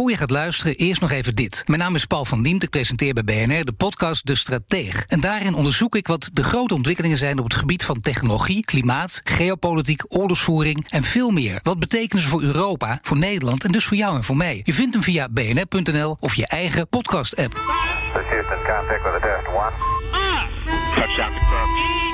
Voor 0.00 0.10
je 0.10 0.16
gaat 0.16 0.30
luisteren, 0.30 0.74
eerst 0.74 1.00
nog 1.00 1.10
even 1.10 1.34
dit. 1.34 1.62
Mijn 1.66 1.80
naam 1.80 1.94
is 1.94 2.04
Paul 2.04 2.24
van 2.24 2.42
Diemt, 2.42 2.62
ik 2.62 2.70
presenteer 2.70 3.12
bij 3.12 3.24
BNR 3.24 3.64
de 3.64 3.72
podcast 3.72 4.26
De 4.26 4.34
Strateeg. 4.34 5.04
En 5.08 5.20
daarin 5.20 5.54
onderzoek 5.54 5.96
ik 5.96 6.06
wat 6.06 6.30
de 6.32 6.44
grote 6.44 6.74
ontwikkelingen 6.74 7.18
zijn 7.18 7.38
op 7.38 7.44
het 7.44 7.54
gebied 7.54 7.84
van 7.84 8.00
technologie, 8.00 8.64
klimaat, 8.64 9.20
geopolitiek, 9.24 10.02
oorlogsvoering 10.08 10.86
en 10.88 11.02
veel 11.02 11.30
meer. 11.30 11.60
Wat 11.62 11.78
betekenen 11.78 12.22
ze 12.22 12.28
voor 12.28 12.42
Europa, 12.42 12.98
voor 13.02 13.16
Nederland 13.16 13.64
en 13.64 13.72
dus 13.72 13.84
voor 13.84 13.96
jou 13.96 14.16
en 14.16 14.24
voor 14.24 14.36
mij? 14.36 14.60
Je 14.64 14.74
vindt 14.74 14.94
hem 14.94 15.02
via 15.02 15.28
bnr.nl 15.28 16.16
of 16.20 16.34
je 16.34 16.46
eigen 16.46 16.88
podcast-app. 16.88 17.60
Houston, 20.94 22.09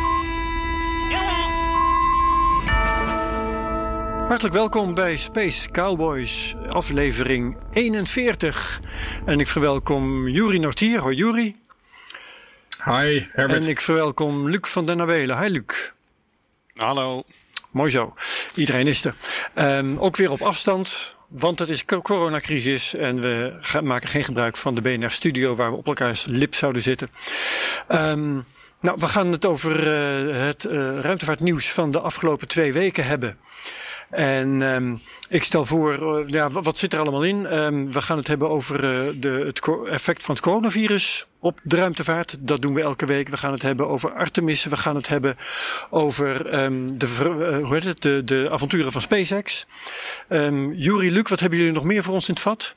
Hartelijk 4.27 4.55
welkom 4.55 4.95
bij 4.95 5.17
Space 5.17 5.71
Cowboys, 5.71 6.55
aflevering 6.69 7.57
41. 7.71 8.81
En 9.27 9.41
ik 9.41 9.47
verwelkom 9.47 10.29
Juri 10.29 10.59
Nortier. 10.59 11.01
Hoi 11.01 11.17
Juri. 11.17 11.57
Hi, 12.85 13.27
Herbert. 13.33 13.65
En 13.65 13.71
ik 13.71 13.81
verwelkom 13.81 14.49
Luc 14.49 14.59
van 14.61 14.87
den 14.87 15.01
Abelen. 15.01 15.39
Hi 15.43 15.49
Luc. 15.49 15.93
Hallo. 16.75 17.25
Mooi 17.71 17.91
zo. 17.91 18.15
Iedereen 18.55 18.87
is 18.87 19.05
er. 19.05 19.15
Ehm, 19.55 19.97
ook 19.97 20.17
weer 20.17 20.31
op 20.31 20.43
afstand, 20.43 21.17
want 21.29 21.59
het 21.59 21.69
is 21.69 21.85
co- 21.85 22.01
coronacrisis 22.03 22.95
en 22.95 23.21
we 23.21 23.55
maken 23.83 24.09
geen 24.09 24.25
gebruik 24.25 24.57
van 24.57 24.75
de 24.75 24.81
BNR 24.81 25.11
Studio 25.11 25.55
waar 25.55 25.71
we 25.71 25.77
op 25.77 25.87
elkaars 25.87 26.25
lip 26.25 26.55
zouden 26.55 26.83
zitten. 26.83 27.09
Ehm, 27.89 28.33
nou, 28.81 28.97
we 28.99 29.07
gaan 29.07 29.33
het 29.33 29.45
over 29.47 29.87
eh, 29.87 30.47
het 30.47 30.65
eh, 30.65 31.01
ruimtevaartnieuws 31.01 31.73
van 31.73 31.91
de 31.91 32.01
afgelopen 32.01 32.49
twee 32.49 32.73
weken 32.73 33.07
hebben. 33.07 33.39
En 34.11 34.63
ehm, 34.63 34.95
ik 35.29 35.43
stel 35.43 35.65
voor, 35.65 36.19
eh, 36.19 36.29
ja, 36.29 36.51
wa- 36.51 36.63
wat 36.63 36.79
zit 36.79 36.93
er 36.93 37.01
allemaal 37.01 37.25
in? 37.25 37.47
Ehm, 37.47 37.91
we 37.91 38.01
gaan 38.01 38.17
het 38.17 38.27
hebben 38.27 38.49
over 38.49 38.75
eh, 38.75 39.13
de, 39.21 39.29
het 39.29 39.61
effect 39.91 40.23
van 40.23 40.35
het 40.35 40.45
coronavirus 40.45 41.27
op 41.41 41.61
de 41.63 41.77
ruimtevaart. 41.77 42.37
Dat 42.41 42.63
doen 42.63 42.75
we 42.75 42.83
elke 42.83 43.07
week. 43.07 43.29
We 43.29 43.37
gaan 43.37 43.53
het 43.53 43.63
hebben 43.63 43.89
over 43.89 44.13
Artemis. 44.13 44.65
We 44.65 44.77
gaan 44.77 44.97
het 44.97 45.09
hebben 45.09 45.37
over 45.91 46.47
ehm, 46.47 46.87
de, 46.99 47.07
eh, 47.07 47.65
hoe 47.65 47.75
heet 47.75 47.85
het? 47.85 48.03
De, 48.03 48.25
de 48.25 48.49
avonturen 48.51 48.93
van 48.93 49.01
SpaceX. 49.01 49.67
Ehm 50.29 50.73
Juri, 50.73 51.13
Luc, 51.13 51.29
wat 51.29 51.41
hebben 51.41 51.59
jullie 51.59 51.75
nog 51.75 51.85
meer 51.85 52.03
voor 52.03 52.15
ons 52.15 52.29
in 52.29 52.35
het 52.35 52.43
vat? 52.43 52.75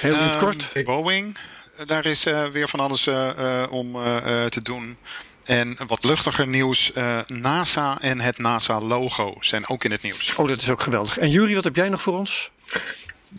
Heel 0.00 0.14
in 0.14 0.24
het 0.24 0.36
kort. 0.36 0.72
Boeing, 0.84 1.36
daar 1.86 2.06
is 2.06 2.22
weer 2.52 2.68
van 2.68 2.80
alles 2.80 3.08
om 3.70 3.92
te 4.48 4.62
doen. 4.62 4.96
En 5.46 5.76
wat 5.86 6.04
luchtiger 6.04 6.46
nieuws, 6.46 6.92
eh, 6.92 7.18
NASA 7.26 8.00
en 8.00 8.20
het 8.20 8.38
NASA-logo 8.38 9.34
zijn 9.40 9.68
ook 9.68 9.84
in 9.84 9.90
het 9.90 10.02
nieuws. 10.02 10.34
Oh, 10.34 10.48
dat 10.48 10.60
is 10.60 10.70
ook 10.70 10.80
geweldig. 10.80 11.18
En 11.18 11.30
Juri, 11.30 11.54
wat 11.54 11.64
heb 11.64 11.76
jij 11.76 11.88
nog 11.88 12.00
voor 12.00 12.18
ons? 12.18 12.50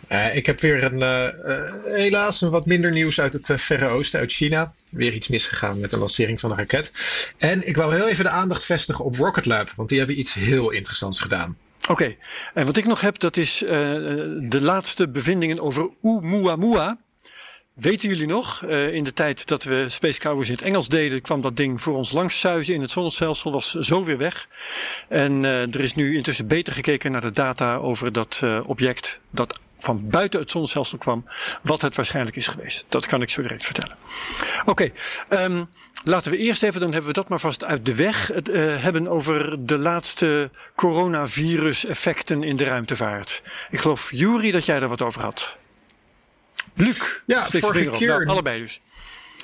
Eh, 0.08 0.36
ik 0.36 0.46
heb 0.46 0.60
weer 0.60 0.84
een, 0.84 1.02
eh, 1.02 1.72
helaas 1.84 2.40
een 2.40 2.50
wat 2.50 2.66
minder 2.66 2.90
nieuws 2.90 3.20
uit 3.20 3.32
het 3.32 3.52
Verre 3.56 3.88
Oosten, 3.88 4.20
uit 4.20 4.32
China. 4.32 4.72
Weer 4.88 5.12
iets 5.12 5.28
misgegaan 5.28 5.80
met 5.80 5.90
de 5.90 5.98
lancering 5.98 6.40
van 6.40 6.50
een 6.50 6.56
raket. 6.56 6.92
En 7.38 7.68
ik 7.68 7.76
wou 7.76 7.94
heel 7.94 8.08
even 8.08 8.24
de 8.24 8.30
aandacht 8.30 8.64
vestigen 8.64 9.04
op 9.04 9.16
Rocket 9.16 9.46
Lab, 9.46 9.70
want 9.76 9.88
die 9.88 9.98
hebben 9.98 10.18
iets 10.18 10.34
heel 10.34 10.70
interessants 10.70 11.20
gedaan. 11.20 11.56
Oké, 11.88 12.16
en 12.54 12.66
wat 12.66 12.76
ik 12.76 12.86
nog 12.86 13.00
heb, 13.00 13.18
dat 13.18 13.36
is 13.36 13.62
eh, 13.62 13.68
de 14.40 14.58
laatste 14.60 15.08
bevindingen 15.08 15.60
over 15.60 15.90
Oumuamua. 16.02 16.98
Weten 17.78 18.08
jullie 18.08 18.26
nog, 18.26 18.64
eh, 18.64 18.94
in 18.94 19.04
de 19.04 19.12
tijd 19.12 19.46
dat 19.46 19.62
we 19.62 19.84
Space 19.88 20.18
Cowboys 20.20 20.48
in 20.48 20.54
het 20.54 20.62
Engels 20.62 20.88
deden, 20.88 21.20
kwam 21.20 21.40
dat 21.40 21.56
ding 21.56 21.82
voor 21.82 21.94
ons 21.94 22.12
langs 22.12 22.40
zuizen 22.40 22.74
in 22.74 22.80
het 22.80 22.90
zonnestelsel, 22.90 23.52
was 23.52 23.72
zo 23.72 24.04
weer 24.04 24.18
weg. 24.18 24.48
En 25.08 25.44
eh, 25.44 25.62
er 25.62 25.80
is 25.80 25.94
nu 25.94 26.16
intussen 26.16 26.46
beter 26.46 26.72
gekeken 26.72 27.12
naar 27.12 27.20
de 27.20 27.30
data 27.30 27.76
over 27.76 28.12
dat 28.12 28.40
eh, 28.44 28.60
object 28.66 29.20
dat 29.30 29.58
van 29.78 30.08
buiten 30.08 30.40
het 30.40 30.50
zonnestelsel 30.50 30.98
kwam, 30.98 31.24
wat 31.62 31.80
het 31.80 31.96
waarschijnlijk 31.96 32.36
is 32.36 32.46
geweest. 32.46 32.84
Dat 32.88 33.06
kan 33.06 33.22
ik 33.22 33.30
zo 33.30 33.42
direct 33.42 33.64
vertellen. 33.64 33.96
Oké, 34.64 34.90
ehm, 35.28 35.64
laten 36.04 36.30
we 36.30 36.36
eerst 36.36 36.62
even, 36.62 36.80
dan 36.80 36.92
hebben 36.92 37.08
we 37.08 37.16
dat 37.16 37.28
maar 37.28 37.40
vast 37.40 37.64
uit 37.64 37.86
de 37.86 37.94
weg, 37.94 38.26
het, 38.26 38.46
hebben 38.82 39.08
over 39.08 39.66
de 39.66 39.78
laatste 39.78 40.50
coronavirus-effecten 40.74 42.42
in 42.42 42.56
de 42.56 42.64
ruimtevaart. 42.64 43.42
Ik 43.70 43.78
geloof, 43.78 44.10
Juri, 44.10 44.50
dat 44.50 44.66
jij 44.66 44.80
daar 44.80 44.88
wat 44.88 45.02
over 45.02 45.22
had. 45.22 45.58
Luc, 46.78 47.20
Ja, 47.24 47.46
vorige 47.46 47.90
keer- 47.90 48.08
Nou, 48.08 48.26
allebei 48.26 48.60
dus. 48.60 48.80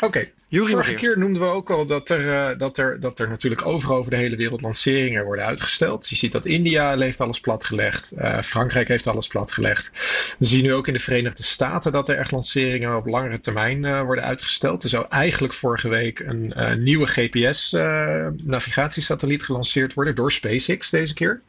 Oké, 0.01 0.29
vorige 0.51 0.95
keer 0.95 1.19
noemden 1.19 1.43
we 1.43 1.49
ook 1.49 1.71
al 1.71 1.87
dat 1.87 2.11
er, 2.11 2.31
eh, 2.33 2.59
dat, 2.59 2.79
er, 2.79 3.01
dat 3.01 3.19
er 3.19 3.29
natuurlijk 3.29 3.67
overal 3.67 3.97
over 3.97 4.11
de 4.11 4.17
hele 4.17 4.37
wereld 4.37 4.61
lanceringen 4.61 5.25
worden 5.25 5.45
uitgesteld. 5.45 6.09
Je 6.09 6.17
ziet 6.17 6.33
dat 6.33 6.47
India 6.47 6.99
heeft 6.99 7.21
alles 7.21 7.41
platgelegd, 7.41 8.13
eh, 8.13 8.43
Frankrijk 8.43 8.89
heeft 8.89 9.07
alles 9.07 9.27
platgelegd. 9.27 9.91
We 10.39 10.45
zien 10.47 10.63
nu 10.63 10.75
ook 10.75 10.87
in 10.87 10.93
de 10.93 10.99
Verenigde 10.99 11.43
Staten 11.43 11.93
dat 11.93 12.09
er 12.09 12.19
echt 12.19 12.31
lanceringen 12.31 12.97
op 12.97 13.07
langere 13.07 13.41
termijn 13.41 13.85
eh, 13.85 14.03
worden 14.03 14.25
uitgesteld. 14.25 14.83
Er 14.83 14.89
zou 14.89 15.07
eigenlijk 15.09 15.55
vorige 15.55 15.89
week 15.89 16.19
een 16.19 16.55
nieuwe 16.83 17.07
GPS-navigatiesatelliet 17.07 19.43
gelanceerd 19.43 19.95
worden 19.95 20.15
door 20.15 20.33
SpaceX 20.33 20.91
deze 20.91 21.15
keer. 21.15 21.41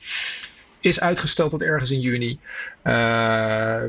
Is 0.86 1.00
uitgesteld 1.00 1.52
tot 1.52 1.62
ergens 1.62 1.92
in 1.92 2.00
juni. 2.00 2.40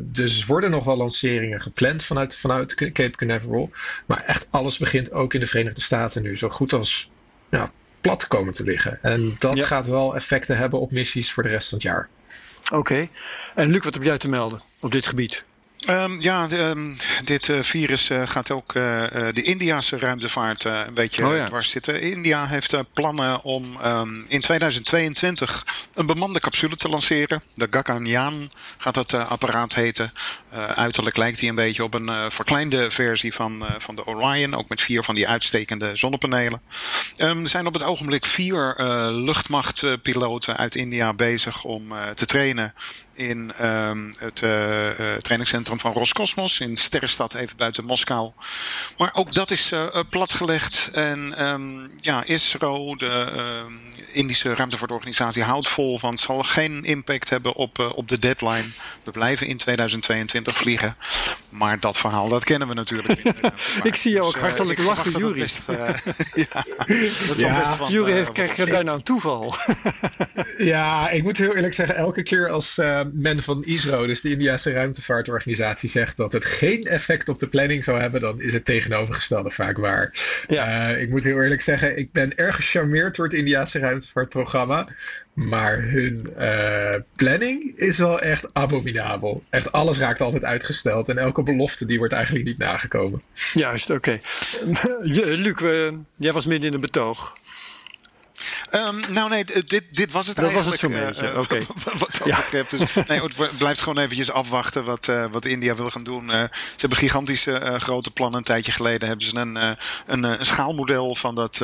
Dus 0.03 0.41
er 0.41 0.47
worden 0.47 0.71
nog 0.71 0.85
wel 0.85 0.97
lanceringen 0.97 1.61
gepland 1.61 2.05
vanuit, 2.05 2.37
vanuit 2.37 2.75
Cape 2.75 3.11
Canaveral. 3.11 3.71
Maar 4.07 4.23
echt 4.25 4.49
alles 4.51 4.79
begint 4.79 5.13
ook 5.13 5.35
in 5.35 5.41
de 5.41 5.47
Verenigde 5.47 5.81
Staten 5.81 6.23
nu 6.23 6.37
zo 6.37 6.49
goed 6.49 6.73
als 6.73 7.11
ja, 7.51 7.71
plat 8.01 8.27
komen 8.27 8.53
te 8.53 8.63
liggen. 8.63 8.99
En 9.03 9.35
dat 9.39 9.57
Ja. 9.57 9.65
gaat 9.65 9.87
wel 9.87 10.15
effecten 10.15 10.57
hebben 10.57 10.81
op 10.81 10.93
missies 10.93 11.33
voor 11.33 11.43
de 11.43 11.49
rest 11.49 11.69
van 11.69 11.79
het 11.79 11.87
jaar. 11.87 12.09
Oké. 12.73 13.09
En 13.55 13.71
Luc, 13.71 13.85
wat 13.85 13.95
heb 13.95 14.03
jij 14.03 14.19
te 14.19 14.29
melden 14.29 14.63
op 14.81 14.93
dit 14.93 15.07
gebied? 15.07 15.45
Ehm, 15.87 16.21
ja, 16.21 16.47
de, 16.47 16.57
ehm, 16.57 16.93
dit 17.25 17.49
eh, 17.49 17.63
virus 17.63 18.11
eh, 18.11 18.23
gaat 18.27 18.51
ook 18.51 18.75
eh, 18.75 18.83
de 19.33 19.43
Indiase 19.43 19.99
ruimtevaart 19.99 20.65
een 20.65 20.95
beetje 20.95 21.27
Oh 21.27 21.37
ja. 21.37 21.45
dwars 21.45 21.71
zitten. 21.71 22.01
India 22.01 22.47
heeft 22.47 22.75
plannen 22.93 23.43
om 23.43 23.77
ehm, 23.83 24.09
in 24.29 24.41
2022 24.41 25.65
een 25.95 26.07
bemande 26.07 26.41
capsule 26.41 26.77
te 26.77 26.89
lanceren. 26.89 27.43
De 27.55 27.67
Gaganyaan 27.71 28.51
gaat 28.79 28.95
dat 28.95 29.13
apparaat 29.13 29.75
heten. 29.75 30.13
Uiterlijk 30.75 31.17
lijkt 31.17 31.41
hij 31.41 31.49
een 31.49 31.55
beetje 31.55 31.85
op 31.85 31.95
een 31.95 32.31
verkleinde 32.31 32.91
versie 32.91 33.35
van, 33.35 33.65
van 33.79 33.97
de 33.97 34.07
Orion. 34.07 34.55
Ook 34.55 34.69
met 34.69 34.83
vier 34.83 35.03
van 35.03 35.15
die 35.15 35.29
uitstekende 35.29 35.97
zonnepanelen. 35.97 36.61
Er 37.17 37.37
zijn 37.49 37.67
op 37.67 37.73
het 37.73 37.83
ogenblik 37.83 38.27
vier 38.27 38.75
luchtmachtpiloten 39.11 40.57
uit 40.57 40.75
India 40.75 41.13
bezig 41.13 41.65
om 41.65 41.93
te 42.15 42.27
trainen 42.27 42.75
in 43.17 43.53
ehm, 43.59 44.13
het 44.19 44.43
eh, 44.43 44.89
eh, 44.89 45.21
trainingscentrum 45.21 45.79
van 45.79 45.93
Roscosmos 45.93 46.61
in 46.61 46.77
Sterrenstad, 46.77 47.35
even 47.35 47.57
buiten 47.57 47.85
Moskou. 47.85 48.31
Maar 48.97 49.11
ook 49.15 49.33
dat 49.33 49.51
is 49.51 49.73
eh, 49.73 50.01
platgelegd. 50.11 50.89
En 50.93 51.37
ehm, 51.37 51.87
ja, 52.01 52.25
ISRO, 52.25 52.97
de 52.97 53.33
ehm, 53.35 53.73
Indische 54.13 54.55
ruimtevaartorganisatie, 54.55 55.43
houdt 55.43 55.69
vol 55.69 55.99
van 55.99 56.11
het 56.11 56.21
zal 56.21 56.43
geen 56.43 56.85
impact 56.85 57.31
hebben 57.31 57.55
op, 57.55 57.93
op 57.95 58.09
de 58.09 58.19
deadline. 58.19 58.65
We 59.05 59.11
blijven 59.11 59.47
in 59.47 59.57
2022 59.57 60.57
vliegen. 60.57 60.97
Maar 61.57 61.81
dat 61.81 61.99
verhaal, 61.99 62.29
dat 62.29 62.45
kennen 62.45 62.69
we 62.69 62.75
natuurlijk. 62.75 63.23
Ik 63.83 63.95
zie 63.95 64.13
jou 64.13 64.27
ook 64.27 64.33
Dus, 64.33 64.43
eh, 64.43 64.49
hartelijk 64.49 64.79
lachen, 64.79 65.13
eh, 65.13 65.95
ja, 66.45 66.65
Ja, 67.37 67.77
wat 67.79 68.33
krijgt 68.33 68.65
bijna 68.65 68.93
een 68.93 69.03
toeval. 69.03 69.55
Ja, 70.59 71.11
ik 71.11 71.23
moet 71.23 71.37
heel 71.37 71.55
eerlijk 71.55 71.75
zeggen, 71.75 71.97
elke 71.97 72.23
keer 72.23 72.51
als 72.51 72.79
eh, 72.79 73.01
men 73.15 73.43
van 73.43 73.65
ISRO, 73.65 74.07
dus 74.07 74.21
de 74.21 74.31
Indiase 74.31 74.73
ruimtevaartorganisatie, 74.73 75.89
zegt 75.89 76.17
dat 76.17 76.33
het 76.33 76.45
geen 76.45 76.83
effect 76.83 77.29
op 77.29 77.39
de 77.39 77.49
planning 77.49 77.85
zou 77.85 78.01
hebben, 78.01 78.21
dan 78.21 78.41
is 78.41 78.53
het 78.53 78.65
tegenovergestelde 78.65 79.51
vaak 79.51 79.79
waar. 79.79 80.15
Ja. 80.49 80.91
Eh, 80.91 81.01
ik 81.03 81.11
moet 81.11 81.25
heel 81.25 81.43
eerlijk 81.43 81.61
zeggen, 81.61 81.99
ik 81.99 82.13
ben 82.13 82.37
erg 82.37 82.57
gecharmeerd 82.57 83.17
door 83.17 83.25
het 83.25 83.35
Indiase 83.35 83.79
ruimtevaartprogramma. 83.79 84.89
Maar 85.35 85.83
hun 85.83 86.35
eh, 86.37 87.01
planning 87.17 87.77
is 87.77 87.99
wel 87.99 88.21
echt 88.21 88.55
abominabel. 88.55 89.43
Echt 89.51 89.73
alles 89.73 89.99
raakt 89.99 90.21
altijd 90.21 90.45
uitgesteld. 90.45 91.09
En 91.09 91.19
elke 91.19 91.43
belofte 91.43 91.87
die 91.87 91.99
wordt 91.99 92.13
eigenlijk 92.13 92.45
niet 92.45 92.59
nagekomen. 92.59 93.23
Juist, 93.55 93.91
oké. 93.91 94.19
Luc, 95.03 95.61
jij 96.17 96.33
was 96.33 96.47
midden 96.47 96.69
in 96.69 96.75
een 96.75 96.81
betoog. 96.81 97.37
Um, 98.71 99.01
nou 99.09 99.31
nee, 99.31 99.45
dit, 99.45 99.85
dit 99.91 100.13
was 100.13 100.27
het 100.27 100.37
dat 100.37 100.45
eigenlijk. 100.45 100.55
Dat 100.55 100.55
was 100.55 100.67
het 100.67 100.79
zo'n 100.79 100.91
beetje, 100.91 101.33
uh, 101.33 101.39
oké. 101.39 101.99
wat 101.99 102.19
dat 102.19 102.27
ja. 102.27 102.37
betreft. 102.37 102.71
Dus, 102.71 102.95
nee, 103.09 103.21
het 103.21 103.59
blijft 103.59 103.81
gewoon 103.81 103.99
eventjes 103.99 104.31
afwachten 104.31 104.85
wat, 104.85 105.11
wat 105.31 105.45
India 105.45 105.75
wil 105.75 105.91
gaan 105.91 106.05
doen. 106.05 106.29
Ze 106.31 106.51
hebben 106.77 106.99
gigantische 106.99 107.77
grote 107.79 108.11
plannen. 108.11 108.39
Een 108.39 108.45
tijdje 108.45 108.73
geleden 108.73 109.09
hebben 109.09 109.27
ze 109.27 109.37
een, 109.37 109.57
een, 110.07 110.23
een 110.23 110.45
schaalmodel 110.47 111.15
van 111.15 111.35
dat 111.35 111.57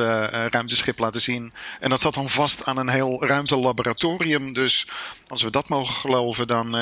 ruimteschip 0.49 0.99
laten 0.99 1.21
zien. 1.21 1.53
En 1.79 1.89
dat 1.89 2.01
zat 2.01 2.13
dan 2.13 2.29
vast 2.29 2.65
aan 2.65 2.77
een 2.77 2.89
heel 2.89 3.25
ruimtelaboratorium. 3.25 4.53
Dus 4.53 4.87
als 5.27 5.41
we 5.41 5.49
dat 5.49 5.69
mogen 5.69 5.95
geloven, 5.95 6.47
dan 6.47 6.75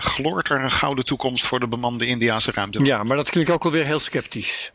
gloort 0.00 0.48
er 0.48 0.60
een 0.60 0.70
gouden 0.70 1.04
toekomst 1.04 1.46
voor 1.46 1.60
de 1.60 1.68
bemande 1.68 2.06
Indiase 2.06 2.50
ruimte. 2.52 2.84
Ja, 2.84 3.02
maar 3.02 3.16
dat 3.16 3.30
klinkt 3.30 3.50
ook 3.50 3.64
alweer 3.64 3.84
heel 3.84 4.00
sceptisch. 4.00 4.72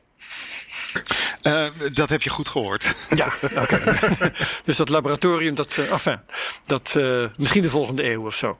Uh, 1.44 1.68
dat 1.94 2.09
heb 2.09 2.21
je 2.21 2.30
goed 2.30 2.50
gehoord. 2.50 2.95
Ja, 3.15 3.33
oké. 3.44 3.59
Okay. 3.59 4.31
dus 4.65 4.77
dat 4.77 4.89
laboratorium, 4.89 5.56
dat, 5.56 5.77
uh, 5.77 5.91
enfin, 5.91 6.19
dat 6.65 6.94
uh, 6.97 7.27
misschien 7.38 7.62
de 7.62 7.69
volgende 7.69 8.12
eeuw 8.12 8.25
of 8.25 8.36
zo. 8.36 8.57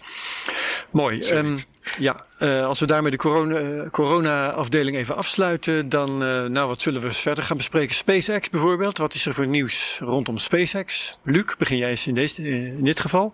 Mooi. 0.92 1.30
Um, 1.31 1.56
ja, 1.98 2.26
als 2.64 2.80
we 2.80 2.86
daarmee 2.86 3.12
de 3.12 3.18
corona, 3.18 3.90
corona-afdeling 3.90 4.98
even 4.98 5.16
afsluiten, 5.16 5.90
dan, 5.90 6.18
nou, 6.52 6.68
wat 6.68 6.81
zullen 6.81 7.02
we 7.02 7.12
verder 7.12 7.44
gaan 7.44 7.58
bespreken? 7.58 7.96
SpaceX 7.96 8.50
bijvoorbeeld. 8.50 8.98
Wat 8.98 9.14
is 9.14 9.26
er 9.26 9.34
voor 9.34 9.48
nieuws 9.48 9.98
rondom 10.04 10.38
SpaceX? 10.38 11.18
Luc, 11.24 11.56
begin 11.58 11.78
jij 11.78 11.90
eens 11.90 12.08
in, 12.08 12.14
deze, 12.14 12.44
in 12.50 12.84
dit 12.84 13.00
geval? 13.00 13.34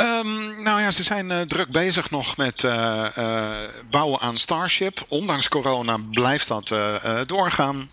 Um, 0.00 0.62
nou 0.62 0.80
ja, 0.80 0.90
ze 0.90 1.02
zijn 1.02 1.30
uh, 1.30 1.40
druk 1.40 1.70
bezig 1.70 2.10
nog 2.10 2.36
met 2.36 2.62
uh, 2.62 3.06
uh, 3.18 3.46
bouwen 3.90 4.20
aan 4.20 4.36
Starship. 4.36 5.04
Ondanks 5.08 5.48
corona 5.48 5.96
blijft 6.10 6.48
dat 6.48 6.74
doorgaan. 7.26 7.90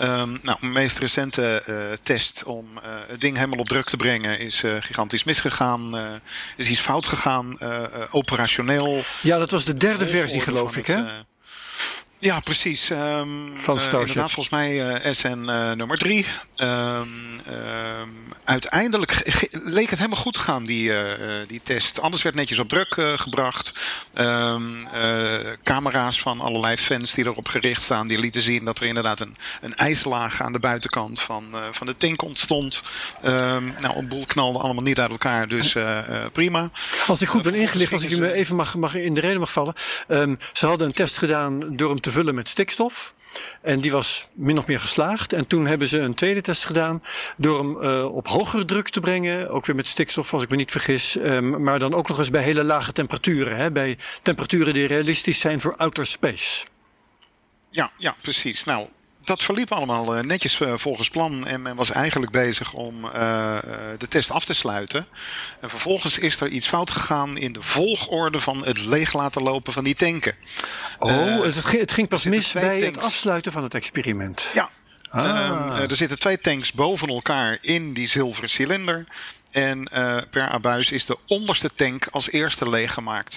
Um, 0.00 0.38
nou, 0.42 0.58
mijn 0.60 0.72
meest 0.72 0.98
recente 0.98 1.62
test 2.02 2.42
om 2.44 2.66
het 3.06 3.20
ding 3.20 3.36
helemaal 3.36 3.58
op 3.58 3.68
druk 3.68 3.88
te 3.88 3.96
brengen 3.96 4.38
is 4.38 4.62
gigantisch 4.80 5.24
misgegaan. 5.24 5.96
is 6.56 6.68
iets 6.68 6.80
fout 6.80 7.06
gegaan, 7.06 7.58
operationeel. 8.10 9.02
Ja, 9.22 9.38
dat 9.38 9.50
was 9.50 9.64
de 9.64 9.76
derde 9.76 10.06
versie, 10.06 10.40
geloof 10.40 10.76
ik, 10.76 10.86
hè? 10.86 11.02
Ja, 12.20 12.40
precies. 12.40 12.90
Um, 12.90 13.58
Van 13.58 13.78
Starship. 13.78 13.92
Uh, 13.94 14.00
inderdaad, 14.00 14.32
volgens 14.32 14.48
mij 14.48 15.02
uh, 15.04 15.12
SN 15.12 15.44
uh, 15.48 15.72
nummer 15.72 15.98
3. 15.98 16.26
Um, 16.56 17.06
uiteindelijk 18.44 19.22
leek 19.50 19.90
het 19.90 19.98
helemaal 19.98 20.22
goed 20.22 20.32
te 20.32 20.40
gaan, 20.40 20.64
die, 20.64 20.92
die 21.46 21.60
test. 21.62 22.00
Alles 22.00 22.22
werd 22.22 22.34
netjes 22.34 22.58
op 22.58 22.68
druk 22.68 22.94
gebracht. 23.16 23.78
Camera's 25.62 26.20
van 26.20 26.40
allerlei 26.40 26.76
fans 26.76 27.14
die 27.14 27.24
erop 27.24 27.48
gericht 27.48 27.82
staan, 27.82 28.06
die 28.06 28.18
lieten 28.18 28.42
zien 28.42 28.64
dat 28.64 28.78
er 28.78 28.86
inderdaad 28.86 29.20
een, 29.20 29.36
een 29.60 29.76
ijslaag 29.76 30.40
aan 30.42 30.52
de 30.52 30.58
buitenkant 30.58 31.20
van, 31.20 31.44
van 31.70 31.86
de 31.86 31.96
tank 31.96 32.22
ontstond. 32.22 32.82
nou, 33.80 33.96
een 33.96 34.08
boel 34.08 34.24
knalde 34.24 34.58
allemaal 34.58 34.84
niet 34.84 34.98
uit 34.98 35.10
elkaar, 35.10 35.48
dus 35.48 35.74
prima. 36.32 36.70
Als 37.06 37.20
ik 37.20 37.28
goed 37.28 37.42
ben 37.42 37.54
ingelicht, 37.54 37.92
als 37.92 38.02
ik 38.02 38.10
je 38.10 38.18
me 38.18 38.32
even 38.32 38.56
mag, 38.56 38.74
mag 38.74 38.94
in 38.94 39.14
de 39.14 39.20
reden 39.20 39.40
mag 39.40 39.52
vallen. 39.52 39.74
ze 40.52 40.66
hadden 40.66 40.86
een 40.86 40.92
test 40.92 41.18
gedaan 41.18 41.76
door 41.76 41.88
hem 41.88 42.00
te 42.00 42.07
vullen 42.10 42.34
met 42.34 42.48
stikstof. 42.48 43.14
En 43.62 43.80
die 43.80 43.90
was 43.90 44.28
min 44.34 44.58
of 44.58 44.66
meer 44.66 44.80
geslaagd. 44.80 45.32
En 45.32 45.46
toen 45.46 45.66
hebben 45.66 45.88
ze 45.88 45.98
een 45.98 46.14
tweede 46.14 46.40
test 46.40 46.64
gedaan 46.64 47.02
door 47.36 47.58
hem 47.58 47.82
uh, 47.82 48.14
op 48.14 48.28
hogere 48.28 48.64
druk 48.64 48.88
te 48.88 49.00
brengen. 49.00 49.50
Ook 49.50 49.66
weer 49.66 49.76
met 49.76 49.86
stikstof, 49.86 50.34
als 50.34 50.42
ik 50.42 50.48
me 50.48 50.56
niet 50.56 50.70
vergis. 50.70 51.16
Um, 51.16 51.62
maar 51.62 51.78
dan 51.78 51.94
ook 51.94 52.08
nog 52.08 52.18
eens 52.18 52.30
bij 52.30 52.42
hele 52.42 52.64
lage 52.64 52.92
temperaturen. 52.92 53.56
Hè? 53.56 53.70
Bij 53.70 53.98
temperaturen 54.22 54.74
die 54.74 54.86
realistisch 54.86 55.40
zijn 55.40 55.60
voor 55.60 55.76
outer 55.76 56.06
space. 56.06 56.66
Ja, 57.70 57.90
ja, 57.96 58.16
precies. 58.20 58.64
Nou, 58.64 58.88
dat 59.28 59.42
verliep 59.42 59.72
allemaal 59.72 60.12
netjes 60.12 60.60
volgens 60.74 61.10
plan. 61.10 61.46
En 61.46 61.62
men 61.62 61.76
was 61.76 61.90
eigenlijk 61.90 62.32
bezig 62.32 62.72
om 62.72 63.04
uh, 63.04 63.10
de 63.98 64.08
test 64.08 64.30
af 64.30 64.44
te 64.44 64.54
sluiten. 64.54 65.06
En 65.60 65.70
vervolgens 65.70 66.18
is 66.18 66.40
er 66.40 66.48
iets 66.48 66.66
fout 66.66 66.90
gegaan 66.90 67.36
in 67.36 67.52
de 67.52 67.62
volgorde 67.62 68.40
van 68.40 68.64
het 68.64 68.86
leeg 68.86 69.12
laten 69.12 69.42
lopen 69.42 69.72
van 69.72 69.84
die 69.84 69.94
tanken. 69.94 70.34
Oh, 70.98 71.42
het, 71.42 71.64
ging, 71.64 71.80
het 71.80 71.92
ging 71.92 72.08
pas 72.08 72.24
mis 72.24 72.52
bij 72.52 72.80
tanks. 72.80 72.96
het 72.96 73.04
afsluiten 73.04 73.52
van 73.52 73.62
het 73.62 73.74
experiment. 73.74 74.50
Ja. 74.54 74.70
Ah. 75.10 75.24
Uh, 75.24 75.90
er 75.90 75.96
zitten 75.96 76.18
twee 76.18 76.38
tanks 76.38 76.72
boven 76.72 77.08
elkaar 77.08 77.58
in 77.60 77.92
die 77.92 78.08
zilveren 78.08 78.48
cilinder. 78.48 79.06
En 79.50 79.88
uh, 79.94 80.16
per 80.30 80.48
abuis 80.48 80.90
is 80.90 81.06
de 81.06 81.18
onderste 81.26 81.70
tank 81.74 82.06
als 82.10 82.30
eerste 82.30 82.68
leeggemaakt. 82.68 83.36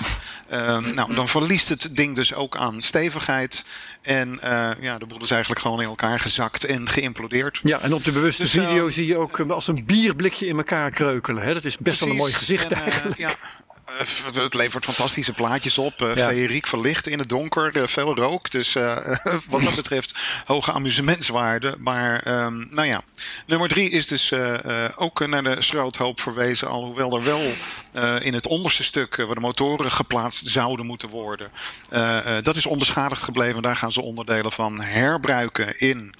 Um, 0.54 0.94
nou, 0.96 1.16
dan 1.16 1.28
verliest 1.28 1.70
het 1.70 1.90
ding 1.92 2.16
dus 2.16 2.34
ook 2.34 2.58
aan 2.58 2.82
stevigheid. 2.82 3.66
En 4.02 4.40
uh, 4.44 4.72
ja, 4.80 4.98
de 4.98 5.06
boel 5.06 5.24
is 5.24 5.32
eigenlijk 5.32 5.62
gewoon 5.62 5.82
in 5.82 5.88
elkaar 5.88 6.20
gezakt 6.20 6.64
en 6.64 6.90
geïmplodeerd. 6.90 7.60
Ja, 7.64 7.80
en 7.80 7.94
op 7.94 8.04
de 8.04 8.12
bewuste 8.12 8.42
dus, 8.42 8.52
video 8.52 8.88
uh, 8.88 8.94
zie 8.94 9.08
je 9.08 9.18
ook 9.18 9.40
als 9.40 9.68
een 9.68 9.86
bierblikje 9.86 10.48
in 10.48 10.58
elkaar 10.58 10.92
kreukelen. 10.92 11.44
Hè? 11.44 11.54
Dat 11.54 11.66
is 11.66 11.78
best 11.78 11.82
precies. 11.82 12.00
wel 12.00 12.10
een 12.10 12.16
mooi 12.16 12.34
gezicht 12.34 12.72
en, 12.72 12.82
eigenlijk. 12.82 13.18
Ja. 13.18 13.36
Het 14.34 14.54
levert 14.54 14.86
fantastische 14.86 15.34
plaatjes 15.34 15.78
op. 15.78 16.02
Uh, 16.02 16.16
ja. 16.16 16.28
Feeriek 16.28 16.68
verlicht 16.68 17.08
in 17.08 17.20
het 17.20 17.30
donker, 17.30 17.76
uh, 17.78 17.84
veel 17.88 18.16
rook. 18.16 18.52
Dus 18.52 18.76
uh, 18.76 18.98
wat 19.50 19.64
dat 19.64 19.76
betreft 19.76 20.20
hoge 20.46 20.72
amusementswaarde. 20.72 21.76
Maar 21.80 22.44
um, 22.44 22.68
nou 22.72 22.88
ja, 22.88 23.02
nummer 23.46 23.70
drie 23.70 23.90
is 23.90 24.08
dus 24.08 24.34
ook 24.96 25.28
naar 25.28 25.44
de 25.44 25.62
schroothoop 25.62 26.20
verwezen. 26.20 26.68
Alhoewel 26.68 27.16
er 27.16 27.24
wel 27.24 27.42
in 28.20 28.34
het 28.34 28.48
onderste 28.48 28.84
stuk 28.84 29.16
waar 29.16 29.36
de 29.36 29.42
motoren 29.42 29.92
geplaatst 29.92 30.48
zouden 30.48 30.86
moeten 30.86 31.10
worden. 31.10 31.52
dat 32.44 32.56
is 32.56 32.66
onbeschadigd 32.66 33.24
gebleven. 33.24 33.62
Daar 33.62 33.76
gaan 33.76 33.92
ze 33.92 34.02
onderdelen 34.02 34.52
van 34.52 34.82
herbruiken 34.82 35.80
in 35.80 36.14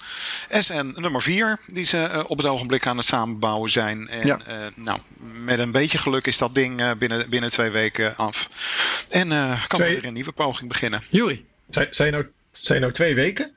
SN 0.48 0.94
nummer 0.96 1.22
vier. 1.22 1.58
Die 1.66 1.84
ze 1.84 2.24
op 2.28 2.36
het 2.36 2.46
ogenblik 2.46 2.86
aan 2.86 2.96
het 2.96 3.06
samenbouwen 3.06 3.70
zijn. 3.70 4.08
En 4.08 4.26
ja. 4.26 4.38
nou, 4.74 4.98
met 5.44 5.58
een 5.58 5.72
beetje 5.72 5.98
geluk 5.98 6.26
is 6.26 6.38
dat 6.38 6.54
ding 6.54 6.98
binnen, 6.98 7.30
binnen 7.30 7.50
twee 7.50 7.61
weken 7.70 8.16
af. 8.16 8.48
En 9.08 9.30
uh, 9.30 9.66
kan 9.66 9.78
twee... 9.78 9.96
er 9.96 10.04
een 10.04 10.12
nieuwe 10.12 10.32
poging 10.32 10.68
beginnen. 10.68 11.02
Juri. 11.08 11.46
Zijn, 11.70 11.86
zijn, 11.90 12.12
nou, 12.12 12.26
zijn 12.50 12.80
nou 12.80 12.92
twee 12.92 13.14
weken? 13.14 13.56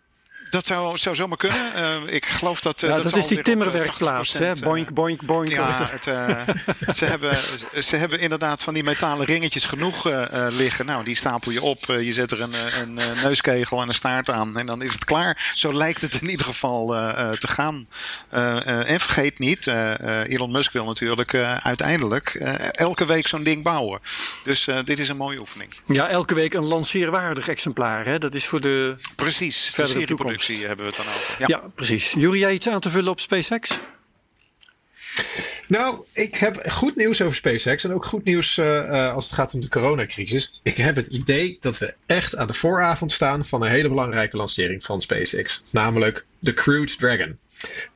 Dat 0.56 0.66
zou, 0.66 0.98
zou 0.98 1.16
zomaar 1.16 1.38
kunnen. 1.38 1.72
Uh, 1.76 2.14
ik 2.20 2.26
geloof 2.26 2.62
dat. 2.62 2.82
Uh, 2.82 2.90
ja, 2.90 2.96
dat, 2.96 3.04
dat 3.04 3.16
is 3.16 3.28
die 3.28 3.42
timmerwerkplaats, 3.42 4.34
hè? 4.34 4.54
Boink, 4.54 4.94
boink, 4.94 5.22
boink. 5.22 5.52
Ja, 5.52 5.88
het, 5.90 6.06
uh, 6.08 6.94
ze, 6.94 7.06
hebben, 7.06 7.38
ze 7.84 7.96
hebben 7.96 8.20
inderdaad 8.20 8.64
van 8.64 8.74
die 8.74 8.84
metalen 8.84 9.26
ringetjes 9.26 9.66
genoeg 9.66 10.04
liggen. 10.50 10.86
Nou, 10.86 11.04
die 11.04 11.16
stapel 11.16 11.52
je 11.52 11.62
op. 11.62 11.86
je 11.86 12.14
zet 12.14 12.32
er 12.32 12.42
een, 12.42 12.54
een, 12.82 12.94
neuskegel 13.24 13.82
en 13.82 13.88
een 13.88 13.94
staart 13.94 14.30
aan. 14.30 14.58
En 14.58 14.66
dan 14.66 14.82
is 14.82 14.92
het 14.92 15.06
klaar. 15.06 15.52
Zo 15.56 15.74
lijkt 15.74 16.02
het 16.02 16.22
in 16.22 16.30
ieder 16.30 16.46
geval 16.46 16.88
te 17.40 17.48
gaan. 17.48 17.88
en 18.76 19.00
vergeet 19.00 19.40
niet, 19.40 19.68
Elon 20.26 20.52
Musk 20.52 20.72
wil 20.72 20.86
natuurlijk 20.86 21.34
uiteindelijk 21.64 22.34
elke 22.72 23.06
week 23.06 23.28
zo'n 23.28 23.44
ding 23.44 23.64
bouwen. 23.64 24.00
Dus 24.44 24.68
dit 24.84 25.00
is 25.00 25.10
een 25.10 25.18
mooie 25.18 25.40
oefening. 25.40 25.74
Ja, 25.86 26.08
elke 26.08 26.34
week 26.34 26.54
een 26.54 26.66
lanceerwaardig 26.66 27.48
exemplaar. 27.48 28.06
Hè? 28.06 28.18
Dat 28.18 28.34
is 28.34 28.46
voor 28.46 28.62
de. 28.62 28.96
Precies, 29.16 29.70
verdere 29.74 30.06
toekomst 30.06 30.45
hebben 30.54 30.86
we 30.86 30.92
het 30.92 30.96
dan 30.96 31.06
over. 31.06 31.36
Ja, 31.40 31.46
ja 31.48 31.70
precies. 31.76 32.12
Jury, 32.12 32.40
jij 32.40 32.54
iets 32.54 32.70
aan 32.70 32.80
te 32.80 32.90
vullen 32.90 33.12
op 33.12 33.20
SpaceX? 33.20 33.80
Nou, 35.68 36.06
ik 36.14 36.36
heb 36.36 36.70
goed 36.70 36.96
nieuws 36.96 37.22
over 37.22 37.36
SpaceX 37.36 37.84
en 37.84 37.94
ook 37.94 38.06
goed 38.06 38.24
nieuws 38.24 38.58
uh, 38.58 39.14
als 39.14 39.26
het 39.26 39.34
gaat 39.34 39.54
om 39.54 39.60
de 39.62 39.70
coronacrisis. 39.70 40.60
Ik 40.64 40.78
heb 40.78 40.96
het 40.96 41.08
idee 41.08 41.58
dat 41.60 41.78
we 41.78 41.94
echt 42.06 42.36
aan 42.36 42.48
de 42.48 42.54
vooravond 42.54 43.12
staan 43.12 43.46
van 43.46 43.62
een 43.62 43.70
hele 43.70 43.90
belangrijke 43.90 44.38
lancering 44.38 44.84
van 44.84 45.02
SpaceX, 45.02 45.64
namelijk 45.72 46.26
de 46.40 46.54
Crew 46.54 46.88
Dragon. 46.88 47.38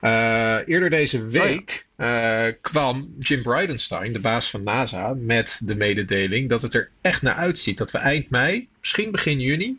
Uh, 0.02 0.58
eerder 0.66 0.90
deze 0.90 1.28
week 1.28 1.86
oh 1.98 2.06
ja. 2.06 2.48
uh, 2.48 2.54
kwam 2.62 3.16
Jim 3.20 3.44
Bridenstine, 3.44 4.12
de 4.12 4.20
baas 4.20 4.50
van 4.50 4.64
NASA, 4.64 5.14
met 5.14 5.60
de 5.64 5.76
mededeling 5.76 6.50
dat 6.50 6.62
het 6.62 6.74
er 6.74 6.90
echt 7.02 7.22
naar 7.22 7.36
uitziet 7.36 7.78
dat 7.78 7.92
we 7.92 7.98
eind 7.98 8.30
mei, 8.30 8.69
misschien 8.80 9.12
begin 9.12 9.40
juni, 9.40 9.78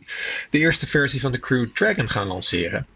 de 0.49 0.57
eerste 0.57 0.87
versie 0.87 1.21
van 1.21 1.31
de 1.31 1.39
Crew 1.39 1.67
Dragon 1.73 2.09
gaan 2.09 2.27
lanceren. 2.27 2.87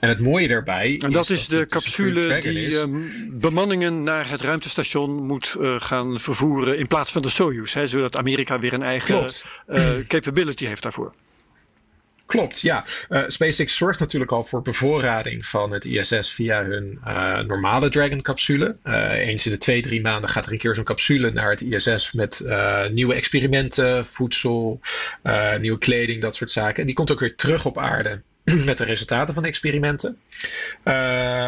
En 0.00 0.08
het 0.08 0.20
mooie 0.20 0.48
daarbij. 0.48 1.00
En 1.04 1.12
dat 1.12 1.30
is, 1.30 1.38
is 1.38 1.46
de 1.46 1.66
capsule 1.66 2.40
die. 2.40 2.76
Um, 2.76 3.10
bemanningen 3.30 4.02
naar 4.02 4.28
het 4.30 4.40
ruimtestation 4.40 5.26
moet 5.26 5.56
uh, 5.60 5.80
gaan 5.80 6.20
vervoeren 6.20 6.78
in 6.78 6.86
plaats 6.86 7.10
van 7.10 7.22
de 7.22 7.28
Soyuz. 7.28 7.74
Hè, 7.74 7.86
zodat 7.86 8.16
Amerika 8.16 8.58
weer 8.58 8.72
een 8.72 8.82
eigen 8.82 9.30
capability 10.08 10.66
heeft 10.66 10.82
daarvoor. 10.82 11.12
Klopt, 12.30 12.60
ja. 12.60 12.84
Uh, 13.08 13.24
SpaceX 13.26 13.76
zorgt 13.76 14.00
natuurlijk 14.00 14.30
al 14.30 14.44
voor 14.44 14.62
bevoorrading 14.62 15.46
van 15.46 15.70
het 15.70 15.84
ISS 15.84 16.32
via 16.32 16.64
hun 16.64 16.98
uh, 17.06 17.38
normale 17.40 17.88
Dragon-capsule. 17.88 18.76
Uh, 18.84 19.12
eens 19.12 19.46
in 19.46 19.52
de 19.52 19.58
twee, 19.58 19.82
drie 19.82 20.00
maanden 20.00 20.30
gaat 20.30 20.46
er 20.46 20.52
een 20.52 20.58
keer 20.58 20.74
zo'n 20.74 20.84
capsule 20.84 21.30
naar 21.30 21.50
het 21.50 21.60
ISS 21.60 22.12
met 22.12 22.42
nieuwe 22.90 23.14
experimenten, 23.14 24.06
voedsel, 24.06 24.80
nieuwe 25.60 25.78
kleding, 25.78 26.22
dat 26.22 26.34
soort 26.34 26.50
zaken. 26.50 26.80
En 26.80 26.86
die 26.86 26.94
komt 26.94 27.10
ook 27.10 27.20
weer 27.20 27.36
terug 27.36 27.64
op 27.66 27.78
aarde 27.78 28.22
met 28.66 28.78
de 28.78 28.84
resultaten 28.84 29.34
van 29.34 29.42
de 29.42 29.48
experimenten. 29.48 30.18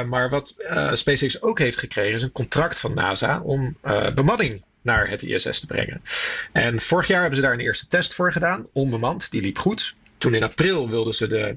maar 0.06 0.30
wat 0.30 0.54
SpaceX 0.92 1.42
ook 1.42 1.58
heeft 1.58 1.78
gekregen 1.78 2.16
is 2.16 2.22
een 2.22 2.32
contract 2.32 2.80
van 2.80 2.94
NASA 2.94 3.40
om 3.40 3.76
bemanning 4.14 4.62
naar 4.80 5.08
het 5.08 5.22
ISS 5.22 5.60
te 5.60 5.66
brengen. 5.66 6.02
En 6.52 6.80
vorig 6.80 7.06
jaar 7.06 7.20
hebben 7.20 7.36
ze 7.36 7.44
daar 7.44 7.52
een 7.52 7.60
eerste 7.60 7.88
test 7.88 8.14
voor 8.14 8.32
gedaan, 8.32 8.66
onbemand. 8.72 9.30
Die 9.30 9.40
liep 9.42 9.58
goed. 9.58 9.94
Toen 10.22 10.34
in 10.34 10.42
april 10.42 10.90
wilden 10.90 11.14
ze 11.14 11.26
de 11.26 11.56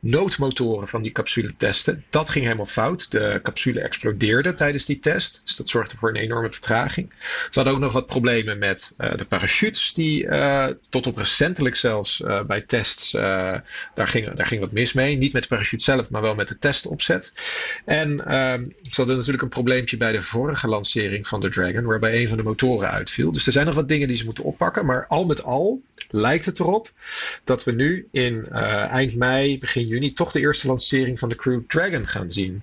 noodmotoren 0.00 0.88
van 0.88 1.02
die 1.02 1.12
capsule 1.12 1.56
testen. 1.56 2.04
Dat 2.10 2.30
ging 2.30 2.44
helemaal 2.44 2.66
fout. 2.66 3.10
De 3.10 3.40
capsule 3.42 3.80
explodeerde 3.80 4.54
tijdens 4.54 4.84
die 4.84 4.98
test. 4.98 5.40
Dus 5.44 5.56
dat 5.56 5.68
zorgde 5.68 5.96
voor 5.96 6.08
een 6.08 6.16
enorme 6.16 6.50
vertraging. 6.50 7.12
Ze 7.20 7.50
hadden 7.52 7.72
ook 7.72 7.80
nog 7.80 7.92
wat 7.92 8.06
problemen 8.06 8.58
met 8.58 8.94
uh, 8.98 9.16
de 9.16 9.24
parachutes, 9.24 9.92
die 9.94 10.24
uh, 10.24 10.66
tot 10.90 11.06
op 11.06 11.16
recentelijk 11.16 11.76
zelfs 11.76 12.20
uh, 12.20 12.42
bij 12.42 12.60
tests, 12.60 13.10
daar, 13.10 13.64
ging, 13.94 14.32
daar 14.32 14.46
ging 14.46 14.60
wat 14.60 14.72
mis 14.72 14.92
mee. 14.92 15.16
Niet 15.16 15.32
met 15.32 15.42
de 15.42 15.48
parachute 15.48 15.82
zelf, 15.82 16.10
maar 16.10 16.22
wel 16.22 16.34
met 16.34 16.48
de 16.48 16.58
testopzet. 16.58 17.32
En 17.84 18.26
ehm, 18.26 18.64
ze 18.82 18.94
hadden 18.94 19.16
natuurlijk 19.16 19.42
een 19.42 19.48
probleempje 19.48 19.96
bij 19.96 20.12
de 20.12 20.22
vorige 20.22 20.68
lancering 20.68 21.26
van 21.26 21.40
de 21.40 21.48
Dragon, 21.48 21.84
waarbij 21.84 22.20
een 22.20 22.28
van 22.28 22.36
de 22.36 22.42
motoren 22.42 22.90
uitviel. 22.90 23.32
Dus 23.32 23.46
er 23.46 23.52
zijn 23.52 23.66
nog 23.66 23.74
wat 23.74 23.88
dingen 23.88 24.08
die 24.08 24.16
ze 24.16 24.24
moeten 24.24 24.44
oppakken. 24.44 24.86
Maar 24.86 25.06
al 25.06 25.26
met 25.26 25.42
al 25.42 25.82
lijkt 26.10 26.46
het 26.46 26.58
erop 26.58 26.92
dat 27.44 27.64
we 27.64 27.72
nu 27.72 28.08
in 28.10 28.46
eind 28.46 29.16
mei, 29.16 29.58
begin 29.58 29.86
juni 29.86 30.12
toch 30.12 30.32
de 30.32 30.40
eerste 30.40 30.66
lancering 30.66 31.18
van 31.18 31.28
de 31.28 31.36
Crew 31.36 31.60
Dragon 31.66 32.06
gaan 32.06 32.30
zien. 32.30 32.62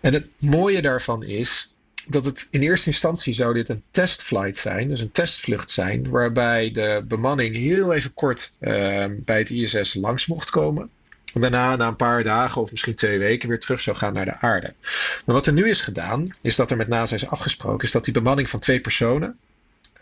En 0.00 0.12
het 0.12 0.30
mooie 0.38 0.82
daarvan 0.82 1.22
is 1.22 1.76
dat 2.04 2.24
het 2.24 2.48
in 2.50 2.62
eerste 2.62 2.86
instantie 2.86 3.34
zou 3.34 3.54
dit 3.54 3.68
een 3.68 3.82
testflight 3.90 4.56
zijn, 4.56 4.88
dus 4.88 5.00
een 5.00 5.12
testvlucht 5.12 5.70
zijn, 5.70 6.10
waarbij 6.10 6.70
de 6.70 7.04
bemanning 7.08 7.56
heel 7.56 7.92
even 7.94 8.14
kort 8.14 8.56
uh, 8.60 9.06
bij 9.10 9.38
het 9.38 9.50
ISS 9.50 9.94
langs 9.94 10.26
mocht 10.26 10.50
komen. 10.50 10.90
En 11.34 11.40
daarna, 11.40 11.76
na 11.76 11.88
een 11.88 11.96
paar 11.96 12.22
dagen 12.22 12.62
of 12.62 12.70
misschien 12.70 12.94
twee 12.94 13.18
weken, 13.18 13.48
weer 13.48 13.60
terug 13.60 13.80
zou 13.80 13.96
gaan 13.96 14.12
naar 14.12 14.24
de 14.24 14.36
aarde. 14.36 14.74
Maar 15.26 15.34
wat 15.34 15.46
er 15.46 15.52
nu 15.52 15.68
is 15.68 15.80
gedaan, 15.80 16.28
is 16.42 16.56
dat 16.56 16.70
er 16.70 16.76
met 16.76 16.88
NASA 16.88 17.14
is 17.14 17.26
afgesproken, 17.26 17.86
is 17.86 17.92
dat 17.92 18.04
die 18.04 18.14
bemanning 18.14 18.48
van 18.48 18.60
twee 18.60 18.80
personen 18.80 19.38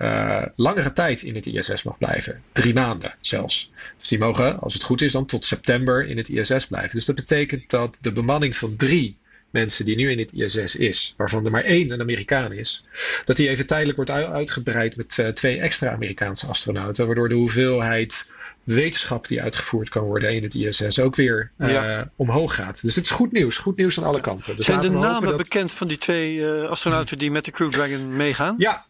uh, 0.03 0.43
langere 0.57 0.93
tijd 0.93 1.23
in 1.23 1.35
het 1.35 1.47
ISS 1.47 1.83
mag 1.83 1.99
blijven. 1.99 2.43
Drie 2.53 2.75
maanden 2.75 3.15
zelfs. 3.21 3.73
Dus 3.99 4.09
die 4.09 4.19
mogen, 4.19 4.59
als 4.59 4.75
het 4.75 4.83
goed 4.83 5.03
is, 5.03 5.13
dan 5.13 5.27
tot 5.27 5.45
september 5.45 6.07
in 6.07 6.17
het 6.17 6.29
ISS 6.29 6.67
blijven. 6.67 6.95
Dus 6.95 7.07
dat 7.07 7.15
betekent 7.15 7.71
dat 7.71 7.99
de 8.01 8.13
bemanning 8.13 8.57
van 8.57 8.77
drie 8.77 9.21
mensen 9.51 9.85
die 9.85 9.97
nu 9.97 10.11
in 10.11 10.19
het 10.19 10.33
ISS 10.33 10.77
is, 10.77 11.15
waarvan 11.17 11.45
er 11.45 11.51
maar 11.51 11.65
één 11.65 11.91
een 11.91 12.01
Amerikaan 12.01 12.53
is, 12.53 12.87
dat 13.25 13.37
die 13.37 13.49
even 13.49 13.67
tijdelijk 13.67 13.97
wordt 13.97 14.11
uitgebreid 14.11 14.97
met 14.97 15.17
uh, 15.21 15.29
twee 15.29 15.61
extra 15.61 15.91
Amerikaanse 15.91 16.47
astronauten, 16.47 17.07
waardoor 17.07 17.29
de 17.29 17.35
hoeveelheid 17.35 18.33
wetenschap 18.65 19.29
die 19.29 19.43
uitgevoerd 19.43 19.89
kan 19.89 20.03
worden 20.03 20.35
in 20.35 20.43
het 20.43 20.55
ISS 20.55 20.99
ook 20.99 21.17
weer 21.17 21.51
uh, 21.59 21.73
ja. 21.73 22.11
omhoog 22.17 22.55
gaat. 22.55 22.83
Dus 22.83 22.95
het 22.95 23.05
is 23.05 23.11
goed 23.11 23.33
nieuws. 23.33 23.57
Goed 23.57 23.77
nieuws 23.77 23.99
aan 23.99 24.05
alle 24.05 24.21
kanten. 24.21 24.57
Dus 24.57 24.65
Zijn 24.65 24.81
de 24.81 24.91
namen 24.91 25.29
dat... 25.29 25.37
bekend 25.37 25.73
van 25.73 25.89
die 25.89 25.99
twee 25.99 26.35
uh, 26.35 26.69
astronauten 26.69 27.19
die 27.19 27.31
met 27.31 27.45
de 27.45 27.51
Crew 27.51 27.71
Dragon 27.71 28.17
meegaan? 28.17 28.55
Ja, 28.59 28.85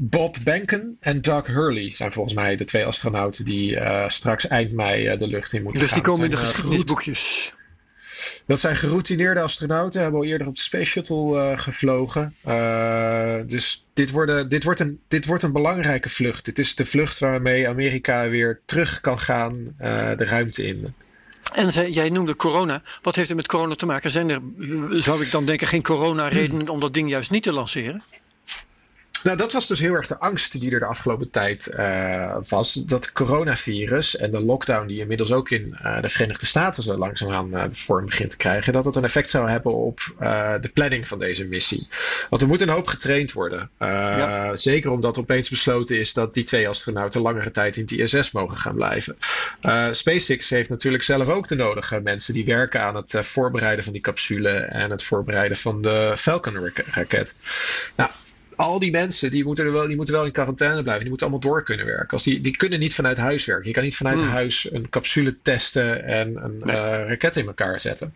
Bob 0.00 0.36
Behnken 0.44 0.96
en 1.00 1.22
Doug 1.22 1.46
Hurley 1.46 1.90
zijn 1.90 2.12
volgens 2.12 2.34
mij 2.34 2.56
de 2.56 2.64
twee 2.64 2.84
astronauten 2.84 3.44
die 3.44 3.74
uh, 3.74 4.08
straks 4.08 4.46
eind 4.46 4.72
mei 4.72 5.12
uh, 5.12 5.18
de 5.18 5.26
lucht 5.26 5.52
in 5.52 5.62
moeten 5.62 5.82
dus 5.82 5.90
gaan. 5.90 6.02
Dus 6.02 6.06
die 6.06 6.12
komen 6.12 6.24
in 6.24 6.30
de 6.30 6.46
geschiedenisboekjes. 6.46 7.52
Dat 8.46 8.60
zijn 8.60 8.76
geroutineerde 8.76 9.40
astronauten, 9.40 10.02
hebben 10.02 10.20
al 10.20 10.26
eerder 10.26 10.46
op 10.46 10.54
de 10.54 10.60
Space 10.60 10.84
Shuttle 10.84 11.34
uh, 11.34 11.58
gevlogen. 11.58 12.34
dus 13.46 13.86
dit, 13.94 14.10
worden, 14.10 14.48
dit, 14.48 14.64
wordt 14.64 14.80
een, 14.80 15.00
dit 15.08 15.26
wordt 15.26 15.42
een 15.42 15.52
belangrijke 15.52 16.08
vlucht. 16.08 16.44
Dit 16.44 16.58
is 16.58 16.74
de 16.74 16.84
vlucht 16.84 17.18
waarmee 17.18 17.68
Amerika 17.68 18.28
weer 18.28 18.60
terug 18.64 19.00
kan 19.00 19.18
gaan 19.18 19.74
de 20.16 20.24
ruimte 20.24 20.66
in. 20.66 20.94
En 21.54 21.92
jij 21.92 22.08
noemde 22.08 22.36
corona. 22.36 22.82
Wat 23.02 23.14
heeft 23.14 23.28
het 23.28 23.36
met 23.36 23.46
corona 23.46 23.74
te 23.74 23.86
maken? 23.86 24.10
Zijn 24.10 24.28
er, 24.28 24.40
zou 24.90 25.22
ik 25.22 25.30
dan 25.30 25.44
denken, 25.44 25.66
geen 25.66 25.82
corona-redenen 25.82 26.68
om 26.68 26.80
dat 26.80 26.94
ding 26.94 27.10
juist 27.10 27.30
niet 27.30 27.42
te 27.42 27.52
lanceren? 27.52 28.02
Nou, 29.22 29.36
dat 29.36 29.52
was 29.52 29.66
dus 29.66 29.78
heel 29.78 29.94
erg 29.94 30.06
de 30.06 30.18
angst 30.18 30.60
die 30.60 30.70
er 30.70 30.80
de 30.80 30.86
afgelopen 30.86 31.30
tijd 31.30 31.70
uh, 31.74 32.36
was. 32.48 32.72
Dat 32.72 33.12
coronavirus 33.12 34.16
en 34.16 34.30
de 34.30 34.44
lockdown 34.44 34.86
die 34.86 35.00
inmiddels 35.00 35.32
ook 35.32 35.50
in 35.50 35.78
uh, 35.82 36.02
de 36.02 36.08
Verenigde 36.08 36.46
Staten 36.46 36.82
zo 36.82 36.96
langzaamaan 36.96 37.54
uh, 37.54 37.64
vorm 37.70 38.04
begint 38.04 38.30
te 38.30 38.36
krijgen, 38.36 38.72
dat 38.72 38.84
het 38.84 38.96
een 38.96 39.04
effect 39.04 39.30
zou 39.30 39.50
hebben 39.50 39.74
op 39.74 40.00
de 40.60 40.70
planning 40.74 41.08
van 41.08 41.18
deze 41.18 41.46
missie. 41.46 41.88
Want 42.30 42.42
er 42.42 42.48
moet 42.48 42.60
een 42.60 42.68
hoop 42.68 42.86
getraind 42.86 43.32
worden. 43.32 43.70
Ja. 43.78 44.56
Zeker 44.56 44.90
omdat 44.90 45.18
opeens 45.18 45.48
besloten 45.48 45.98
is 45.98 46.12
dat 46.12 46.34
die 46.34 46.44
twee 46.44 46.68
astronauten 46.68 47.20
langere 47.20 47.50
tijd 47.50 47.76
in 47.76 47.82
het 47.82 47.92
ISS 47.92 48.32
mogen 48.32 48.58
gaan 48.58 48.74
blijven. 48.74 49.16
SpaceX 49.90 50.50
heeft 50.50 50.70
natuurlijk 50.70 51.02
zelf 51.02 51.28
ook 51.28 51.48
de 51.48 51.56
nodige 51.56 52.00
mensen 52.00 52.34
die 52.34 52.44
werken 52.44 52.82
aan 52.82 52.94
het 52.94 53.16
voorbereiden 53.20 53.84
van 53.84 53.92
die 53.92 54.02
capsule 54.02 54.50
en 54.50 54.90
het 54.90 55.02
voorbereiden 55.02 55.56
van 55.56 55.82
de 55.82 56.12
Falcon-raket. 56.16 57.36
Nou, 57.96 58.10
al 58.58 58.78
die 58.78 58.90
mensen 58.90 59.30
die 59.30 59.44
moeten, 59.44 59.66
er 59.66 59.72
wel, 59.72 59.86
die 59.86 59.96
moeten 59.96 60.14
wel 60.14 60.24
in 60.24 60.32
quarantaine 60.32 60.82
blijven. 60.82 61.00
Die 61.00 61.08
moeten 61.08 61.26
allemaal 61.26 61.50
door 61.50 61.62
kunnen 61.62 61.86
werken. 61.86 62.08
Als 62.08 62.22
die, 62.22 62.40
die 62.40 62.56
kunnen 62.56 62.80
niet 62.80 62.94
vanuit 62.94 63.16
huis 63.16 63.44
werken. 63.44 63.66
Je 63.66 63.72
kan 63.72 63.82
niet 63.82 63.96
vanuit 63.96 64.20
hmm. 64.20 64.28
huis 64.28 64.72
een 64.72 64.88
capsule 64.88 65.36
testen 65.42 66.04
en 66.04 66.44
een 66.44 66.58
nee. 66.58 66.76
uh, 66.76 67.08
raket 67.08 67.36
in 67.36 67.46
elkaar 67.46 67.80
zetten. 67.80 68.14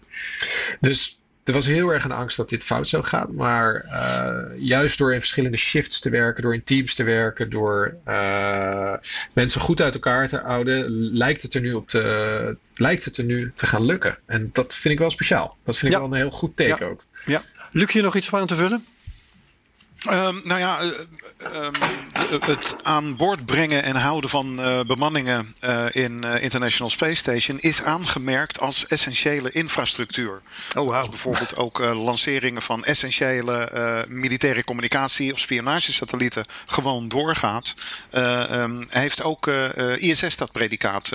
Dus 0.80 1.18
er 1.44 1.52
was 1.52 1.66
heel 1.66 1.90
erg 1.90 2.04
een 2.04 2.12
angst 2.12 2.36
dat 2.36 2.48
dit 2.48 2.64
fout 2.64 2.88
zou 2.88 3.04
gaan. 3.04 3.34
Maar 3.34 3.84
uh, 3.84 4.62
juist 4.62 4.98
door 4.98 5.12
in 5.12 5.20
verschillende 5.20 5.56
shifts 5.56 6.00
te 6.00 6.10
werken, 6.10 6.42
door 6.42 6.54
in 6.54 6.64
teams 6.64 6.94
te 6.94 7.02
werken, 7.02 7.50
door 7.50 7.96
uh, 8.08 8.94
mensen 9.34 9.60
goed 9.60 9.80
uit 9.80 9.94
elkaar 9.94 10.28
te 10.28 10.38
houden, 10.38 10.90
lijkt 11.16 11.42
het 11.42 11.54
er 11.54 11.60
nu 11.60 11.72
op 11.72 11.88
te, 11.88 12.56
lijkt 12.74 13.04
het 13.04 13.16
er 13.16 13.24
nu 13.24 13.52
te 13.54 13.66
gaan 13.66 13.84
lukken. 13.84 14.18
En 14.26 14.50
dat 14.52 14.74
vind 14.74 14.94
ik 14.94 15.00
wel 15.00 15.10
speciaal. 15.10 15.56
Dat 15.64 15.76
vind 15.76 15.92
ik 15.92 15.98
ja. 15.98 16.04
wel 16.04 16.12
een 16.12 16.22
heel 16.22 16.30
goed 16.30 16.56
teken 16.56 16.86
ja. 16.86 16.92
ook. 16.92 17.04
Ja. 17.26 17.42
Luc, 17.70 17.92
je 17.92 18.02
nog 18.02 18.16
iets 18.16 18.34
aan 18.34 18.46
te 18.46 18.54
vullen? 18.54 18.84
Um, 20.10 20.40
nou 20.44 20.58
ja, 20.60 20.82
uh, 20.82 20.90
um, 21.54 21.72
het 22.40 22.76
aan 22.82 23.16
boord 23.16 23.46
brengen 23.46 23.82
en 23.82 23.96
houden 23.96 24.30
van 24.30 24.60
uh, 24.60 24.80
bemanningen 24.80 25.54
uh, 25.60 25.84
in 25.90 26.24
International 26.24 26.90
Space 26.90 27.14
Station 27.14 27.58
is 27.60 27.82
aangemerkt 27.82 28.60
als 28.60 28.86
essentiële 28.86 29.50
infrastructuur. 29.50 30.42
Oh, 30.76 30.84
wow. 30.84 31.00
Dus 31.00 31.08
bijvoorbeeld 31.08 31.56
ook 31.56 31.78
lanceringen 31.78 32.62
van 32.62 32.84
essentiële 32.84 34.06
militaire 34.08 34.64
communicatie 34.64 35.32
of 35.32 35.38
spionagesatellieten 35.38 36.44
gewoon 36.66 37.08
doorgaat. 37.08 37.74
Um, 38.12 38.86
heeft 38.88 39.22
ook 39.22 39.46
ISS 39.96 40.36
dat 40.36 40.52
predicaat 40.52 41.08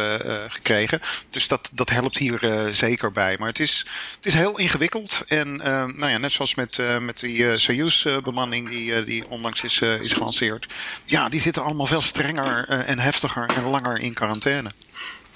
gekregen. 0.48 1.00
Dus 1.30 1.48
dat, 1.48 1.70
dat 1.74 1.90
helpt 1.90 2.18
hier 2.18 2.68
zeker 2.70 3.12
bij. 3.12 3.36
Maar 3.40 3.48
het 3.48 3.60
is, 3.60 3.86
het 4.16 4.26
is 4.26 4.34
heel 4.34 4.58
ingewikkeld. 4.58 5.24
En 5.28 5.56
nou 5.98 6.08
ja, 6.08 6.18
net 6.18 6.32
zoals 6.32 6.56
met, 6.56 6.78
met 7.00 7.20
die 7.20 7.58
Soyuz-bemanning 7.58 8.70
die, 8.78 9.04
die 9.04 9.28
onlangs 9.30 9.64
is, 9.64 9.80
uh, 9.80 10.00
is 10.00 10.14
gelanceerd. 10.14 10.68
Ja, 11.06 11.30
die 11.30 11.42
zitten 11.42 11.64
allemaal 11.64 11.86
veel 11.86 12.02
strenger 12.02 12.70
uh, 12.70 12.90
en 12.90 13.00
heftiger 13.00 13.50
en 13.56 13.64
langer 13.64 14.00
in 14.00 14.14
quarantaine. 14.14 14.70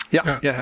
Ja, 0.09 0.21
ja. 0.25 0.37
ja. 0.41 0.55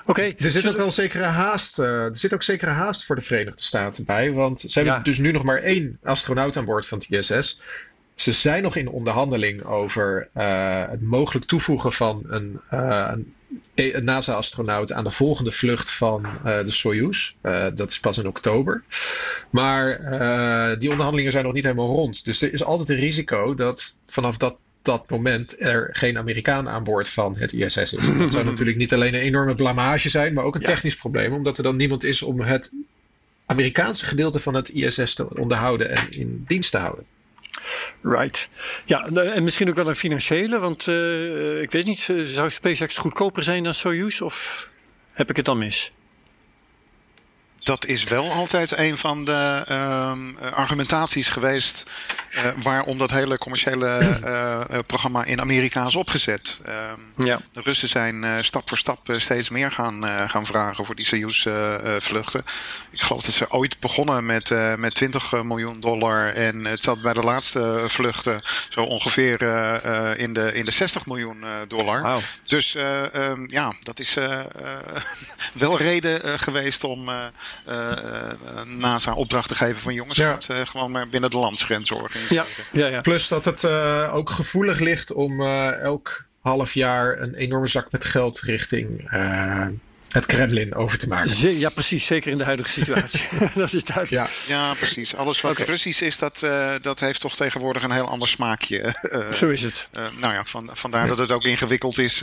Oké. 0.00 0.10
Okay, 0.10 0.34
er 0.38 0.50
zit 0.50 0.68
ook 0.68 0.76
wel 0.76 0.90
zekere 0.90 1.24
haast. 1.24 1.78
Uh, 1.78 1.86
er 1.86 2.16
zit 2.16 2.34
ook 2.34 2.42
zekere 2.42 2.70
haast 2.70 3.04
voor 3.04 3.16
de 3.16 3.22
Verenigde 3.22 3.62
Staten 3.62 4.04
bij. 4.04 4.32
Want 4.32 4.60
ze 4.60 4.78
hebben 4.78 4.94
ja. 4.94 5.02
dus 5.02 5.18
nu 5.18 5.32
nog 5.32 5.42
maar 5.42 5.58
één 5.58 5.98
astronaut 6.02 6.56
aan 6.56 6.64
boord 6.64 6.86
van 6.86 6.98
het 6.98 7.10
ISS. 7.10 7.60
Ze 8.14 8.32
zijn 8.32 8.62
nog 8.62 8.76
in 8.76 8.88
onderhandeling 8.88 9.62
over 9.62 10.28
uh, 10.36 10.88
het 10.88 11.02
mogelijk 11.02 11.46
toevoegen 11.46 11.92
van 11.92 12.22
een, 12.26 12.60
uh, 12.72 13.08
een 13.12 13.34
een 13.41 13.41
NASA-astronaut 14.02 14.92
aan 14.92 15.04
de 15.04 15.10
volgende 15.10 15.52
vlucht 15.52 15.90
van 15.90 16.26
uh, 16.26 16.64
de 16.64 16.72
Soyuz. 16.72 17.34
Uh, 17.42 17.66
dat 17.74 17.90
is 17.90 18.00
pas 18.00 18.18
in 18.18 18.26
oktober. 18.26 18.82
Maar 19.50 20.00
uh, 20.00 20.78
die 20.78 20.88
onderhandelingen 20.88 21.32
zijn 21.32 21.44
nog 21.44 21.52
niet 21.52 21.64
helemaal 21.64 21.88
rond. 21.88 22.24
Dus 22.24 22.42
er 22.42 22.52
is 22.52 22.64
altijd 22.64 22.88
een 22.88 22.96
risico 22.96 23.54
dat 23.54 23.98
vanaf 24.06 24.36
dat, 24.36 24.56
dat 24.82 25.10
moment 25.10 25.60
er 25.60 25.88
geen 25.92 26.18
Amerikaan 26.18 26.68
aan 26.68 26.84
boord 26.84 27.08
van 27.08 27.36
het 27.36 27.52
ISS 27.52 27.76
is. 27.76 27.90
Dat 28.18 28.30
zou 28.30 28.44
natuurlijk 28.44 28.78
niet 28.78 28.92
alleen 28.92 29.14
een 29.14 29.20
enorme 29.20 29.54
blamage 29.54 30.08
zijn, 30.08 30.32
maar 30.34 30.44
ook 30.44 30.54
een 30.54 30.60
ja. 30.60 30.66
technisch 30.66 30.96
probleem. 30.96 31.32
Omdat 31.32 31.56
er 31.56 31.62
dan 31.62 31.76
niemand 31.76 32.04
is 32.04 32.22
om 32.22 32.40
het 32.40 32.74
Amerikaanse 33.46 34.04
gedeelte 34.04 34.40
van 34.40 34.54
het 34.54 34.68
ISS 34.68 35.14
te 35.14 35.38
onderhouden 35.38 35.90
en 35.90 36.10
in 36.10 36.44
dienst 36.46 36.70
te 36.70 36.78
houden. 36.78 37.04
Right. 38.02 38.48
Ja, 38.84 39.06
en 39.06 39.42
misschien 39.42 39.68
ook 39.68 39.74
wel 39.74 39.88
een 39.88 39.94
financiële, 39.94 40.58
want 40.58 40.86
uh, 40.86 41.60
ik 41.60 41.70
weet 41.70 41.86
niet, 41.86 42.12
zou 42.22 42.50
SpaceX 42.50 42.96
goedkoper 42.96 43.42
zijn 43.42 43.62
dan 43.62 43.74
Soyuz 43.74 44.20
of 44.20 44.68
heb 45.12 45.30
ik 45.30 45.36
het 45.36 45.44
dan 45.44 45.58
mis? 45.58 45.90
Dat 47.62 47.86
is 47.86 48.04
wel 48.04 48.32
altijd 48.32 48.78
een 48.78 48.98
van 48.98 49.24
de 49.24 49.64
uh, 49.70 50.12
argumentaties 50.52 51.28
geweest 51.28 51.84
uh, 52.30 52.40
waarom 52.62 52.98
dat 52.98 53.10
hele 53.10 53.38
commerciële 53.38 54.20
uh, 54.24 54.78
programma 54.86 55.24
in 55.24 55.40
Amerika 55.40 55.86
is 55.86 55.96
opgezet. 55.96 56.60
ja. 57.16 57.40
De 57.52 57.60
Russen 57.60 57.88
zijn 57.88 58.44
stap 58.44 58.68
voor 58.68 58.78
stap 58.78 59.08
steeds 59.12 59.48
meer 59.48 59.72
gaan, 59.72 60.04
gaan 60.28 60.46
vragen 60.46 60.84
voor 60.84 60.94
die 60.94 61.04
Soyuz-vluchten. 61.04 62.44
Ik 62.90 63.00
geloof 63.00 63.22
dat 63.22 63.34
ze 63.34 63.50
ooit 63.50 63.78
begonnen 63.80 64.26
met, 64.26 64.50
met 64.76 64.94
20 64.94 65.42
miljoen 65.42 65.80
dollar 65.80 66.28
en 66.28 66.64
het 66.64 66.82
zat 66.82 67.02
bij 67.02 67.12
de 67.12 67.20
laatste 67.20 67.84
vluchten 67.88 68.42
zo 68.68 68.82
ongeveer 68.82 69.42
in, 70.18 70.32
de, 70.32 70.54
in 70.54 70.64
de 70.64 70.70
60 70.70 71.06
miljoen 71.06 71.44
dollar. 71.68 72.02
Wow. 72.02 72.20
Dus 72.46 72.74
um, 72.74 73.44
ja, 73.48 73.74
dat 73.80 73.98
is 73.98 74.16
wel 75.52 75.78
reden 75.78 76.38
geweest 76.38 76.84
om 76.84 77.10
NASA 78.66 79.14
opdracht 79.14 79.48
te 79.48 79.54
geven 79.54 79.82
van 79.82 79.94
jongens, 79.94 80.16
ja. 80.16 80.30
gaat 80.30 80.48
uh, 80.50 80.66
gewoon 80.66 80.90
maar 80.90 81.08
binnen 81.08 81.30
de 81.30 81.38
landsgrens 81.38 81.90
organiseren. 81.90 82.44
Ja, 82.72 82.80
ja, 82.80 82.86
ja. 82.86 83.00
Plus 83.00 83.28
dat 83.28 83.44
het 83.44 83.62
uh, 83.62 84.10
ook 84.14 84.30
gevoelig 84.30 84.78
ligt 84.78 85.12
om 85.12 85.42
elk 85.42 86.24
half 86.40 86.74
jaar 86.74 87.20
een 87.20 87.34
enorme 87.34 87.66
zak 87.66 87.92
met 87.92 88.04
geld 88.04 88.40
richting 88.40 89.10
het 90.12 90.26
Kremlin 90.26 90.74
over 90.74 90.98
te 90.98 91.08
maken. 91.08 91.30
Ze- 91.30 91.58
ja, 91.58 91.68
precies. 91.70 92.06
Zeker 92.06 92.30
in 92.30 92.38
de 92.38 92.44
huidige 92.44 92.70
situatie. 92.70 93.20
dat 93.54 93.72
is 93.72 93.84
duidelijk. 93.84 94.30
Ja, 94.46 94.54
Ja, 94.68 94.74
precies. 94.74 95.14
Alles 95.16 95.40
wat. 95.40 95.58
Russisch 95.58 96.00
is, 96.02 96.18
dat, 96.18 96.42
eh, 96.42 96.70
dat 96.82 97.00
heeft 97.00 97.20
toch 97.20 97.36
tegenwoordig 97.36 97.82
een 97.82 97.90
heel 97.90 98.08
ander 98.08 98.28
smaakje. 98.28 98.80
Eh, 99.12 99.30
Zo 99.32 99.48
is 99.48 99.62
het. 99.62 99.88
eh, 99.90 100.04
nou 100.20 100.34
ja, 100.34 100.44
van, 100.44 100.70
vandaar 100.72 101.06
dat 101.08 101.18
het 101.18 101.30
ook 101.30 101.44
ingewikkeld 101.44 101.98
is. 101.98 102.22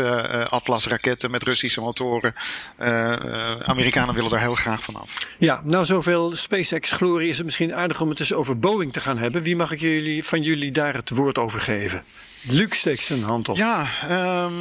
Atlas-raketten 0.50 1.32
met 1.32 1.44
Russische 1.44 1.82
motoren. 1.82 2.34
Eh, 2.78 3.12
eh, 3.14 3.20
Amerikanen 3.64 4.16
willen 4.16 4.30
daar 4.30 4.40
heel 4.40 4.54
graag 4.56 4.84
van 4.84 4.96
af. 4.96 5.18
Ja, 5.38 5.62
nou 5.64 5.86
zoveel 5.86 6.32
SpaceX-glorie 6.36 7.30
is 7.30 7.36
het 7.38 7.46
misschien 7.46 7.76
aardig 7.76 8.02
om 8.02 8.10
het 8.10 8.20
eens 8.20 8.34
over 8.34 8.60
Boeing 8.60 8.94
te 8.94 9.00
gaan 9.00 9.18
hebben. 9.18 9.42
Wie 9.42 9.56
mag 9.56 9.72
ik 9.72 9.80
jullie, 9.80 10.24
van 10.24 10.42
jullie 10.42 10.72
daar 10.72 10.94
het 10.94 11.10
woord 11.10 11.38
over 11.38 11.60
geven? 11.60 12.04
Luc 12.42 12.76
steekt 12.76 13.02
zijn 13.02 13.24
hand 13.24 13.50
op. 13.50 13.56
Ja, 13.56 13.86
ehm, 14.10 14.54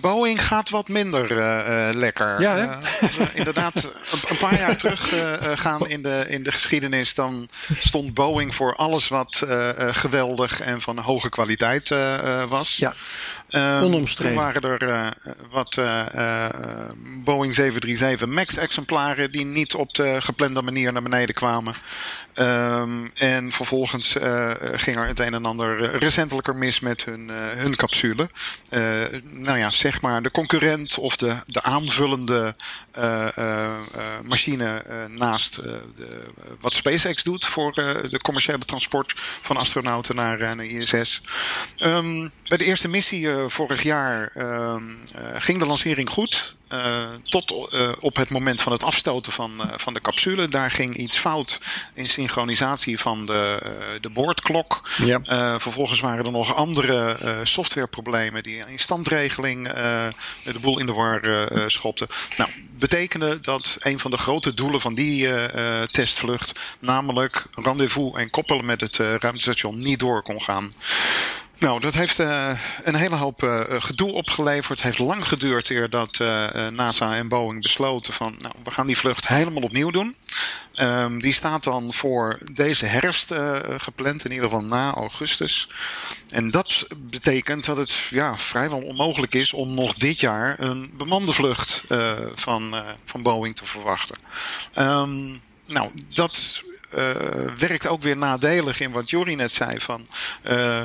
Boeing 0.00 0.46
gaat 0.46 0.70
wat 0.70 0.88
minder 0.88 1.38
eh, 1.38 1.88
eh, 1.88 1.94
lekker. 1.94 2.40
Ja, 2.40 2.56
hè? 2.56 2.62
Eh, 2.62 2.76
als 3.02 3.16
we 3.16 3.28
inderdaad, 3.34 3.74
een, 3.74 4.18
een 4.28 4.36
paar 4.36 4.58
jaar 4.58 4.76
terug 4.76 5.12
gaan 5.60 5.88
in 5.88 6.02
de, 6.02 6.24
in 6.28 6.42
de 6.42 6.52
geschiedenis, 6.52 7.14
dan 7.14 7.48
stond 7.78 8.14
Boeing 8.14 8.54
voor 8.54 8.74
alles 8.76 9.08
wat 9.08 9.42
geweldig 9.76 10.60
en 10.60 10.80
van 10.80 10.98
hoge 10.98 11.28
kwaliteit 11.28 11.88
was. 12.48 12.76
Ja, 12.76 12.94
Ehm, 13.48 13.82
Onomstreden. 13.82 14.34
Toen 14.34 14.42
waren 14.42 14.78
er 14.78 15.14
wat 15.50 15.80
Boeing 17.24 17.54
737 17.54 18.28
MAX-exemplaren 18.28 19.32
die 19.32 19.44
niet 19.44 19.74
op 19.74 19.94
de 19.94 20.16
geplande 20.20 20.62
manier 20.62 20.92
naar 20.92 21.02
beneden 21.02 21.34
kwamen. 21.34 21.74
Ehm, 22.34 23.06
en 23.14 23.52
vervolgens 23.52 24.16
ging 24.74 24.96
er 24.96 25.06
het 25.06 25.18
een 25.18 25.34
en 25.34 25.44
ander 25.44 25.98
recentelijker 25.98 26.54
mis 26.54 26.73
met 26.80 27.04
hun, 27.04 27.30
eh, 27.30 27.36
hun 27.36 27.76
capsule. 27.76 28.28
Eh, 28.68 28.80
nou 29.22 29.58
ja, 29.58 29.70
zeg 29.70 30.00
maar 30.00 30.22
de 30.22 30.30
concurrent 30.30 30.98
of 30.98 31.16
de, 31.16 31.36
de 31.46 31.62
aanvullende 31.62 32.54
eh, 32.90 33.78
machine 34.22 34.84
naast 35.08 35.54
de, 35.54 36.26
wat 36.60 36.72
SpaceX 36.72 37.22
doet 37.22 37.46
voor 37.46 37.72
de 37.74 38.20
commerciële 38.22 38.58
transport 38.58 39.12
van 39.16 39.56
astronauten 39.56 40.14
naar, 40.14 40.38
naar 40.38 40.64
ISS. 40.64 41.20
Ehm, 41.76 42.28
bij 42.48 42.58
de 42.58 42.64
eerste 42.64 42.88
missie 42.88 43.28
vorig 43.46 43.82
jaar 43.82 44.30
ehm, 44.34 44.82
eh, 45.14 45.22
ging 45.38 45.58
de 45.58 45.66
lancering 45.66 46.10
goed. 46.10 46.56
Eh, 46.74 47.02
tot 47.22 47.68
eh, 47.72 47.88
op 48.00 48.16
het 48.16 48.30
moment 48.30 48.60
van 48.60 48.72
het 48.72 48.82
afstoten 48.82 49.32
van, 49.32 49.60
eh, 49.60 49.78
van 49.78 49.94
de 49.94 50.00
capsule. 50.00 50.48
Daar 50.48 50.70
ging 50.70 50.96
iets 50.96 51.16
fout 51.16 51.60
in 51.94 52.06
synchronisatie 52.06 52.98
van 52.98 53.24
de, 53.24 53.58
de 54.00 54.10
boordklok. 54.10 54.88
Ja. 54.96 55.20
Vervolgens 55.58 56.00
waren 56.00 56.24
er 56.24 56.32
nog 56.32 56.54
andere 56.54 57.16
softwareproblemen 57.42 58.42
die 58.42 58.64
in 58.66 58.78
standregeling 58.78 59.68
de 60.44 60.58
boel 60.60 60.78
in 60.78 60.86
de 60.86 60.92
war 60.92 61.48
schopten. 61.70 62.06
Nou, 62.36 62.50
betekende 62.78 63.40
dat 63.40 63.76
een 63.80 63.98
van 63.98 64.10
de 64.10 64.16
grote 64.16 64.54
doelen 64.54 64.80
van 64.80 64.94
die 64.94 65.28
testvlucht, 65.86 66.52
namelijk 66.80 67.46
rendezvous 67.54 68.16
en 68.16 68.30
koppelen 68.30 68.64
met 68.64 68.80
het 68.80 68.96
ruimtestation, 68.96 69.78
niet 69.78 69.98
door 69.98 70.22
kon 70.22 70.42
gaan. 70.42 70.70
Nou, 71.64 71.80
dat 71.80 71.94
heeft 71.94 72.18
eh, 72.18 72.58
een 72.82 72.94
hele 72.94 73.16
hoop 73.16 73.42
eh, 73.42 73.62
gedoe 73.68 74.12
opgeleverd. 74.12 74.82
Het 74.82 74.82
heeft 74.82 74.98
lang 74.98 75.28
geduurd 75.28 75.70
eer 75.70 75.90
dat 75.90 76.20
eh, 76.20 76.66
eh, 76.66 76.72
NASA 76.72 77.14
en 77.14 77.28
Boeing 77.28 77.62
besloten 77.62 78.12
van, 78.12 78.36
nou, 78.40 78.54
we 78.64 78.70
gaan 78.70 78.86
die 78.86 78.98
vlucht 78.98 79.28
helemaal 79.28 79.62
opnieuw 79.62 79.90
doen. 79.90 80.16
Ehm, 80.74 81.18
die 81.18 81.32
staat 81.32 81.64
dan 81.64 81.92
voor 81.92 82.38
deze 82.52 82.86
herfst 82.86 83.30
eh, 83.30 83.58
gepland, 83.78 84.24
in 84.24 84.32
ieder 84.32 84.48
geval 84.48 84.64
na 84.64 84.94
augustus. 84.94 85.68
En 86.28 86.50
dat 86.50 86.86
betekent 86.96 87.64
dat 87.64 87.76
het 87.76 87.92
ja, 88.10 88.38
vrijwel 88.38 88.82
onmogelijk 88.82 89.34
is 89.34 89.52
om 89.52 89.74
nog 89.74 89.94
dit 89.94 90.20
jaar 90.20 90.60
een 90.60 90.90
bemande 90.96 91.32
vlucht 91.32 91.84
eh, 91.88 92.12
van, 92.34 92.74
eh, 92.74 92.88
van 93.04 93.22
Boeing 93.22 93.56
te 93.56 93.66
verwachten. 93.66 94.16
Ehm, 94.72 95.36
nou, 95.66 95.90
dat 96.12 96.62
eh, 96.64 96.73
werkt 97.58 97.86
ook 97.86 98.02
weer 98.02 98.16
nadelig 98.16 98.80
in 98.80 98.92
wat 98.92 99.10
Jori 99.10 99.34
net 99.34 99.52
zei. 99.52 99.80
Van, 99.80 100.06
eh, 100.42 100.82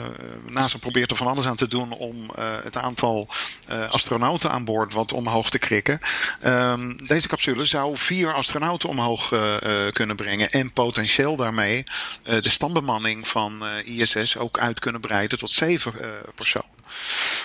NASA 0.48 0.78
probeert 0.78 1.12
er 1.12 1.18
van 1.18 1.28
alles 1.28 1.46
aan 1.46 1.56
te 1.56 1.68
doen 1.68 1.92
om 1.92 2.16
eh, 2.36 2.44
het 2.64 2.78
aantal 2.78 3.28
eh, 3.68 3.90
astronauten 3.90 4.52
aan 4.52 4.66
boord 4.66 4.94
wat 4.94 5.14
omhoog 5.14 5.50
te 5.50 5.60
krikken. 5.60 6.00
Ehm, 6.42 7.06
deze 7.08 7.28
capsule 7.28 7.66
zou 7.66 7.98
vier 7.98 8.34
astronauten 8.34 8.90
omhoog 8.90 9.32
eh, 9.32 9.86
eh, 9.86 9.94
kunnen 9.94 10.16
brengen. 10.16 10.50
En 10.50 10.74
potentieel 10.74 11.36
daarmee 11.36 11.84
eh, 12.24 12.42
de 12.42 12.50
standbemanning 12.50 13.28
van 13.28 13.66
eh, 13.66 14.00
ISS 14.00 14.38
ook 14.38 14.60
uit 14.60 14.80
kunnen 14.80 15.02
breiden 15.02 15.38
tot 15.38 15.50
zeven 15.50 16.02
eh, 16.02 16.10
personen. 16.36 16.79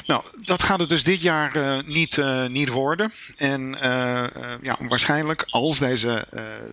Nou, 0.07 0.23
dat 0.45 0.63
gaat 0.63 0.79
het 0.79 0.89
dus 0.89 1.05
dit 1.05 1.21
jaar 1.21 1.57
eh, 1.57 1.77
niet, 1.85 2.19
eh, 2.19 2.47
niet 2.47 2.69
worden. 2.69 3.13
En 3.37 3.81
eh, 3.81 4.23
ja, 4.63 4.77
waarschijnlijk 4.89 5.45
als 5.51 5.79
deze 5.79 6.27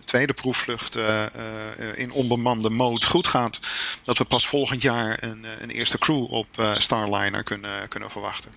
tweede 0.04 0.32
proefvlucht 0.32 0.98
in 1.94 2.12
onbemande 2.12 2.70
mode 2.70 3.06
goed 3.06 3.26
gaat, 3.26 3.60
dat 4.04 4.18
we 4.18 4.24
pas 4.24 4.46
volgend 4.46 4.82
jaar 4.82 5.16
een, 5.20 5.46
een 5.60 5.70
eerste 5.70 5.98
crew 5.98 6.32
op 6.32 6.46
Starliner 6.74 7.42
kunnen, 7.42 7.88
kunnen 7.88 8.10
verwachten. 8.10 8.50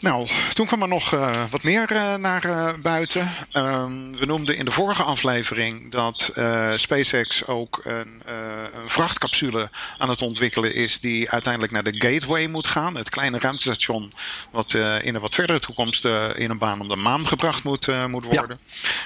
Nou, 0.00 0.28
toen 0.52 0.66
kwam 0.66 0.82
er 0.82 0.88
nog 0.88 1.10
wat 1.50 1.62
meer 1.62 2.18
naar 2.18 2.74
buiten. 2.82 3.28
Ehm, 3.52 4.12
we 4.18 4.26
noemden 4.26 4.56
in 4.56 4.64
de 4.64 4.70
vorige 4.70 5.02
aflevering 5.02 5.90
dat 5.90 6.30
SpaceX 6.76 7.46
ook 7.46 7.80
een, 7.84 8.22
een 8.24 8.88
vrachtcapsule 8.90 9.70
aan 9.98 10.08
het 10.08 10.22
ontwikkelen 10.22 10.74
is 10.74 11.00
die 11.00 11.30
uiteindelijk 11.30 11.72
naar 11.72 11.84
de 11.84 11.94
Gateway 11.98 12.46
moet 12.46 12.66
gaan. 12.66 12.96
Het 12.96 13.08
ruimtestation 13.34 14.12
wat 14.50 14.74
eh, 14.74 15.04
in 15.04 15.14
een 15.14 15.20
wat 15.20 15.34
verdere 15.34 15.58
toekomst 15.58 16.04
eh, 16.04 16.28
in 16.34 16.50
een 16.50 16.58
baan 16.58 16.80
om 16.80 16.88
de 16.88 16.96
maan 16.96 17.26
gebracht 17.26 17.62
moet, 17.64 17.88
eh, 17.88 18.06
moet 18.06 18.24
Ja. 18.30 18.38
worden. 18.38 18.58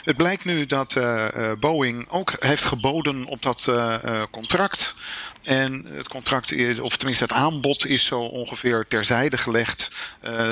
Het 0.04 0.16
blijkt 0.16 0.44
nu 0.44 0.66
dat 0.66 0.96
Boeing 1.61 2.09
ook 2.09 2.33
heeft 2.38 2.64
geboden 2.64 3.24
op 3.24 3.42
dat 3.42 3.68
contract. 4.30 4.94
En 5.42 5.87
het 5.94 6.09
contract, 6.09 6.52
is, 6.52 6.78
of 6.78 6.96
tenminste 6.96 7.24
het 7.24 7.33
aanbod, 7.33 7.87
is 7.87 8.04
zo 8.04 8.20
ongeveer 8.20 8.87
terzijde 8.88 9.38
gelegd 9.38 9.88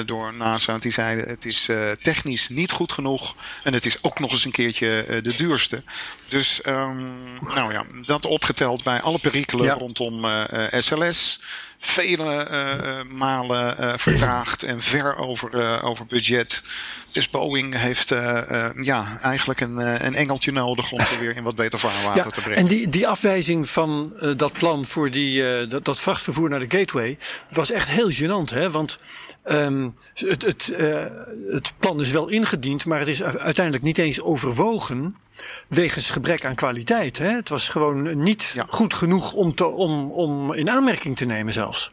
door 0.07 0.35
NASA. 0.35 0.78
Die 0.78 0.92
zeiden 0.92 1.28
het 1.28 1.44
is 1.44 1.68
technisch 2.02 2.48
niet 2.48 2.70
goed 2.70 2.92
genoeg. 2.92 3.35
En 3.62 3.72
het 3.72 3.87
is 3.87 3.96
ook 4.02 4.18
nog 4.18 4.33
eens 4.33 4.44
een 4.44 4.50
keertje 4.50 5.20
de 5.22 5.37
duurste. 5.37 5.83
Dus 6.28 6.61
ehm, 6.62 7.35
nou 7.54 7.72
ja, 7.72 7.85
dat 8.04 8.26
opgeteld 8.26 8.83
bij 8.83 9.00
alle 9.00 9.18
perikelen 9.18 9.64
Ja. 9.64 9.72
rondom 9.74 10.26
SLS. 10.70 11.40
Vele 11.81 12.45
eh, 12.45 12.73
eh, 12.73 13.07
malen 13.07 13.79
eh, 13.79 13.93
vertraagd 13.97 14.62
en 14.62 14.83
ver 14.83 15.17
over, 15.17 15.83
over 15.83 16.07
budget. 16.07 16.62
Dus 17.11 17.31
Boeing 17.31 17.75
heeft 17.75 18.09
ja, 18.83 19.19
eigenlijk 19.23 19.61
een, 19.61 19.77
een 20.07 20.14
engeltje 20.14 20.53
nodig 20.53 20.93
om 20.93 21.01
ze 21.01 21.19
weer 21.19 21.37
in 21.37 21.43
wat 21.43 21.55
beter 21.55 21.79
vaarwater 21.79 22.25
Ja, 22.25 22.31
te 22.31 22.41
brengen. 22.41 22.59
en 22.59 22.67
die, 22.67 22.88
die 22.88 23.09
afwijzing 23.09 23.69
van 23.69 24.17
dat 24.37 24.53
plan 24.53 24.85
voor 24.85 25.11
die, 25.11 25.67
dat, 25.67 25.85
dat 25.85 26.01
vrachtvervoer 26.01 26.49
naar 26.49 26.69
de 26.69 26.79
gateway 26.79 27.19
was 27.51 27.71
echt 27.71 27.88
heel 27.88 28.11
gênant. 28.11 28.55
Hè? 28.55 28.71
Want 28.71 28.97
ehm, 29.45 29.88
het, 30.14 30.43
het, 30.43 30.73
het 31.51 31.73
plan 31.79 32.01
is 32.01 32.11
wel 32.11 32.29
ingediend, 32.29 32.87
maar 32.87 32.99
het 32.99 33.09
is 33.09 33.23
uiteindelijk 33.23 33.85
niet 33.85 33.99
eens 33.99 34.23
overwogen 34.23 35.17
wegens 35.68 36.11
gebrek 36.11 36.44
aan 36.44 36.55
kwaliteit. 36.55 37.18
Hè? 37.18 37.29
Het 37.35 37.48
was 37.48 37.68
gewoon 37.68 38.22
niet 38.22 38.51
Ja. 38.55 38.64
goed 38.68 38.94
genoeg 38.94 39.33
om, 39.33 39.55
te, 39.55 39.66
om, 39.66 40.11
om 40.11 40.53
in 40.55 40.70
aanmerking 40.70 41.16
te 41.16 41.24
nemen 41.24 41.53
zelfs. 41.53 41.90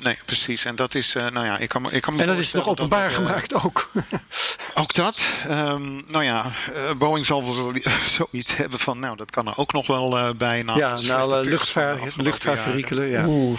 Nee, 0.00 0.18
precies. 0.24 0.64
En 0.64 0.76
dat 0.76 0.94
is, 0.94 1.14
eh, 1.14 1.26
nou 1.30 1.46
ja, 1.46 1.58
ik 1.58 1.68
kan, 1.68 1.82
me- 1.82 1.90
ik 1.90 2.02
kan 2.02 2.14
me 2.14 2.20
En 2.20 2.26
dat 2.26 2.36
is 2.36 2.52
nog 2.52 2.68
openbaar 2.68 3.02
dat, 3.10 3.18
eh, 3.18 3.24
gemaakt 3.26 3.54
ook. 3.54 3.90
Ook 4.74 4.94
dat. 4.94 5.22
Ehm, 5.48 5.94
nou 6.06 6.24
ja, 6.24 6.44
eh, 6.74 6.94
Boeing 6.98 7.26
zal 7.26 7.44
wel 7.44 7.72
zoiets 8.18 8.56
hebben 8.56 8.78
van, 8.78 8.98
nou, 8.98 9.16
dat 9.16 9.30
kan 9.30 9.46
er 9.46 9.52
ook 9.56 9.72
nog 9.72 9.86
wel 9.86 10.18
eh, 10.18 10.30
bij. 10.36 10.62
Na 10.62 10.76
ja, 10.76 11.00
nou, 11.00 11.42
de 11.42 11.48
luchtvaart, 11.48 11.94
afgelopen 12.00 12.24
luchtvaartperikelen. 12.24 13.06
Ja. 13.08 13.24
Oeh. 13.26 13.58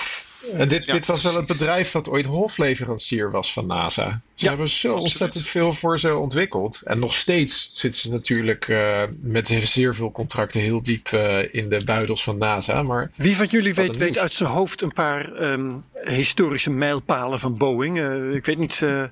En 0.54 0.67
dit, 0.67 0.86
Ja, 0.86 0.93
dit 0.93 1.06
was 1.06 1.23
wel 1.23 1.36
het 1.36 1.45
bedrijf 1.47 1.91
dat 1.91 2.10
ooit 2.10 2.25
hofleverancier 2.25 3.32
was 3.32 3.54
van 3.54 3.65
NASA. 3.67 4.21
Ze 4.36 4.43
Ja, 4.45 4.49
hebben 4.49 4.69
zo 4.69 4.95
ontzettend 4.95 5.47
veel 5.47 5.73
voor 5.73 5.99
ze 5.99 6.15
ontwikkeld. 6.15 6.82
En 6.84 6.99
nog 6.99 7.13
steeds 7.15 7.71
zitten 7.73 7.99
ze 8.02 8.10
natuurlijk 8.10 8.67
eh, 8.67 9.04
met 9.21 9.47
zeer 9.47 9.95
veel 9.95 10.12
contracten 10.12 10.62
heel 10.62 10.84
diep 10.84 11.08
eh, 11.08 11.54
in 11.54 11.69
de 11.69 11.84
buidels 11.84 12.23
van 12.23 12.38
NASA. 12.38 12.84
Maar 12.84 13.12
Wie 13.15 13.36
van 13.36 13.45
jullie 13.45 13.73
weet, 13.73 13.97
weet 13.97 14.17
uit 14.17 14.34
zijn 14.34 14.49
hoofd 14.49 14.82
een 14.82 14.93
paar 14.93 15.34
ehm, 15.34 15.75
historische 16.04 16.71
mijlpalen 16.71 17.39
van 17.39 17.58
Boeing? 17.58 17.99
Eh, 17.99 18.34
ik 18.34 18.45
weet 18.45 18.58
niet, 18.58 18.82
eh, 18.82 19.04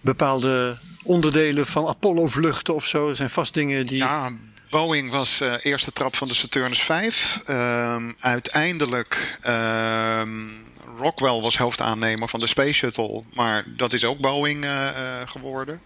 bepaalde 0.00 0.76
onderdelen 1.04 1.66
van 1.66 1.86
Apollo-vluchten 1.86 2.74
of 2.74 2.86
zo. 2.86 3.08
Er 3.08 3.14
zijn 3.14 3.30
vast 3.30 3.54
dingen 3.54 3.86
die. 3.86 3.96
Ja, 3.96 4.30
Boeing 4.70 5.10
was 5.10 5.40
eh, 5.40 5.54
eerste 5.62 5.92
trap 5.92 6.16
van 6.16 6.28
de 6.28 6.34
Saturnus 6.34 6.82
5. 6.82 7.40
Ehm, 7.44 8.12
uiteindelijk, 8.20 9.38
ehm, 9.42 10.30
Rockwell 10.98 11.40
was 11.40 11.58
hoofdaannemer 11.58 12.28
van 12.28 12.40
de 12.40 12.46
Space 12.46 12.72
Shuttle, 12.72 13.22
maar 13.34 13.64
dat 13.66 13.92
is 13.92 14.04
ook 14.04 14.18
Boeing 14.18 14.64
eh, 14.64 14.88
eh, 14.88 15.28
geworden. 15.28 15.80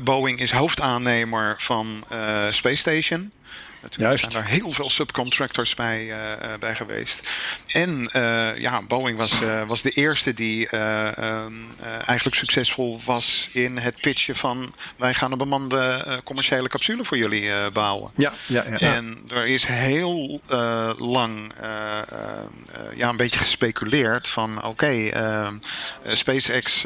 Boeing 0.00 0.40
is 0.40 0.50
hoofdaannemer 0.50 1.54
van 1.58 2.04
Space 2.50 2.76
Station. 2.76 3.32
Natuurlijk 3.82 4.10
Juist. 4.10 4.32
zijn 4.32 4.44
er 4.44 4.50
heel 4.50 4.72
veel 4.72 4.90
subcontractors 4.90 5.74
bij, 5.74 6.10
eh, 6.10 6.32
eh, 6.32 6.58
bij 6.58 6.74
geweest. 6.74 7.28
En 7.66 8.08
eh, 8.12 8.58
ja, 8.58 8.82
Boeing 8.82 9.18
was, 9.18 9.32
was 9.66 9.82
de 9.82 9.90
eerste 9.90 10.34
die 10.34 10.68
eh, 10.68 11.18
ehm, 11.18 11.52
eh, 11.80 11.86
eigenlijk 11.92 12.36
succesvol 12.36 13.00
was 13.04 13.48
in 13.52 13.78
het 13.78 14.00
pitchen 14.00 14.36
van 14.36 14.74
wij 14.96 15.14
gaan 15.14 15.32
een 15.32 15.38
bemande 15.38 16.20
commerciële 16.24 16.68
capsule 16.68 17.04
voor 17.04 17.16
jullie 17.16 17.70
bouwen. 17.72 18.10
Ja, 18.16 18.32
ja, 18.46 18.64
ja. 18.68 18.78
En 18.78 19.22
er 19.34 19.46
is 19.46 19.64
heel 19.64 20.40
lang 20.98 21.52
ja, 22.94 23.08
een 23.08 23.16
beetje 23.16 23.38
gespeculeerd 23.38 24.28
van 24.28 24.64
oké, 24.64 25.08
ehm, 25.08 25.58
eh, 26.02 26.14
SpaceX 26.14 26.84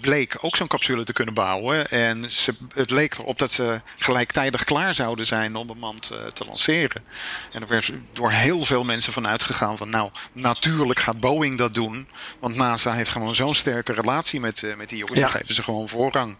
bleek 0.00 0.36
ook 0.40 0.56
zo'n 0.56 0.66
capsule 0.66 1.04
te 1.04 1.12
kunnen 1.12 1.34
bouwen. 1.34 1.88
En 1.88 2.30
ze, 2.30 2.54
het 2.74 2.90
leek 2.90 3.14
erop 3.14 3.38
dat 3.38 3.52
ze 3.52 3.80
gelijktijdig 3.98 4.64
klaar 4.64 4.94
zouden 4.94 5.26
zijn 5.26 5.56
om 5.56 5.66
bemand 5.66 6.05
eh, 6.10 6.26
te 6.26 6.44
lanceren. 6.44 7.04
En 7.52 7.62
er 7.62 7.68
werd 7.68 7.92
door 8.12 8.30
heel 8.30 8.64
veel 8.64 8.84
mensen 8.84 9.12
van 9.12 9.26
uitgegaan 9.26 9.76
van 9.76 9.90
nou, 9.90 10.10
natuurlijk 10.32 10.98
gaat 10.98 11.20
Boeing 11.20 11.58
dat 11.58 11.74
doen. 11.74 12.08
Want 12.38 12.56
NASA 12.56 12.92
heeft 12.92 13.10
gewoon 13.10 13.34
zo'n 13.34 13.54
sterke 13.54 13.92
relatie 13.92 14.40
met, 14.40 14.62
eh, 14.62 14.76
met 14.76 14.88
die 14.88 14.98
jongens. 14.98 15.20
Ja. 15.20 15.26
Die 15.26 15.38
geven 15.38 15.54
ze 15.54 15.62
gewoon 15.62 15.88
voorrang. 15.88 16.38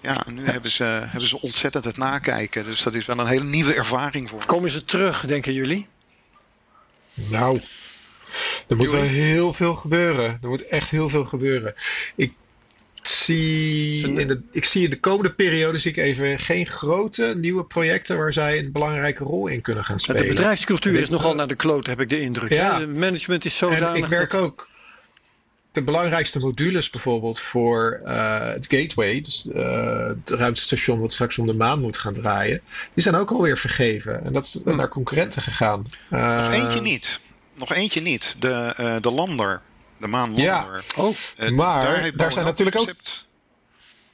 Ja, 0.00 0.26
en 0.26 0.34
nu 0.34 0.44
hebben, 0.44 0.70
ze, 0.70 0.84
hebben 0.84 1.28
ze 1.28 1.40
ontzettend 1.40 1.84
het 1.84 1.96
nakijken. 1.96 2.64
Dus 2.64 2.82
dat 2.82 2.94
is 2.94 3.06
wel 3.06 3.18
een 3.18 3.26
hele 3.26 3.44
nieuwe 3.44 3.74
ervaring 3.74 4.28
voor 4.28 4.38
me. 4.38 4.46
Komen 4.46 4.70
ze 4.70 4.84
terug, 4.84 5.26
denken 5.26 5.52
jullie? 5.52 5.86
Nou, 7.14 7.60
er 8.68 8.76
moet 8.76 8.90
wel 8.90 9.02
heel 9.02 9.52
veel 9.52 9.74
gebeuren. 9.74 10.38
Er 10.42 10.48
moet 10.48 10.64
echt 10.64 10.90
heel 10.90 11.08
veel 11.08 11.24
gebeuren. 11.24 11.74
Ik 12.16 12.32
zie, 13.08 14.02
in 14.18 14.28
de, 14.28 14.40
ik 14.52 14.64
zie 14.64 14.84
in 14.84 14.90
de 14.90 15.00
komende 15.00 15.32
periode 15.32 15.78
zie 15.78 15.90
ik 15.90 15.96
even 15.96 16.38
geen 16.38 16.66
grote 16.66 17.34
nieuwe 17.36 17.64
projecten 17.64 18.16
waar 18.18 18.32
zij 18.32 18.58
een 18.58 18.72
belangrijke 18.72 19.24
rol 19.24 19.46
in 19.46 19.60
kunnen 19.60 19.84
gaan 19.84 19.98
spelen. 19.98 20.22
De 20.22 20.28
bedrijfscultuur 20.28 20.94
Ik- 20.94 21.00
is 21.00 21.08
nogal 21.08 21.34
naar 21.34 21.46
de 21.46 21.54
kloot, 21.54 21.86
heb 21.86 22.00
ik 22.00 22.08
de 22.08 22.20
indruk. 22.20 22.52
Ja. 22.52 22.78
hè? 22.78 22.86
Management 22.86 23.44
is 23.44 23.60
En 23.60 23.68
zodanig. 23.72 24.02
ik 24.04 24.08
merk 24.10 24.30
dat- 24.30 24.40
ook 24.40 24.68
de 25.72 25.82
belangrijkste 25.82 26.38
modules 26.38 26.90
bijvoorbeeld 26.90 27.40
voor 27.40 28.00
eh, 28.04 28.48
het 28.52 28.66
Gateway, 28.68 29.20
dus 29.20 29.48
eh, 29.52 30.06
het 30.06 30.30
ruimtestation 30.30 31.00
wat 31.00 31.12
straks 31.12 31.38
om 31.38 31.46
de 31.46 31.54
maan 31.54 31.80
moet 31.80 31.96
gaan 31.98 32.12
draaien, 32.14 32.60
die 32.94 33.02
zijn 33.02 33.14
ook 33.14 33.30
alweer 33.30 33.58
vergeven. 33.58 34.24
En 34.24 34.32
dat 34.32 34.44
is 34.44 34.58
Hm. 34.64 34.76
naar 34.76 34.88
concurrenten 34.88 35.42
gegaan. 35.42 35.86
Nog 36.10 36.20
Eh, 36.20 36.48
eentje 36.52 36.80
niet. 36.80 37.20
Nog 37.54 37.74
eentje 37.74 38.00
niet. 38.00 38.36
De, 38.38 38.72
eh, 38.76 38.96
de 39.00 39.10
lander. 39.10 39.60
De 39.98 40.06
maanlander. 40.06 40.44
Ja. 40.44 40.66
Oh, 40.96 41.14
Eh, 41.36 41.48
Maar 41.50 42.10
daar 42.16 42.32
zijn 42.32 42.44
natuurlijk 42.44 42.76
ook- 42.76 42.84
concept- 42.84 43.26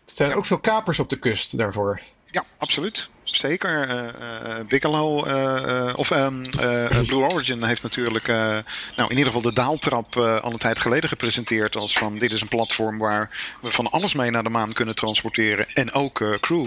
Er 0.06 0.12
zijn 0.14 0.34
ook 0.34 0.44
veel 0.46 0.58
kapers 0.58 0.98
op 0.98 1.08
de 1.08 1.18
kust 1.18 1.58
daarvoor. 1.58 2.00
Ja, 2.30 2.44
absoluut. 2.58 3.08
Zeker. 3.24 3.88
eh, 3.88 4.08
eh, 4.08 4.66
Bigelow 4.66 5.26
eh, 5.28 5.88
eh, 5.88 5.96
of 5.96 6.10
ehm, 6.10 6.44
eh, 6.44 7.00
Blue 7.06 7.30
Origin 7.32 7.62
heeft 7.64 7.82
natuurlijk 7.82 8.26
nou, 8.26 8.62
in 8.96 9.08
ieder 9.10 9.24
geval 9.26 9.40
de 9.40 9.52
daaltrap 9.52 10.16
al 10.16 10.52
een 10.52 10.58
tijd 10.58 10.78
geleden 10.78 11.08
gepresenteerd 11.08 11.76
als 11.76 11.92
van 11.98 12.18
dit 12.18 12.32
is 12.32 12.40
een 12.40 12.48
platform 12.48 12.98
waar 12.98 13.30
we 13.60 13.70
van 13.70 13.90
alles 13.90 14.14
mee 14.14 14.30
naar 14.30 14.42
de 14.42 14.48
maan 14.48 14.72
kunnen 14.72 14.94
transporteren 14.94 15.66
en 15.68 15.92
ook 15.92 16.38
crew. 16.40 16.66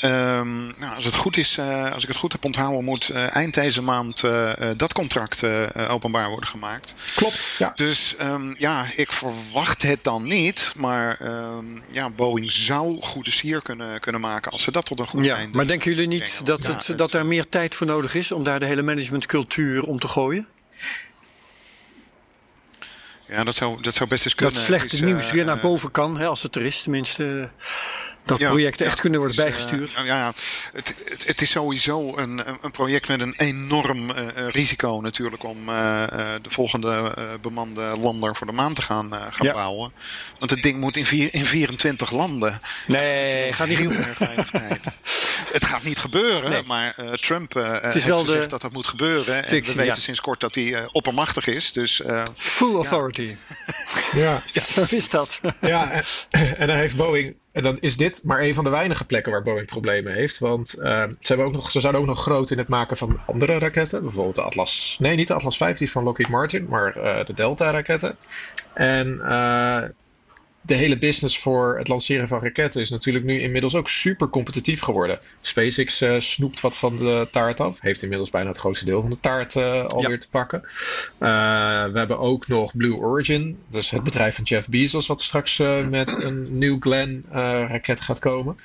Ehm, 0.00 0.66
nou, 0.66 0.94
als 0.94 1.04
het 1.04 1.14
goed 1.14 1.36
is, 1.36 1.56
eh, 1.58 1.92
als 1.92 2.02
ik 2.02 2.08
het 2.08 2.16
goed 2.16 2.32
heb 2.32 2.44
onthouden, 2.44 2.84
moet 2.84 3.08
eh, 3.08 3.36
eind 3.36 3.54
deze 3.54 3.82
maand 3.82 4.24
eh, 4.24 4.52
dat 4.76 4.92
contract 4.92 5.42
openbaar 5.88 6.28
worden 6.28 6.48
gemaakt. 6.48 6.94
Klopt. 7.14 7.54
Ja. 7.58 7.72
Dus 7.74 8.14
ehm, 8.18 8.54
ja, 8.58 8.86
ik 8.94 9.12
verwacht 9.12 9.82
het 9.82 10.04
dan 10.04 10.22
niet. 10.22 10.72
Maar 10.76 11.20
ehm, 11.20 11.64
ja, 11.90 12.10
Boeing 12.10 12.50
zou 12.50 13.00
goede 13.00 13.30
sier 13.30 13.62
kunnen, 13.62 14.00
kunnen 14.00 14.20
maken 14.20 14.50
als 14.50 14.62
ze 14.62 14.70
dat 14.70 14.86
tot 14.86 15.00
een 15.00 15.06
goed 15.06 15.24
ja. 15.24 15.36
einde. 15.36 15.56
Maar 15.56 15.66
denken 15.66 15.90
jullie 15.90 16.08
niet 16.08 16.40
dat, 16.44 16.66
het, 16.66 16.92
dat 16.96 17.10
daar 17.10 17.26
meer 17.26 17.48
tijd 17.48 17.74
voor 17.74 17.86
nodig 17.86 18.14
is 18.14 18.32
om 18.32 18.44
daar 18.44 18.60
de 18.60 18.66
hele 18.66 18.82
managementcultuur 18.82 19.82
om 19.84 19.98
te 19.98 20.08
gooien? 20.08 20.46
Ja, 23.28 23.44
dat 23.44 23.54
zou, 23.54 23.82
dat 23.82 23.94
zou 23.94 24.08
best 24.08 24.24
eens 24.24 24.34
kunnen. 24.34 24.54
Dat 24.54 24.64
slechte 24.64 25.04
nieuws 25.04 25.30
weer 25.30 25.44
naar 25.44 25.58
boven 25.58 25.90
kan, 25.90 26.18
hè, 26.18 26.26
als 26.26 26.42
het 26.42 26.56
er 26.56 26.64
is. 26.64 26.82
Tenminste, 26.82 27.50
dat 28.28 28.38
ja, 28.38 28.48
projecten 28.48 28.84
ja, 28.84 28.90
echt 28.90 29.00
kunnen 29.00 29.20
worden 29.20 29.38
eh, 29.38 29.44
bijgestuurd. 29.44 29.90
ja, 29.92 30.02
ja, 30.04 30.32
het, 30.72 30.94
het, 31.04 31.26
het 31.26 31.40
is 31.42 31.50
sowieso 31.50 32.16
een, 32.16 32.40
een 32.60 32.70
project 32.70 33.08
met 33.08 33.20
een 33.20 33.34
enorm 33.36 34.10
eh, 34.10 34.26
eh, 34.28 34.48
risico 34.50 35.00
natuurlijk 35.02 35.44
om 35.44 35.68
eh, 35.68 36.02
eh, 36.02 36.10
de 36.42 36.50
volgende 36.50 37.12
eh, 37.16 37.24
bemande 37.40 37.82
lander 37.98 38.36
voor 38.36 38.46
de 38.46 38.52
maan 38.52 38.74
te 38.74 38.82
gaan, 38.82 39.14
eh, 39.14 39.20
gaan 39.30 39.46
Ja. 39.46 39.52
bouwen. 39.52 39.92
Want 40.38 40.50
het 40.50 40.62
ding 40.62 40.80
moet 40.80 40.96
in, 40.96 41.06
vier, 41.06 41.28
in 41.34 41.44
24 41.44 42.10
landen. 42.10 42.60
nee, 42.86 43.52
gaat 43.52 43.68
niet 43.68 43.78
heel 43.78 43.90
goed. 43.90 44.04
erg 44.06 44.18
weinig 44.18 44.50
tijd. 44.50 44.80
Het 45.52 45.64
gaat 45.64 45.82
niet 45.82 45.98
gebeuren, 45.98 46.50
Nee. 46.50 46.62
maar 46.66 46.94
eh, 46.96 47.12
Trump 47.12 47.56
eh 47.56 47.62
is 47.72 47.80
heeft 48.04 48.06
de 48.06 48.24
gezegd 48.24 48.50
dat 48.50 48.60
dat 48.60 48.72
moet 48.72 48.86
gebeuren. 48.86 49.34
en 49.44 49.50
we 49.50 49.60
weten 49.72 49.84
ja. 49.84 49.94
sinds 49.94 50.20
kort 50.20 50.40
dat 50.40 50.54
hij 50.54 50.74
eh, 50.74 50.88
oppermachtig 50.92 51.46
is. 51.46 51.72
Dus 51.72 52.00
eh, 52.00 52.24
Full 52.36 52.74
authority. 52.74 53.36
Ja. 54.12 54.42
Zo 54.72 54.84
is 54.90 55.08
dat. 55.08 55.40
Ja, 55.60 55.90
en, 56.30 56.56
en 56.58 56.66
dan 56.66 56.76
heeft 56.76 56.96
Boeing. 56.96 57.36
En 57.58 57.64
dan 57.64 57.78
is 57.80 57.96
dit 57.96 58.24
maar 58.24 58.40
een 58.40 58.54
van 58.54 58.64
de 58.64 58.70
weinige 58.70 59.04
plekken 59.04 59.32
waar 59.32 59.42
Boeing 59.42 59.66
problemen 59.66 60.12
heeft. 60.12 60.38
Want 60.38 60.74
eh, 60.74 61.04
ze, 61.20 61.42
ook 61.42 61.52
nog, 61.52 61.70
ze 61.70 61.80
zijn 61.80 61.94
ook 61.94 62.06
nog 62.06 62.22
groot 62.22 62.50
in 62.50 62.58
het 62.58 62.68
maken 62.68 62.96
van 62.96 63.18
andere 63.26 63.58
raketten. 63.58 64.02
Bijvoorbeeld 64.02 64.34
de 64.34 64.42
Atlas. 64.42 64.96
Nee, 65.00 65.16
niet 65.16 65.28
de 65.28 65.34
Atlas 65.34 65.56
5, 65.56 65.78
die 65.78 65.86
is 65.86 65.92
van 65.92 66.04
Lockheed 66.04 66.28
Martin, 66.28 66.66
maar 66.68 66.96
eh, 66.96 67.26
de 67.26 67.34
Delta-raketten. 67.34 68.16
En 68.74 69.20
eh, 69.20 69.82
de 70.68 70.74
hele 70.74 70.98
business 70.98 71.38
voor 71.38 71.78
het 71.78 71.88
lanceren 71.88 72.28
van 72.28 72.40
raketten 72.40 72.80
is 72.80 72.90
natuurlijk 72.90 73.24
nu 73.24 73.40
inmiddels 73.40 73.74
ook 73.74 73.88
super 73.88 74.28
competitief 74.28 74.80
geworden. 74.80 75.18
SpaceX 75.40 76.00
eh, 76.00 76.14
snoept 76.18 76.60
wat 76.60 76.76
van 76.76 76.98
de 76.98 77.28
taart 77.32 77.60
af. 77.60 77.80
Heeft 77.80 78.02
inmiddels 78.02 78.30
bijna 78.30 78.48
het 78.48 78.58
grootste 78.58 78.84
deel 78.84 79.00
van 79.00 79.10
de 79.10 79.20
taart 79.20 79.56
eh, 79.56 79.84
alweer 79.84 80.10
Ja. 80.10 80.18
te 80.18 80.30
pakken. 80.30 80.62
Eh, 81.18 81.28
we 81.92 81.98
hebben 81.98 82.18
ook 82.18 82.48
nog 82.48 82.76
Blue 82.76 82.96
Origin, 82.96 83.58
dus 83.70 83.90
het 83.90 84.02
bedrijf 84.02 84.34
van 84.34 84.44
Jeff 84.44 84.68
Bezos, 84.68 85.06
wat 85.06 85.20
straks 85.22 85.56
met 85.90 86.22
een 86.22 86.58
New 86.58 86.76
Glenn 86.80 87.24
raket 87.68 88.00
gaat 88.00 88.18
komen. 88.18 88.56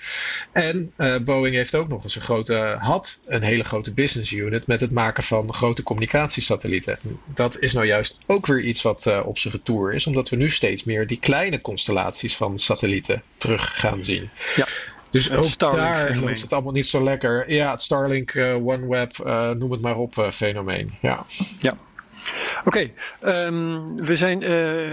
En 0.52 0.94
Boeing 1.26 1.56
heeft 1.56 1.76
ook 1.76 1.88
nog 1.88 2.04
eens 2.04 2.16
een 2.16 2.22
grote, 2.22 2.76
had 2.80 3.18
een 3.28 3.44
hele 3.44 3.64
grote 3.64 3.94
business 3.94 4.32
unit 4.32 4.68
met 4.68 4.82
het 4.82 4.92
maken 4.92 5.24
van 5.24 5.54
grote 5.54 5.84
communicatiesatellieten. 5.84 7.00
Dat 7.26 7.60
is 7.60 7.74
nou 7.74 7.86
juist 7.86 8.18
ook 8.26 8.46
weer 8.46 8.62
iets 8.62 8.82
wat 8.82 9.22
op 9.24 9.38
zijn 9.38 9.54
retour 9.54 9.94
is, 9.94 10.08
omdat 10.08 10.30
we 10.30 10.36
nu 10.36 10.50
steeds 10.50 10.84
meer 10.84 11.08
die 11.08 11.20
kleine 11.20 11.62
constellaties 11.62 11.92
van 12.36 12.58
satellieten 12.58 13.24
terug 13.38 13.80
gaan 13.80 14.04
zien. 14.04 14.30
Ja. 14.56 14.66
Dus 15.14 15.30
Het 15.30 15.38
ook 15.38 15.60
daar 15.80 16.18
loopt 16.18 16.42
het 16.42 16.54
allemaal 16.54 16.72
niet 16.72 16.86
zo 16.86 17.04
lekker. 17.04 17.52
Ja, 17.52 17.72
het 17.72 17.82
Starlink, 17.82 18.32
eh, 18.32 18.66
OneWeb, 18.66 19.20
eh, 19.20 19.50
noem 19.50 19.72
het 19.72 19.82
maar 19.82 19.98
op, 19.98 20.18
eh, 20.18 20.32
fenomeen. 20.32 20.92
Ja. 21.02 21.26
Ja. 21.60 21.78
Oké, 22.64 22.92
ehm, 23.22 23.86
we 23.96 24.16
zijn 24.16 24.42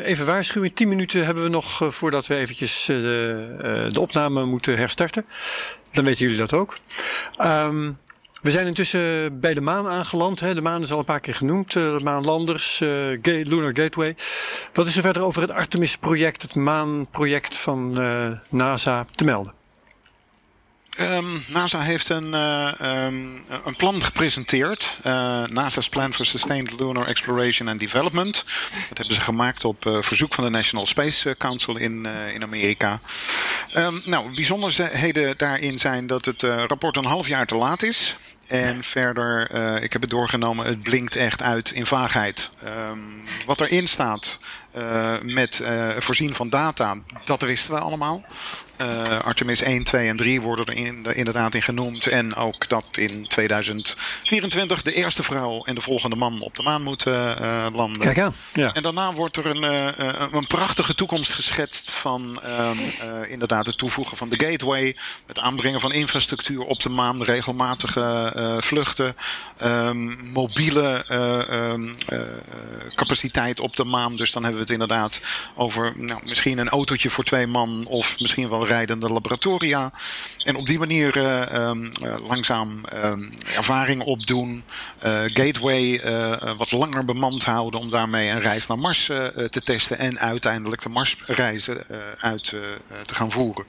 even 0.04 0.26
waarschuwing. 0.26 0.74
10 0.74 0.88
minuten 0.88 1.24
hebben 1.24 1.44
we 1.44 1.50
nog 1.50 1.94
voordat 1.94 2.26
we 2.26 2.36
eventjes 2.36 2.84
de, 2.86 3.88
de 3.92 4.00
opname 4.00 4.44
moeten 4.44 4.76
herstarten. 4.76 5.24
Dan 5.92 6.04
weten 6.04 6.22
jullie 6.22 6.38
dat 6.38 6.52
ook. 6.52 6.78
Ehm, 7.38 7.92
we 8.42 8.50
zijn 8.50 8.66
intussen 8.66 9.40
bij 9.40 9.54
de 9.54 9.60
maan 9.60 9.86
aangeland. 9.88 10.40
Hè. 10.40 10.54
De 10.54 10.60
maan 10.60 10.82
is 10.82 10.92
al 10.92 10.98
een 10.98 11.04
paar 11.04 11.20
keer 11.20 11.34
genoemd. 11.34 11.76
eh, 11.76 11.82
de 11.82 12.00
maanlanders, 12.02 12.76
Ga- 12.76 13.18
Lunar 13.22 13.76
Gateway. 13.76 14.16
Wat 14.72 14.86
is 14.86 14.96
er 14.96 15.02
verder 15.02 15.22
over 15.24 15.40
het 15.42 15.50
Artemis-project, 15.50 16.42
het 16.42 16.54
maanproject 16.54 17.56
van 17.56 18.00
eh, 18.00 18.28
NASA, 18.48 19.06
te 19.14 19.24
melden? 19.24 19.52
Ehm, 20.96 21.24
NASA 21.48 21.80
heeft 21.80 22.08
een, 22.08 22.34
eh, 22.34 22.80
ehm, 22.80 23.14
een 23.64 23.76
plan 23.76 24.02
gepresenteerd. 24.02 24.98
NASA's 25.46 25.88
Plan 25.88 26.14
for 26.14 26.26
Sustained 26.26 26.80
Lunar 26.80 27.06
Exploration 27.06 27.68
and 27.68 27.80
Development. 27.80 28.44
Dat 28.88 28.98
hebben 28.98 29.14
ze 29.14 29.20
gemaakt 29.20 29.64
op 29.64 29.98
verzoek 30.00 30.34
van 30.34 30.44
de 30.44 30.50
National 30.50 30.86
Space 30.86 31.34
Council 31.38 31.76
in, 31.76 32.06
in 32.34 32.42
Amerika. 32.42 33.00
Ehm, 33.72 33.94
nou, 34.04 34.34
bijzonderheden 34.34 35.34
daarin 35.38 35.78
zijn 35.78 36.06
dat 36.06 36.24
het 36.24 36.42
rapport 36.42 36.96
een 36.96 37.04
half 37.04 37.28
jaar 37.28 37.46
te 37.46 37.56
laat 37.56 37.82
is. 37.82 38.16
En 38.50 38.82
verder, 38.82 39.50
eh, 39.50 39.82
ik 39.82 39.92
heb 39.92 40.02
het 40.02 40.10
doorgenomen, 40.10 40.66
het 40.66 40.82
blinkt 40.82 41.16
echt 41.16 41.42
uit 41.42 41.70
in 41.70 41.86
vaagheid. 41.86 42.50
Ehm, 42.64 42.98
wat 43.46 43.60
erin 43.60 43.88
staat 43.88 44.38
eh, 44.70 45.20
met 45.20 45.60
eh, 45.60 45.88
voorzien 45.98 46.34
van 46.34 46.48
data, 46.48 46.94
dat 47.24 47.42
wisten 47.42 47.74
we 47.74 47.80
allemaal. 47.80 48.24
Eh, 48.80 49.18
Artemis 49.18 49.60
1, 49.60 49.84
2 49.84 50.08
en 50.08 50.16
3 50.16 50.40
worden 50.40 50.66
er 50.66 50.74
in, 50.74 51.06
er 51.06 51.16
inderdaad 51.16 51.54
in 51.54 51.62
genoemd. 51.62 52.06
En 52.06 52.34
ook 52.34 52.68
dat 52.68 52.84
in 52.96 53.26
2024 53.26 54.82
de 54.82 54.92
eerste 54.92 55.22
vrouw 55.22 55.64
en 55.64 55.74
de 55.74 55.80
volgende 55.80 56.16
man 56.16 56.40
op 56.40 56.56
de 56.56 56.62
maan 56.62 56.82
moeten 56.82 57.38
eh, 57.38 57.66
landen. 57.72 58.00
Kijk 58.00 58.18
aan. 58.18 58.34
Ja. 58.52 58.74
En 58.74 58.82
daarna 58.82 59.12
wordt 59.12 59.36
er 59.36 59.46
een, 59.46 59.64
eh, 59.64 60.32
een 60.32 60.46
prachtige 60.46 60.94
toekomst 60.94 61.32
geschetst 61.32 61.90
van 61.90 62.40
ehm, 62.42 62.76
eh, 63.00 63.30
inderdaad 63.30 63.66
het 63.66 63.78
toevoegen 63.78 64.16
van 64.16 64.28
de 64.28 64.44
gateway, 64.44 64.96
het 65.26 65.38
aanbrengen 65.38 65.80
van 65.80 65.92
infrastructuur 65.92 66.62
op 66.62 66.80
de 66.80 66.88
maan, 66.88 67.22
regelmatige 67.22 68.32
vluchten, 68.60 69.16
ehm, 69.56 70.32
mobiele 70.32 71.04
ehm, 71.08 71.88
capaciteit 72.94 73.60
op 73.60 73.76
de 73.76 73.84
maan. 73.84 74.16
Dus 74.16 74.32
dan 74.32 74.42
hebben 74.42 74.60
we 74.60 74.72
het 74.72 74.80
inderdaad 74.80 75.20
over 75.54 75.92
nou, 75.96 76.20
misschien 76.26 76.58
een 76.58 76.68
autootje 76.68 77.10
voor 77.10 77.24
twee 77.24 77.46
man 77.46 77.86
of 77.86 78.20
misschien 78.20 78.48
wel 78.48 78.66
rijdende 78.70 79.12
laboratoria. 79.12 79.92
En 80.44 80.56
op 80.56 80.66
die 80.66 80.78
manier 80.78 81.16
ehm, 81.16 81.90
langzaam 82.22 82.84
ervaring 83.56 84.02
opdoen, 84.02 84.64
gateway 85.26 86.00
wat 86.56 86.70
langer 86.70 87.04
bemand 87.04 87.44
houden 87.44 87.80
om 87.80 87.90
daarmee 87.90 88.28
een 88.28 88.40
reis 88.40 88.66
naar 88.66 88.78
Mars 88.78 89.04
te 89.50 89.60
testen 89.64 89.98
en 89.98 90.18
uiteindelijk 90.18 90.82
de 90.82 90.88
Marsreizen 90.88 91.86
uit 92.18 92.44
te 93.04 93.14
gaan 93.14 93.30
voeren. 93.30 93.64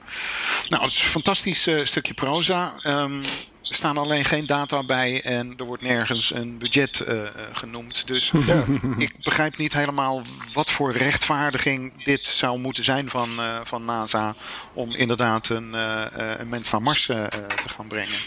Nou, 0.68 0.82
het 0.82 0.92
is 0.92 1.02
een 1.02 1.10
fantastisch 1.10 1.68
stukje 1.84 2.14
proza. 2.14 2.72
Um, 2.86 3.22
er 3.68 3.74
staan 3.74 3.98
alleen 3.98 4.24
geen 4.24 4.46
data 4.46 4.84
bij 4.84 5.22
en 5.22 5.54
er 5.56 5.64
wordt 5.64 5.82
nergens 5.82 6.34
een 6.34 6.58
budget 6.58 7.04
uh, 7.08 7.22
genoemd. 7.52 8.06
Dus 8.06 8.32
ja. 8.46 8.64
ik 8.96 9.14
begrijp 9.22 9.56
niet 9.56 9.72
helemaal 9.72 10.22
wat 10.52 10.70
voor 10.70 10.92
rechtvaardiging 10.92 12.04
dit 12.04 12.20
zou 12.26 12.58
moeten 12.58 12.84
zijn 12.84 13.10
van, 13.10 13.28
uh, 13.38 13.60
van 13.64 13.84
NASA 13.84 14.34
om 14.72 14.94
inderdaad 14.94 15.48
een, 15.48 15.70
uh, 15.74 16.04
een 16.38 16.48
mens 16.48 16.70
naar 16.70 16.82
Mars 16.82 17.04
te 17.06 17.68
gaan 17.76 17.88
brengen. 17.88 18.18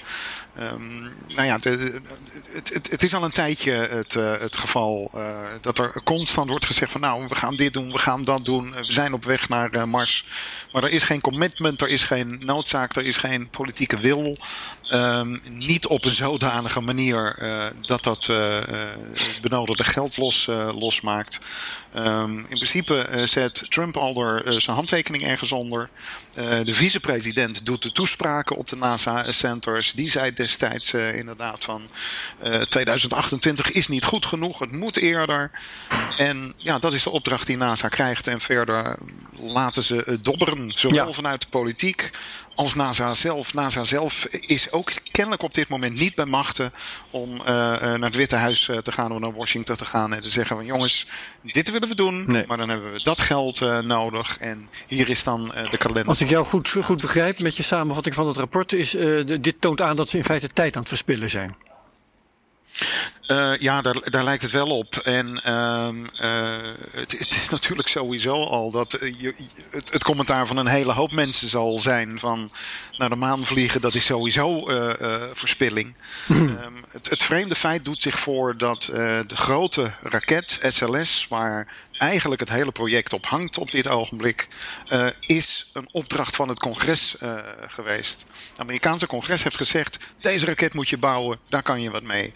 Um, 0.60 1.02
nou 1.36 1.48
ja, 1.48 1.60
het, 1.62 2.74
het, 2.74 2.92
het, 2.92 3.04
is 3.04 3.14
al 3.14 3.24
een 3.24 3.32
tijdje 3.32 3.72
het, 3.72 4.14
het 4.14 4.58
geval 4.58 5.12
dat 5.62 5.78
er 5.78 6.04
constant 6.04 6.50
wordt 6.50 6.66
gezegd 6.66 6.92
van 6.92 7.02
nou, 7.02 7.28
we 7.28 7.36
gaan 7.36 7.56
dit 7.56 7.74
doen, 7.74 7.92
we 7.92 8.00
gaan 8.00 8.24
dat 8.24 8.46
doen, 8.46 8.72
we 8.72 8.84
zijn 8.84 9.14
op 9.14 9.24
weg 9.26 9.50
naar 9.50 9.90
Mars. 9.90 10.26
Maar 10.72 10.84
er 10.84 10.90
is 10.90 11.04
geen 11.04 11.22
commitment, 11.22 11.82
er 11.82 11.88
is 11.88 12.04
geen 12.04 12.42
noodzaak, 12.46 12.96
er 12.96 13.06
is 13.06 13.18
geen 13.18 13.50
politieke 13.50 13.98
wil. 13.98 14.38
Um, 14.92 15.42
niet 15.50 15.88
op 15.88 16.06
een 16.06 16.14
zodanige 16.14 16.82
manier 16.82 17.36
dat 17.88 18.04
dat 18.04 18.26
het 18.26 19.42
benodigde 19.42 19.84
geld 19.84 20.18
los, 20.18 20.46
losmaakt. 20.80 21.40
Um, 21.96 22.38
in 22.38 22.46
principe 22.46 23.24
zet 23.26 23.66
Trump 23.70 23.98
al 23.98 24.22
er 24.24 24.62
zijn 24.62 24.76
handtekening 24.76 25.24
ergens 25.24 25.52
onder. 25.52 25.90
de 26.64 26.74
vicepresident 26.74 27.66
doet 27.66 27.84
de 27.84 27.92
toespraken 27.92 28.56
op 28.56 28.70
de 28.70 28.76
NASA-centers. 28.76 29.94
Die 29.94 30.10
zei 30.10 30.34
destijds 30.46 30.94
inderdaad 30.94 31.64
van 31.64 31.90
2028 32.70 33.72
is 33.72 33.88
niet 33.88 34.04
goed 34.04 34.26
genoeg, 34.26 34.60
het 34.60 34.72
moet 34.72 34.98
eerder. 34.98 35.52
En 36.18 36.54
ja, 36.58 36.80
dat 36.80 36.94
is 36.94 37.04
de 37.04 37.10
opdracht 37.10 37.48
die 37.48 37.58
NASA 37.58 37.88
krijgt. 37.88 38.28
En 38.28 38.42
verder 38.42 38.98
laten 39.42 39.84
ze 39.84 40.18
dobberen, 40.22 40.72
zowel 40.76 41.08
ja. 41.08 41.14
vanuit 41.14 41.42
de 41.42 41.48
politiek 41.48 42.12
als 42.56 42.76
NASA 42.76 43.16
zelf. 43.16 43.54
NASA 43.54 43.84
zelf 43.84 44.26
is 44.26 44.72
ook 44.72 44.92
kennelijk 45.12 45.44
op 45.44 45.54
dit 45.54 45.68
moment 45.68 45.96
niet 45.96 46.16
bij 46.16 46.26
machten 46.26 46.74
om 47.10 47.32
uh, 47.32 47.46
naar 47.46 48.00
het 48.00 48.16
Witte 48.16 48.36
Huis 48.36 48.70
te 48.82 48.92
gaan 48.92 49.12
of 49.12 49.20
naar 49.20 49.34
Washington 49.34 49.76
te 49.76 49.86
gaan 49.86 50.14
en 50.14 50.22
te 50.22 50.30
zeggen 50.30 50.56
van 50.56 50.66
jongens, 50.66 51.08
dit 51.42 51.72
willen 51.72 51.88
we 51.88 51.96
doen, 51.96 52.24
nee. 52.28 52.44
maar 52.48 52.58
dan 52.58 52.70
hebben 52.70 52.92
we 52.94 53.04
dat 53.04 53.22
geld 53.22 53.62
uh, 53.62 53.80
nodig 53.80 54.38
en 54.38 54.70
hier 54.88 55.10
is 55.10 55.24
dan 55.24 55.52
uh, 55.56 55.72
de 55.72 55.78
kalender. 55.78 56.08
Als 56.08 56.22
ik 56.22 56.30
jou 56.30 56.46
goed, 56.46 56.70
goed 56.70 57.02
begrijp 57.02 57.40
met 57.40 57.58
je 57.58 57.64
samenvatting 57.64 58.16
van 58.16 58.28
het 58.28 58.38
rapport, 58.38 58.74
is 58.74 58.92
dit 59.26 59.56
toont 59.60 59.82
aan 59.82 59.96
dat 59.96 60.10
ze 60.10 60.18
in 60.18 60.24
feite 60.24 60.48
tijd 60.48 60.76
aan 60.76 60.82
het 60.82 60.90
verspillen 60.90 61.30
zijn. 61.30 61.56
Uh, 63.28 63.58
ja, 63.58 63.82
daar, 63.82 64.10
daar 64.10 64.24
lijkt 64.24 64.42
het 64.42 64.52
wel 64.52 64.68
op. 64.68 64.96
En 64.96 65.42
uh, 65.46 65.88
uh, 66.22 66.74
het, 66.92 67.12
het, 67.12 67.32
is 67.32 67.50
natuurlijk 67.50 67.88
sowieso 67.88 68.44
al 68.44 68.72
dat 68.72 68.94
eh, 68.94 69.14
je, 69.18 69.34
het, 69.70 69.94
het, 69.94 70.04
commentaar 70.04 70.48
van 70.48 70.58
een 70.58 70.68
hele 70.68 70.92
hoop 70.92 71.12
mensen 71.12 71.50
zal 71.50 71.80
zijn 71.80 72.20
van 72.20 72.52
naar 72.98 73.10
de 73.10 73.16
maan 73.16 73.44
vliegen, 73.44 73.82
dat 73.82 73.94
is 73.94 74.06
sowieso 74.06 74.64
verspilling. 75.34 75.98
um, 76.30 76.58
het, 76.92 77.10
het, 77.10 77.24
vreemde 77.24 77.56
feit 77.56 77.86
doet 77.86 78.02
zich 78.02 78.20
voor 78.20 78.58
dat 78.58 78.82
de 79.28 79.36
grote 79.36 79.94
raket 80.02 80.60
SLS, 80.62 81.26
waar 81.30 81.68
eigenlijk 81.92 82.42
het 82.42 82.50
hele 82.50 82.72
project 82.72 83.14
op 83.14 83.26
hangt 83.26 83.58
op 83.58 83.72
dit 83.72 83.88
ogenblik, 83.88 84.48
is 85.20 85.70
een 85.74 85.88
opdracht 85.92 86.36
van 86.36 86.50
het 86.50 86.60
congres 86.60 87.16
geweest. 87.68 88.26
Het 88.50 88.60
Amerikaanse 88.60 89.08
congres 89.08 89.44
heeft 89.44 89.58
gezegd: 89.58 89.98
deze 90.22 90.46
raket 90.46 90.74
moet 90.74 90.90
je 90.90 90.98
bouwen, 90.98 91.40
daar 91.50 91.64
kan 91.64 91.82
je 91.82 91.92
wat 91.92 92.04
mee. 92.04 92.34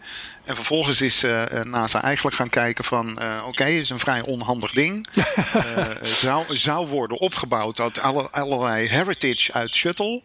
En 0.49 0.55
vervolgens 0.55 1.01
is 1.01 1.23
uh, 1.23 1.43
NASA 1.63 2.01
eigenlijk 2.01 2.35
gaan 2.35 2.49
kijken 2.49 2.83
van 2.83 3.07
uh, 3.07 3.37
oké, 3.39 3.47
okay, 3.47 3.79
is 3.79 3.89
een 3.89 3.99
vrij 3.99 4.21
onhandig 4.21 4.71
ding. 4.71 5.07
zou, 6.21 6.57
zou 6.57 6.87
worden 6.87 7.19
opgebouwd 7.19 7.79
uit 7.79 7.99
alle, 7.99 8.29
allerlei 8.29 8.87
heritage 8.87 9.53
uit 9.53 9.73
shuttle. 9.73 10.21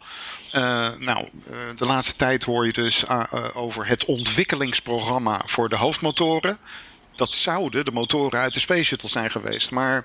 nou, 0.99 1.29
de 1.77 1.87
laatste 1.87 2.17
tijd 2.17 2.45
hoor 2.45 2.67
je 2.67 2.73
dus 2.73 3.05
over 3.55 3.87
het 3.87 4.05
ontwikkelingsprogramma 4.05 5.43
voor 5.47 5.69
de 5.69 5.77
hoofdmotoren. 5.77 6.59
Dat 7.17 7.31
zouden 7.31 7.85
de 7.85 7.93
motoren 7.93 8.41
uit 8.41 8.55
de 8.55 8.61
Space 8.61 8.85
Shuttle 8.85 9.09
zijn 9.09 9.31
geweest. 9.31 9.71
Maar 9.71 10.05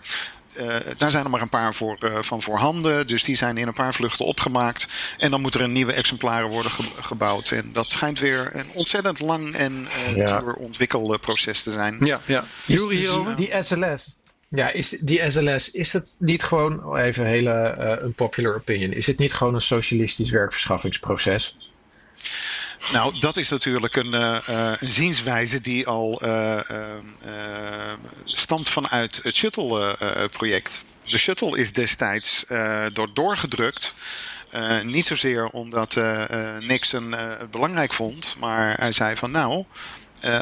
uh, 0.57 0.75
daar 0.97 1.12
zijn 1.12 1.23
er 1.23 1.29
maar 1.29 1.41
een 1.41 1.49
paar 1.49 1.73
voor, 1.73 1.97
uh, 2.03 2.21
van 2.21 2.41
voorhanden. 2.41 3.07
Dus 3.07 3.23
die 3.23 3.35
zijn 3.35 3.57
in 3.57 3.67
een 3.67 3.73
paar 3.73 3.93
vluchten 3.93 4.25
opgemaakt. 4.25 4.88
En 5.17 5.31
dan 5.31 5.41
moet 5.41 5.55
er 5.55 5.62
een 5.62 5.71
nieuwe 5.71 5.93
exemplaren 5.93 6.49
worden 6.49 6.71
ge 6.71 6.83
gebouwd. 6.83 7.51
En 7.51 7.69
dat 7.73 7.89
schijnt 7.89 8.19
weer 8.19 8.55
een 8.55 8.69
ontzettend 8.73 9.19
lang 9.19 9.55
en 9.55 9.88
uh, 10.07 10.15
ja. 10.15 10.39
duur 10.39 10.53
ontwikkelproces 10.53 11.63
te 11.63 11.71
zijn. 11.71 11.97
Ja, 12.05 12.17
ja. 12.25 12.43
Jury 12.65 12.95
hierover? 12.95 13.35
Die 13.35 13.53
SLS. 13.59 14.17
Ja, 14.49 14.71
is 14.71 14.89
die 14.89 15.31
SLS, 15.31 15.71
is 15.71 15.93
het 15.93 16.15
niet 16.19 16.43
gewoon, 16.43 16.97
even 16.97 17.25
hele 17.25 17.75
uh, 17.79 18.07
unpopular 18.07 18.55
opinion, 18.55 18.91
is 18.91 19.07
het 19.07 19.17
niet 19.17 19.33
gewoon 19.33 19.53
een 19.53 19.62
socialistisch 19.62 20.29
werkverschaffingsproces? 20.29 21.68
Nou, 22.91 23.19
dat 23.19 23.37
is 23.37 23.49
natuurlijk 23.49 23.95
een, 23.95 24.13
uh, 24.13 24.37
een 24.45 24.77
zienswijze 24.79 25.61
die 25.61 25.87
al 25.87 26.21
uh, 26.25 26.59
stamt 28.23 28.69
vanuit 28.69 29.19
het 29.23 29.35
Shuttle-project. 29.35 30.83
de 31.03 31.17
Shuttle 31.17 31.57
is 31.57 31.73
destijds 31.73 32.45
door 32.93 33.13
doorgedrukt. 33.13 33.93
niet 34.83 35.05
zozeer 35.05 35.47
omdat 35.49 35.95
Nixon 36.59 37.11
het 37.11 37.51
belangrijk 37.51 37.93
vond, 37.93 38.35
maar 38.39 38.77
hij 38.79 38.91
zei 38.91 39.15
van 39.15 39.31
nou, 39.31 39.65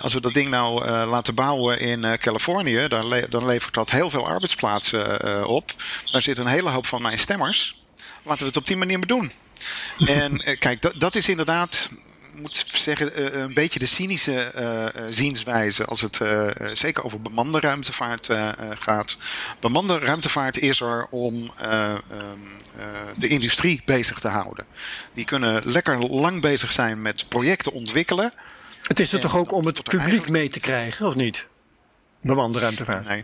als 0.02 0.13
we 0.13 0.21
dat 0.21 0.34
ding 0.34 0.50
nou 0.50 0.86
laten 0.86 1.36
bouwen 1.36 1.80
in 1.80 2.17
Californië, 2.17 2.88
dan, 2.88 3.26
dan, 3.30 3.45
levert 3.45 3.73
dat 3.73 3.89
heel 3.89 4.10
veel 4.10 4.28
arbeidsplaatsen 4.28 5.47
op. 5.47 5.71
Daar 6.12 6.21
zit 6.21 6.38
een 6.38 6.47
hele 6.47 6.69
hoop 6.69 6.86
van 6.86 7.02
mijn 7.02 7.19
stemmers. 7.19 7.82
Laten 8.23 8.41
we 8.41 8.47
het 8.47 8.58
op 8.58 8.67
die 8.67 8.78
manier 8.78 8.97
maar 8.97 9.08
doen. 9.08 9.32
en 10.06 10.58
kijk, 10.60 11.00
dat 11.00 11.15
is 11.15 11.28
inderdaad 11.28 11.89
moet 12.41 12.65
zeggen, 12.67 13.39
een 13.41 13.54
beetje 13.54 13.80
de 13.80 13.86
cynische 13.86 14.52
uh, 14.56 15.06
zienswijze 15.08 15.86
als 15.86 16.02
het 16.02 16.19
zeker 16.78 17.04
over 17.04 17.21
bemande 17.21 17.60
ruimtevaart 17.60 18.30
gaat. 18.80 19.17
Bemande 19.60 20.00
ruimtevaart 20.00 20.58
is 20.58 20.80
er 20.80 21.06
om 21.06 21.34
um, 21.36 21.52
de 23.17 23.28
industrie 23.28 23.82
bezig 23.86 24.19
te 24.19 24.28
houden. 24.28 24.65
Die 25.13 25.26
kunnen 25.26 25.62
lekker 25.65 26.00
lang 26.00 26.41
bezig 26.41 26.71
zijn 26.71 27.02
met 27.02 27.30
projecten 27.30 27.71
ontwikkelen. 27.71 28.34
Het 28.82 29.00
is 29.00 29.13
er 29.13 29.19
toch 29.19 29.38
ook 29.38 29.52
om 29.52 29.65
het 29.65 29.84
publiek 29.84 30.00
eigenlijk... 30.00 30.30
mee 30.30 30.50
te 30.50 30.60
krijgen, 30.60 31.06
of 31.06 31.15
niet? 31.15 31.47
Bemande 32.21 32.60
ruimtevaart. 32.60 33.08
Nee. 33.08 33.23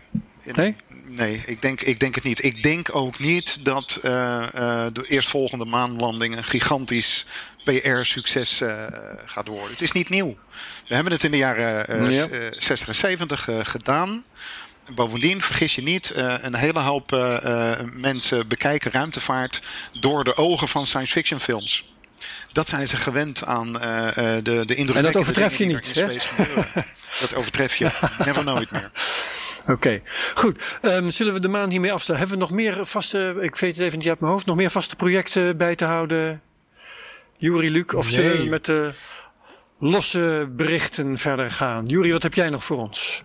Nee? 0.52 0.76
Nee, 1.06 1.42
ik 1.46 1.62
denk, 1.62 1.80
ik 1.80 2.00
denk 2.00 2.14
het 2.14 2.24
niet. 2.24 2.44
Ik 2.44 2.62
denk 2.62 2.94
ook 2.94 3.18
niet 3.18 3.64
dat 3.64 3.98
uh, 4.02 4.10
uh, 4.10 4.86
de 4.92 5.04
eerstvolgende 5.08 5.64
maanlanding 5.64 6.36
een 6.36 6.44
gigantisch 6.44 7.26
PR-succes 7.64 8.60
uh, 8.60 8.86
gaat 9.26 9.48
worden. 9.48 9.70
Het 9.70 9.82
is 9.82 9.92
niet 9.92 10.08
nieuw. 10.08 10.36
We 10.88 10.94
hebben 10.94 11.12
het 11.12 11.24
in 11.24 11.30
de 11.30 11.36
jaren 11.36 12.10
ja. 12.12 12.26
60 12.50 12.88
en 12.88 12.94
70 12.94 13.48
gedaan. 13.62 14.24
Bovendien, 14.94 15.42
vergis 15.42 15.74
je 15.74 15.82
niet, 15.82 16.12
een 16.14 16.54
hele 16.54 16.80
hoop 16.80 17.10
mensen 17.96 18.48
bekijken 18.48 18.90
ruimtevaart 18.90 19.62
door 20.00 20.24
de 20.24 20.36
ogen 20.36 20.68
van 20.68 20.86
science 20.86 21.12
fiction 21.12 21.40
films 21.40 21.92
dat 22.52 22.68
zijn 22.68 22.86
ze 22.88 22.96
gewend 22.96 23.44
aan 23.44 23.72
de, 23.72 24.62
de 24.66 24.74
indruk. 24.74 24.96
En 24.96 25.02
dat 25.02 25.16
overtref 25.16 25.56
je 25.56 25.64
niet, 25.64 25.94
hè? 25.94 26.06
dat 27.20 27.34
overtref 27.34 27.76
je 27.76 27.90
never 28.24 28.44
nooit 28.44 28.70
meer. 28.70 28.90
Oké, 29.60 29.72
okay. 29.72 30.02
goed. 30.34 30.78
Um, 30.82 31.10
zullen 31.10 31.32
we 31.32 31.40
de 31.40 31.48
maan 31.48 31.70
hiermee 31.70 31.92
afsluiten? 31.92 32.28
Hebben 32.28 32.48
we 32.48 32.54
nog 32.54 32.64
meer 32.64 32.86
vaste, 32.86 33.36
ik 33.40 33.56
weet 33.56 33.76
het 33.76 33.84
even 33.84 33.98
niet 33.98 34.08
uit 34.08 34.20
mijn 34.20 34.32
hoofd, 34.32 34.46
nog 34.46 34.56
meer 34.56 34.70
vaste 34.70 34.96
projecten 34.96 35.56
bij 35.56 35.74
te 35.74 35.84
houden? 35.84 36.42
Jury, 37.36 37.68
Luc, 37.68 37.94
of 37.94 38.04
nee. 38.04 38.14
zullen 38.14 38.42
we 38.42 38.48
met 38.48 38.64
de 38.64 38.90
losse 39.78 40.48
berichten 40.50 41.18
verder 41.18 41.50
gaan? 41.50 41.86
Jury, 41.86 42.12
wat 42.12 42.22
heb 42.22 42.34
jij 42.34 42.50
nog 42.50 42.64
voor 42.64 42.78
ons? 42.78 43.24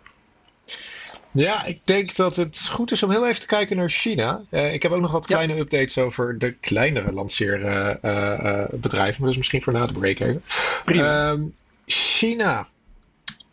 Ja, 1.31 1.65
ik 1.65 1.79
denk 1.83 2.15
dat 2.15 2.35
het 2.35 2.67
goed 2.69 2.91
is 2.91 3.03
om 3.03 3.09
heel 3.11 3.27
even 3.27 3.41
te 3.41 3.47
kijken 3.47 3.77
naar 3.77 3.89
China. 3.89 4.43
Uh, 4.51 4.73
ik 4.73 4.83
heb 4.83 4.91
ook 4.91 5.01
nog 5.01 5.11
wat 5.11 5.25
kleine 5.25 5.53
ja. 5.53 5.59
updates 5.59 5.97
over 5.97 6.37
de 6.37 6.51
kleinere 6.51 7.11
lanceerbedrijven. 7.11 7.99
Uh, 8.03 8.91
uh, 8.91 8.99
maar 8.99 9.19
dat 9.19 9.29
is 9.29 9.37
misschien 9.37 9.63
voor 9.63 9.73
na 9.73 9.85
de 9.85 9.93
break 9.93 10.19
even. 10.19 10.43
Prima. 10.85 11.29
Um, 11.29 11.55
China. 11.85 12.67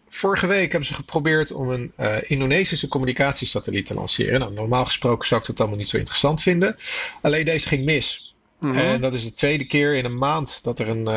Vorige 0.09 0.47
week 0.47 0.71
hebben 0.71 0.89
ze 0.89 0.95
geprobeerd 0.95 1.53
om 1.53 1.71
een 1.71 1.93
Indonesische 2.27 2.89
communicatiesatelliet 2.89 3.87
te 3.87 3.95
lanceren. 3.95 4.41
Nou, 4.41 4.53
normaal 4.53 4.85
gesproken 4.85 5.29
zou 5.29 5.41
ik 5.41 5.47
dat 5.47 5.61
allemaal 5.61 5.79
niet 5.79 5.89
zo 5.89 5.97
interessant 5.97 6.43
vinden. 6.43 6.77
Alleen 7.23 7.45
deze 7.45 7.69
ging 7.69 7.85
mis. 7.85 8.36
-hmm. 8.59 8.77
En 8.77 9.01
dat 9.01 9.15
is 9.15 9.25
de 9.25 9.33
tweede 9.33 9.67
keer 9.67 9.95
in 9.95 10.05
een 10.05 10.19
maand 10.19 10.63
dat 10.63 10.79
er 10.79 10.89
een 10.89 11.09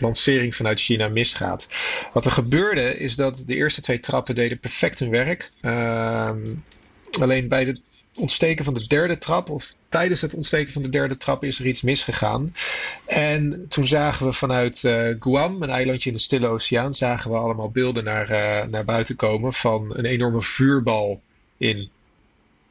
lancering 0.00 0.54
vanuit 0.54 0.80
China 0.80 1.08
misgaat. 1.08 1.68
Wat 2.12 2.24
er 2.24 2.30
gebeurde 2.30 2.98
is 2.98 3.16
dat 3.16 3.42
de 3.46 3.54
eerste 3.54 3.80
twee 3.80 4.00
trappen 4.00 4.34
deden 4.34 4.58
perfect 4.58 4.98
hun 4.98 5.10
werk. 5.10 5.50
Ehm, 5.60 6.38
alleen 7.20 7.48
bij 7.48 7.64
het 7.64 7.82
ontsteken 8.14 8.64
van 8.64 8.74
de 8.74 8.86
derde 8.86 9.18
trap, 9.18 9.50
of 9.50 9.74
tijdens 9.88 10.20
het 10.20 10.34
ontsteken 10.34 10.72
van 10.72 10.82
de 10.82 10.88
derde 10.88 11.16
trap, 11.16 11.44
is 11.44 11.58
er 11.58 11.66
iets 11.66 11.82
misgegaan. 11.82 12.52
En 13.06 13.66
toen 13.68 13.86
zagen 13.86 14.26
we 14.26 14.32
vanuit 14.32 14.82
uh, 14.82 15.14
Guam, 15.20 15.62
een 15.62 15.70
eilandje 15.70 16.10
in 16.10 16.16
de 16.16 16.22
Stille 16.22 16.48
Oceaan, 16.48 16.94
zagen 16.94 17.30
we 17.30 17.36
allemaal 17.36 17.70
beelden 17.70 18.04
naar, 18.04 18.30
uh, 18.30 18.70
naar 18.70 18.84
buiten 18.84 19.16
komen 19.16 19.52
van 19.52 19.96
een 19.96 20.04
enorme 20.04 20.42
vuurbal 20.42 21.20
in 21.56 21.90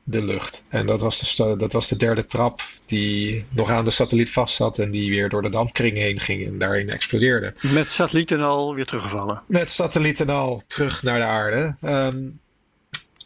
de 0.09 0.23
lucht. 0.23 0.63
En 0.69 0.85
dat 0.85 1.01
was, 1.01 1.35
de, 1.35 1.55
dat 1.57 1.73
was 1.73 1.87
de 1.87 1.97
derde 1.97 2.25
trap 2.25 2.59
die 2.85 3.45
nog 3.49 3.69
aan 3.69 3.85
de 3.85 3.91
satelliet 3.91 4.31
vast 4.31 4.55
zat 4.55 4.79
en 4.79 4.91
die 4.91 5.09
weer 5.09 5.29
door 5.29 5.41
de 5.41 5.49
dampkring 5.49 5.97
heen 5.97 6.19
ging 6.19 6.45
en 6.45 6.57
daarin 6.57 6.89
explodeerde. 6.89 7.53
Met 7.73 7.87
satellieten 7.87 8.41
al 8.41 8.75
weer 8.75 8.85
teruggevallen? 8.85 9.41
Met 9.45 9.69
satellieten 9.69 10.29
al 10.29 10.61
terug 10.67 11.03
naar 11.03 11.19
de 11.19 11.25
aarde. 11.25 11.75
Um, 11.85 12.39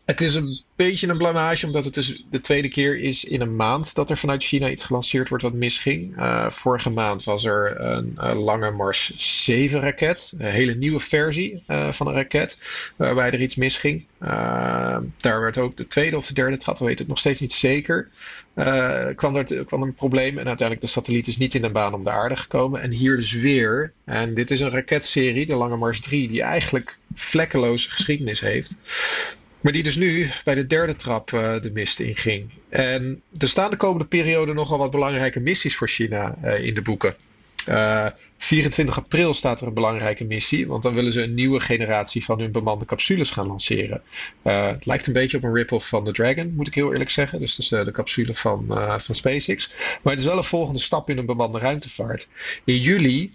het 0.06 0.22
is 0.22 0.36
een 0.36 0.62
beetje 0.76 1.08
een 1.08 1.18
blamage, 1.18 1.66
omdat 1.66 1.86
het 1.86 1.94
dus 1.94 2.26
de 2.32 2.42
tweede 2.42 2.68
keer 2.68 2.98
is 2.98 3.24
in 3.24 3.42
een 3.42 3.56
maand 3.56 3.96
dat 3.96 4.10
er 4.10 4.18
vanuit 4.18 4.44
China 4.44 4.70
iets 4.70 4.84
gelanceerd 4.84 5.30
wordt 5.30 5.44
wat 5.44 5.54
misging. 5.54 6.18
Uh, 6.18 6.50
vorige 6.50 6.90
maand 6.90 7.24
was 7.24 7.46
er 7.46 7.82
een, 7.82 8.14
een 8.16 8.38
lange 8.38 8.72
Mars 8.72 9.14
7 9.44 9.80
raket, 9.80 10.34
een 10.38 10.46
hele 10.46 10.76
nieuwe 10.76 11.00
versie 11.00 11.64
uh, 11.68 11.92
van 11.92 12.08
een 12.08 12.14
raket, 12.14 12.58
waarbij 12.96 13.32
er 13.32 13.42
iets 13.42 13.56
misging. 13.56 14.06
Daar 15.18 15.42
werd 15.42 15.58
ook 15.58 15.78
de 15.78 15.88
tweede 15.88 16.18
of 16.18 16.28
de 16.28 16.34
derde 16.34 16.58
trap, 16.58 16.78
we 16.78 16.86
weten 16.86 17.00
het 17.00 17.08
nog 17.08 17.20
steeds 17.20 17.40
niet 17.40 17.52
zeker, 17.52 18.10
kwam 19.16 19.36
er 19.36 19.66
kwam 19.66 19.82
een 19.82 19.94
probleem 19.94 20.38
en 20.38 20.48
uiteindelijk 20.48 20.82
de 20.82 20.88
satelliet 20.88 21.28
is 21.28 21.38
niet 21.38 21.56
in 21.56 21.62
de 21.62 21.70
baan 21.70 21.94
om 21.94 22.04
de 22.04 22.12
aarde 22.12 22.36
gekomen. 22.36 22.82
En 22.82 22.92
hier 22.92 23.16
dus 23.16 23.32
weer, 23.32 23.94
en 24.06 24.34
dit 24.34 24.52
is 24.52 24.60
een 24.60 24.70
raketserie, 24.70 25.46
de 25.46 25.56
lange 25.56 25.78
Mars 25.78 26.00
3, 26.00 26.28
die 26.28 26.42
eigenlijk 26.42 26.98
vlekkeloze 27.14 27.90
geschiedenis 27.90 28.40
heeft. 28.40 28.80
Maar 29.64 29.72
die 29.72 29.84
dus 29.84 29.96
nu 29.96 30.30
bij 30.44 30.56
de 30.56 30.68
derde 30.68 30.96
trap 30.96 31.32
uh, 31.32 31.62
de 31.62 31.72
mist 31.72 32.00
inging. 32.00 32.50
En 32.70 33.22
er 33.38 33.50
staan 33.50 33.70
de 33.70 33.78
komende 33.78 34.06
periode 34.06 34.54
nogal 34.54 34.78
wat 34.78 34.92
belangrijke 34.92 35.40
missies 35.40 35.76
voor 35.76 35.88
China 35.88 36.38
uh, 36.44 36.66
in 36.66 36.74
de 36.74 36.82
boeken. 36.82 37.16
Uh, 37.70 38.08
24 38.38 38.98
april 38.98 39.34
staat 39.34 39.62
er 39.62 39.68
een 39.68 39.74
belangrijke 39.74 40.26
missie, 40.26 40.68
want 40.68 40.84
dan 40.84 40.94
willen 40.94 41.14
ze 41.14 41.22
een 41.22 41.34
nieuwe 41.34 41.60
generatie 41.60 42.24
van 42.24 42.40
hun 42.40 42.52
bemande 42.52 42.86
capsules 42.86 43.32
gaan 43.32 43.48
lanceren. 43.48 44.02
het 44.42 44.86
lijkt 44.86 45.08
een 45.08 45.14
beetje 45.14 45.38
op 45.38 45.44
een 45.44 45.54
rip-off 45.54 45.88
van 45.88 46.04
de 46.04 46.12
Dragon, 46.12 46.54
moet 46.56 46.68
ik 46.68 46.76
heel 46.76 46.92
eerlijk 46.92 47.10
zeggen. 47.10 47.40
Dus 47.40 47.56
dat 47.56 47.80
is 47.80 47.86
de 47.86 47.92
capsule 47.92 48.36
van, 48.36 48.66
van 49.02 49.16
SpaceX. 49.16 49.72
Maar 50.02 50.14
het 50.14 50.22
is 50.22 50.28
wel 50.28 50.38
een 50.38 50.44
volgende 50.44 50.80
stap 50.80 51.10
in 51.10 51.18
een 51.18 51.26
bemande 51.26 51.60
ruimtevaart. 51.60 52.28
In 52.64 52.78
juli 52.78 53.34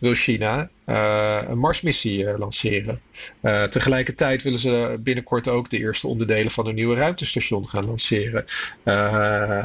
wil 0.00 0.14
China 0.14 0.70
een 0.88 1.58
Marsmissie 1.58 2.22
uh, 2.22 2.38
lanceren. 2.38 3.00
Uh, 3.42 3.62
tegelijkertijd 3.62 4.42
willen 4.42 4.58
ze 4.58 4.98
binnenkort 5.00 5.48
ook 5.48 5.70
de 5.70 5.78
eerste 5.78 6.06
onderdelen 6.06 6.50
van 6.50 6.66
een 6.66 6.74
nieuwe 6.74 6.96
ruimtestation 6.96 7.68
gaan 7.68 7.86
lanceren. 7.86 8.44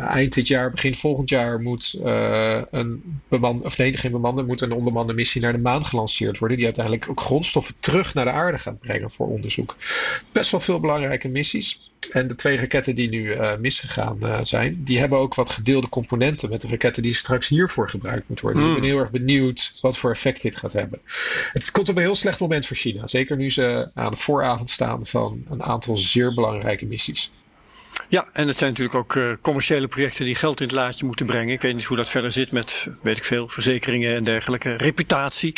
eind 0.07 0.33
dit 0.33 0.47
jaar, 0.47 0.71
begin 0.71 0.95
volgend 0.95 1.29
jaar 1.29 1.59
moet 1.59 1.99
een 2.69 3.21
bemand, 3.27 3.63
of 3.63 3.77
nee, 3.77 3.97
geen 3.97 4.11
bemande, 4.11 4.43
moet 4.43 4.61
een 4.61 4.71
onbemande 4.71 5.13
missie 5.13 5.41
naar 5.41 5.53
de 5.53 5.59
maan 5.59 5.85
gelanceerd 5.85 6.39
worden. 6.39 6.57
Die 6.57 6.65
uiteindelijk 6.65 7.09
ook 7.09 7.21
grondstoffen 7.21 7.75
terug 7.79 8.13
naar 8.13 8.25
de 8.25 8.31
aarde 8.31 8.57
gaat 8.57 8.79
brengen 8.79 9.11
voor 9.11 9.27
onderzoek. 9.27 9.75
Best 10.31 10.51
wel 10.51 10.59
veel 10.59 10.79
belangrijke 10.79 11.29
missies. 11.29 11.91
En 12.11 12.27
de 12.27 12.35
twee 12.35 12.57
raketten 12.57 12.95
die 12.95 13.09
nu 13.09 13.35
misgegaan 13.59 14.45
zijn, 14.45 14.83
die 14.83 14.99
hebben 14.99 15.19
ook 15.19 15.35
wat 15.35 15.49
gedeelde 15.49 15.89
componenten 15.89 16.49
met 16.49 16.61
de 16.61 16.67
raketten 16.67 17.03
die 17.03 17.15
straks 17.15 17.47
hiervoor 17.47 17.89
gebruikt 17.89 18.27
moeten 18.27 18.45
worden. 18.45 18.63
Mm. 18.63 18.67
Dus 18.67 18.77
ik 18.77 18.81
ben 18.83 18.91
heel 18.91 19.01
erg 19.01 19.11
benieuwd 19.11 19.71
wat 19.81 19.97
voor 19.97 20.11
effect 20.11 20.41
dit 20.41 20.55
gaat 20.55 20.73
hebben. 20.73 20.99
Het 21.53 21.71
komt 21.71 21.89
op 21.89 21.95
een 21.95 22.01
heel 22.01 22.15
slecht 22.15 22.39
moment 22.39 22.65
voor 22.65 22.75
China. 22.75 23.07
Zeker 23.07 23.37
nu 23.37 23.51
ze 23.51 23.89
aan 23.93 24.11
de 24.11 24.17
vooravond 24.17 24.69
staan 24.69 25.05
van 25.05 25.45
een 25.49 25.63
aantal 25.63 25.97
zeer 25.97 26.33
belangrijke 26.33 26.85
missies. 26.85 27.31
Ja, 28.09 28.27
en 28.33 28.47
het 28.47 28.57
zijn 28.57 28.69
natuurlijk 28.69 28.97
ook 28.97 29.15
uh, 29.15 29.33
commerciële 29.41 29.87
projecten 29.87 30.25
die 30.25 30.35
geld 30.35 30.59
in 30.59 30.65
het 30.65 30.75
laadje 30.75 31.05
moeten 31.05 31.25
brengen. 31.25 31.53
Ik 31.53 31.61
weet 31.61 31.75
niet 31.75 31.85
hoe 31.85 31.97
dat 31.97 32.09
verder 32.09 32.31
zit 32.31 32.51
met, 32.51 32.87
weet 33.01 33.17
ik 33.17 33.23
veel, 33.23 33.47
verzekeringen 33.47 34.15
en 34.15 34.23
dergelijke. 34.23 34.75
Reputatie. 34.75 35.53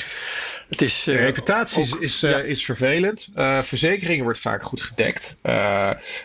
Het 0.70 0.82
is, 0.82 1.08
uh, 1.08 1.16
reputatie 1.16 1.94
ook, 1.94 2.02
is, 2.02 2.24
uh, 2.24 2.32
ja. 2.32 2.38
is 2.38 2.66
vervelend. 2.66 3.28
verzekeringen 3.62 4.24
wordt 4.24 4.40
vaak 4.40 4.64
goed 4.64 4.82
gedekt. 4.82 5.40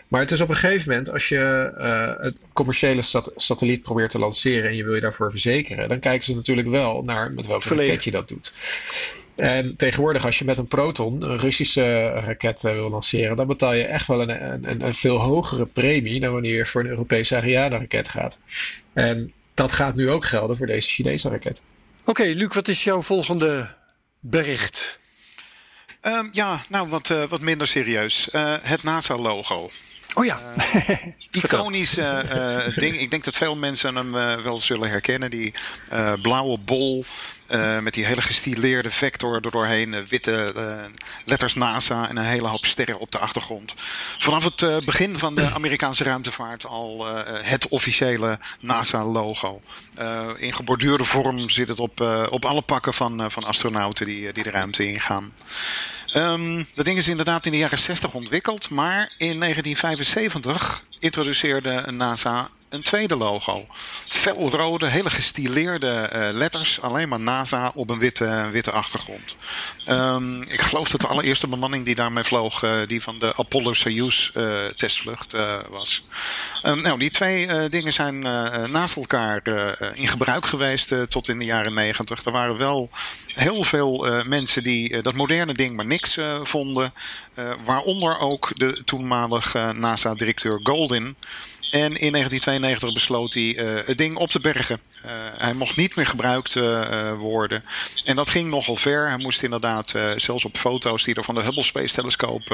maar 0.07 0.21
het 0.21 0.31
is 0.31 0.41
op 0.41 0.49
een 0.49 0.55
gegeven 0.55 0.89
moment, 0.89 1.11
als 1.11 1.29
je 1.29 1.37
het 2.21 2.35
commerciële 2.53 3.01
sat 3.01 3.31
satelliet 3.35 3.81
probeert 3.81 4.09
te 4.09 4.19
lanceren 4.19 4.69
en 4.69 4.75
je 4.75 4.83
wil 4.83 4.95
je 4.95 5.01
daarvoor 5.01 5.31
verzekeren, 5.31 5.89
dan 5.89 5.99
kijken 5.99 6.25
ze 6.25 6.35
natuurlijk 6.35 6.67
wel 6.67 7.03
naar 7.03 7.31
met 7.31 7.47
welke 7.47 7.75
raket 7.75 8.03
je 8.03 8.11
dat 8.11 8.27
doet. 8.27 8.53
En 9.41 9.75
tegenwoordig, 9.75 10.25
als 10.25 10.39
je 10.39 10.45
met 10.45 10.57
een 10.57 10.67
Proton 10.67 11.21
een 11.21 11.39
Russische 11.39 12.09
raket 12.09 12.61
wil 12.61 12.89
lanceren, 12.89 13.35
dan 13.35 13.47
betaal 13.47 13.73
je 13.73 13.83
echt 13.83 14.07
wel 14.07 14.21
een, 14.21 14.63
een, 14.69 14.85
een 14.85 14.93
veel 14.93 15.17
hogere 15.17 15.65
premie 15.65 16.19
dan 16.19 16.33
wanneer 16.33 16.55
je 16.55 16.65
voor 16.65 16.81
een 16.81 16.89
Europese 16.89 17.35
Ariane-raket 17.35 18.09
gaat. 18.09 18.39
En 18.93 19.33
dat 19.53 19.71
gaat 19.71 19.95
nu 19.95 20.09
ook 20.09 20.25
gelden 20.25 20.57
voor 20.57 20.65
deze 20.65 20.89
Chinese 20.89 21.29
raket. 21.29 21.63
Oké, 21.99 22.09
okay, 22.09 22.33
Luc, 22.33 22.53
wat 22.53 22.67
is 22.67 22.83
jouw 22.83 23.01
volgende 23.01 23.69
bericht? 24.19 24.99
Um, 26.01 26.29
ja, 26.31 26.61
nou 26.69 26.89
wat, 26.89 27.09
uh, 27.09 27.23
wat 27.23 27.41
minder 27.41 27.67
serieus. 27.67 28.29
Uh, 28.33 28.55
het 28.61 28.83
NASA-logo. 28.83 29.69
Oh 30.13 30.25
ja. 30.25 30.37
Uh, 30.57 30.89
iconisch 31.31 31.97
uh, 31.97 32.67
ding. 32.75 32.95
Ik 32.95 33.09
denk 33.09 33.23
dat 33.23 33.35
veel 33.35 33.55
mensen 33.55 33.95
hem 33.95 34.11
wel 34.43 34.57
zullen 34.57 34.89
herkennen. 34.89 35.29
Die 35.29 35.53
blauwe 36.21 36.57
bol 36.57 37.05
met 37.81 37.93
die 37.93 38.05
hele 38.05 38.21
gestileerde 38.21 38.91
vector 38.91 39.35
er 39.35 39.51
doorheen. 39.51 39.93
Uh, 39.93 39.99
witte 39.99 40.53
letters 41.25 41.55
NASA 41.55 42.09
en 42.09 42.17
een 42.17 42.25
hele 42.25 42.47
hoop 42.47 42.65
sterren 42.65 42.99
op 42.99 43.11
de 43.11 43.19
achtergrond. 43.19 43.73
Vanaf 44.17 44.43
het 44.43 44.85
begin 44.85 45.17
van 45.17 45.35
de 45.35 45.49
Amerikaanse 45.49 46.03
ruimtevaart 46.03 46.65
al 46.65 47.05
het 47.25 47.67
officiële 47.67 48.39
NASA-logo. 48.59 49.61
in 50.37 50.53
geborduurde 50.53 51.05
vorm 51.05 51.49
zit 51.49 51.67
het 51.67 51.79
op, 51.79 52.01
op 52.29 52.45
alle 52.45 52.61
pakken 52.61 52.93
van, 52.93 53.31
van 53.31 53.43
astronauten 53.43 54.05
die, 54.05 54.33
die 54.33 54.43
de 54.43 54.51
ruimte 54.51 54.87
ingaan. 54.87 55.33
Um, 56.15 56.65
dat 56.75 56.85
ding 56.85 56.97
is 56.97 57.07
inderdaad 57.07 57.45
in 57.45 57.51
de 57.51 57.57
jaren 57.57 57.79
60 57.79 58.13
ontwikkeld, 58.13 58.69
maar 58.69 59.13
in 59.17 59.39
1975 59.39 60.83
introduceerde 60.99 61.91
NASA 61.91 62.49
een 62.73 62.81
tweede 62.81 63.15
logo. 63.15 63.65
Felrode, 64.05 64.87
hele 64.87 65.09
gestileerde 65.09 66.09
uh, 66.13 66.27
letters. 66.31 66.81
Alleen 66.81 67.09
maar 67.09 67.19
NASA 67.19 67.71
op 67.75 67.89
een 67.89 67.99
witte, 67.99 68.49
witte 68.51 68.71
achtergrond. 68.71 69.35
Um, 69.87 70.41
ik 70.41 70.61
geloof 70.61 70.89
dat 70.89 71.01
de 71.01 71.07
allereerste 71.07 71.47
bemanning 71.47 71.85
die 71.85 71.95
daarmee 71.95 72.23
vloog, 72.23 72.63
uh, 72.63 72.79
die 72.87 73.01
van 73.01 73.19
de 73.19 73.35
Apollo 73.35 73.73
Soyuz 73.73 74.29
uh, 74.33 74.65
testvlucht 74.75 75.35
was. 75.69 76.03
Um, 76.63 76.81
nou, 76.81 76.99
die 76.99 77.11
twee 77.11 77.69
dingen 77.69 77.93
zijn 77.93 78.19
naast 78.71 78.95
elkaar 78.95 79.41
in 79.93 80.07
gebruik 80.07 80.45
geweest 80.45 80.93
tot 81.09 81.27
in 81.27 81.39
de 81.39 81.45
jaren 81.45 81.73
negentig. 81.73 82.25
Er 82.25 82.31
waren 82.31 82.57
wel 82.57 82.89
heel 83.27 83.63
veel 83.63 84.07
mensen 84.25 84.63
die 84.63 85.01
dat 85.01 85.13
moderne 85.13 85.53
ding 85.53 85.75
maar 85.75 85.85
niks 85.85 86.17
vonden. 86.43 86.93
waaronder 87.65 88.19
ook 88.19 88.51
de 88.53 88.83
toenmalige 88.83 89.73
NASA-directeur 89.75 90.59
Goldin. 90.63 91.15
En 91.71 91.97
in 91.97 92.11
1992 92.11 92.93
besloot 92.93 93.33
hij 93.33 93.43
uh, 93.43 93.85
het 93.85 93.97
ding 93.97 94.15
op 94.15 94.29
te 94.29 94.39
bergen. 94.39 94.81
Uh, 95.05 95.11
hij 95.37 95.53
mocht 95.53 95.75
niet 95.75 95.95
meer 95.95 96.05
gebruikt 96.05 96.55
uh, 96.55 97.13
worden. 97.13 97.63
En 98.05 98.15
dat 98.15 98.29
ging 98.29 98.49
nogal 98.49 98.75
ver. 98.75 99.07
Hij 99.07 99.17
moest 99.17 99.43
inderdaad, 99.43 99.93
zelfs 100.15 100.45
op 100.45 100.57
foto's 100.57 101.03
die 101.03 101.15
er 101.15 101.23
van 101.23 101.35
de 101.35 101.41
Hubble 101.41 101.63
Space 101.63 101.95
Telescoop 101.95 102.47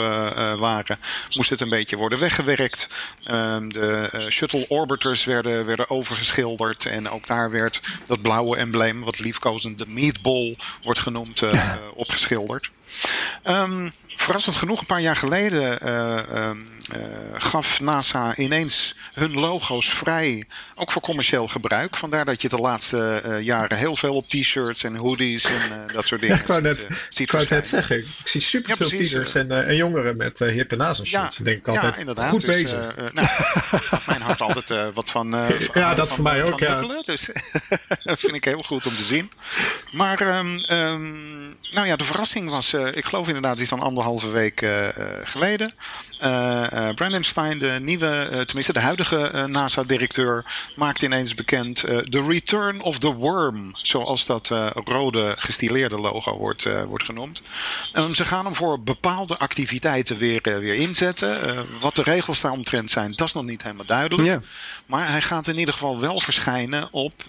waren, 0.59 0.99
moest 1.35 1.49
het 1.49 1.61
een 1.61 1.69
beetje 1.69 1.97
worden 1.97 2.19
weggewerkt. 2.19 2.87
Ehm, 3.23 3.69
de 3.69 4.25
shuttle 4.29 4.65
orbiters 4.67 5.23
werden, 5.23 5.65
werden 5.65 5.89
overgeschilderd. 5.89 6.85
En 6.85 7.09
ook 7.09 7.27
daar 7.27 7.51
werd 7.51 7.81
dat 8.05 8.21
blauwe 8.21 8.57
embleem, 8.57 9.03
wat 9.03 9.19
liefkozend 9.19 9.77
de 9.77 9.87
meatball 9.87 10.55
wordt 10.81 10.99
genoemd, 10.99 11.41
opgeschilderd. 11.93 12.71
Um, 13.47 13.91
verrassend 14.07 14.55
genoeg, 14.55 14.79
een 14.79 14.85
paar 14.85 15.01
jaar 15.01 15.15
geleden 15.15 15.79
uh, 15.83 16.47
um, 16.49 16.67
uh, 16.95 17.03
gaf 17.33 17.79
NASA 17.79 18.35
ineens 18.35 18.95
hun 19.13 19.33
logo's 19.33 19.89
vrij, 19.89 20.45
ook 20.75 20.91
voor 20.91 21.01
commercieel 21.01 21.47
gebruik. 21.47 21.95
Vandaar 21.95 22.25
dat 22.25 22.41
je 22.41 22.49
de 22.49 22.57
laatste 22.57 23.23
uh, 23.25 23.41
jaren 23.41 23.77
heel 23.77 23.95
veel 23.95 24.15
op 24.15 24.29
t-shirts 24.29 24.83
en 24.83 24.95
hoodies 24.95 25.43
en 25.43 25.87
dat 25.93 26.07
soort 26.07 26.21
dingen 26.21 26.35
ja, 26.35 26.41
ik 26.43 26.47
wou 26.47 26.61
net, 26.61 26.89
ziet. 27.09 27.33
Ik 27.33 27.49
net 27.49 27.67
zeggen, 27.67 27.97
ik 27.97 28.05
zie 28.23 28.41
super 28.41 28.77
veel 28.77 28.91
ja, 28.91 28.97
t-shirts 28.97 29.35
en, 29.35 29.67
en, 29.67 29.75
jongeren 29.75 30.17
met 30.17 30.39
hippe 30.39 30.75
NASA-shirts. 30.75 31.37
Ja, 31.37 31.43
denk 31.43 31.57
ik 31.57 31.67
altijd, 31.67 31.93
ja, 31.93 31.99
inderdaad. 31.99 32.29
Goed 32.29 32.45
dus, 32.45 32.49
bezig. 32.49 32.95
nou, 33.13 33.27
mijn 34.05 34.21
hart 34.21 34.41
altijd 34.41 34.93
wat 34.93 35.09
van, 35.09 35.29
Ja, 35.73 35.95
dat 35.95 36.07
van, 36.07 36.15
voor 36.15 36.23
mij 36.23 36.43
ook, 36.43 36.59
ja. 36.59 36.81
dus 37.01 37.29
dat 38.03 38.19
vind 38.19 38.33
ik 38.33 38.45
heel 38.45 38.61
goed 38.61 38.85
om 38.85 38.95
te 38.95 39.05
zien. 39.05 39.31
Maar, 39.91 40.37
um, 40.37 40.59
nou 41.71 41.87
ja, 41.87 41.95
de 41.95 42.03
verrassing 42.03 42.49
was, 42.49 42.73
ik 42.93 43.05
geloof 43.05 43.27
inderdaad, 43.27 43.59
is 43.59 43.69
dan 43.69 43.79
anderhalve 43.79 44.31
week 44.31 44.71
geleden. 45.23 45.71
Brandon 46.95 47.23
Stein, 47.23 47.59
de 47.59 47.77
nieuwe, 47.81 48.27
tenminste 48.45 48.73
de 48.73 48.79
huidige 48.79 49.45
NASA-directeur, 49.47 50.45
maakt 50.75 51.01
ineens 51.01 51.35
bekend 51.35 51.75
The 52.09 52.25
Return 52.27 52.81
of 52.81 52.99
the 52.99 53.13
Worm, 53.13 53.71
zoals 53.73 54.25
dat 54.25 54.51
rode 54.73 55.33
gestileerde 55.37 55.99
logo 55.99 56.37
wordt, 56.37 56.67
wordt 56.87 57.03
genoemd. 57.03 57.41
En 57.93 58.15
ze 58.15 58.25
gaan 58.25 58.45
hem 58.45 58.55
voor 58.55 58.79
bepaalde 58.79 59.37
activiteiten 59.37 60.17
weer, 60.17 60.41
weer 60.43 60.75
inzetten. 60.75 61.65
wat 61.79 61.95
de 61.95 62.03
regels 62.03 62.41
daaromtrent 62.41 62.91
zijn, 62.91 63.11
dat 63.15 63.27
is 63.27 63.33
nog 63.33 63.43
niet 63.43 63.63
helemaal 63.63 63.85
duidelijk. 63.85 64.45
Maar 64.85 65.09
hij 65.09 65.21
gaat 65.21 65.47
in 65.47 65.59
ieder 65.59 65.73
geval 65.73 65.99
wel 65.99 66.19
verschijnen 66.19 66.87
op 66.91 67.23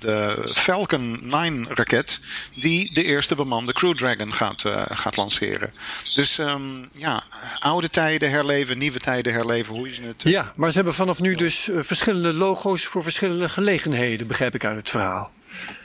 de 0.00 0.50
Falcon 0.54 1.18
9 1.22 1.66
raket, 1.68 2.20
die 2.54 2.94
de 2.94 3.04
eerste 3.04 3.34
bemande 3.34 3.72
Crew 3.72 3.96
Dragon 3.96 4.32
gaat, 4.32 4.47
uh, 4.64 4.82
gaat 4.88 5.16
lanceren. 5.16 5.72
Dus 6.14 6.38
um, 6.38 6.88
ja, 6.92 7.22
oude 7.58 7.90
tijden 7.90 8.30
herleven, 8.30 8.78
nieuwe 8.78 8.98
tijden 8.98 9.32
herleven, 9.32 9.74
hoe 9.74 9.94
je 9.94 10.02
het. 10.02 10.22
Ja, 10.22 10.52
maar 10.56 10.70
ze 10.70 10.76
hebben 10.76 10.94
vanaf 10.94 11.20
nu 11.20 11.34
dus 11.34 11.68
uh, 11.68 11.82
verschillende 11.82 12.32
logo's 12.32 12.84
voor 12.84 13.02
verschillende 13.02 13.48
gelegenheden, 13.48 14.26
begrijp 14.26 14.54
ik 14.54 14.64
uit 14.64 14.76
het 14.76 14.90
verhaal. 14.90 15.30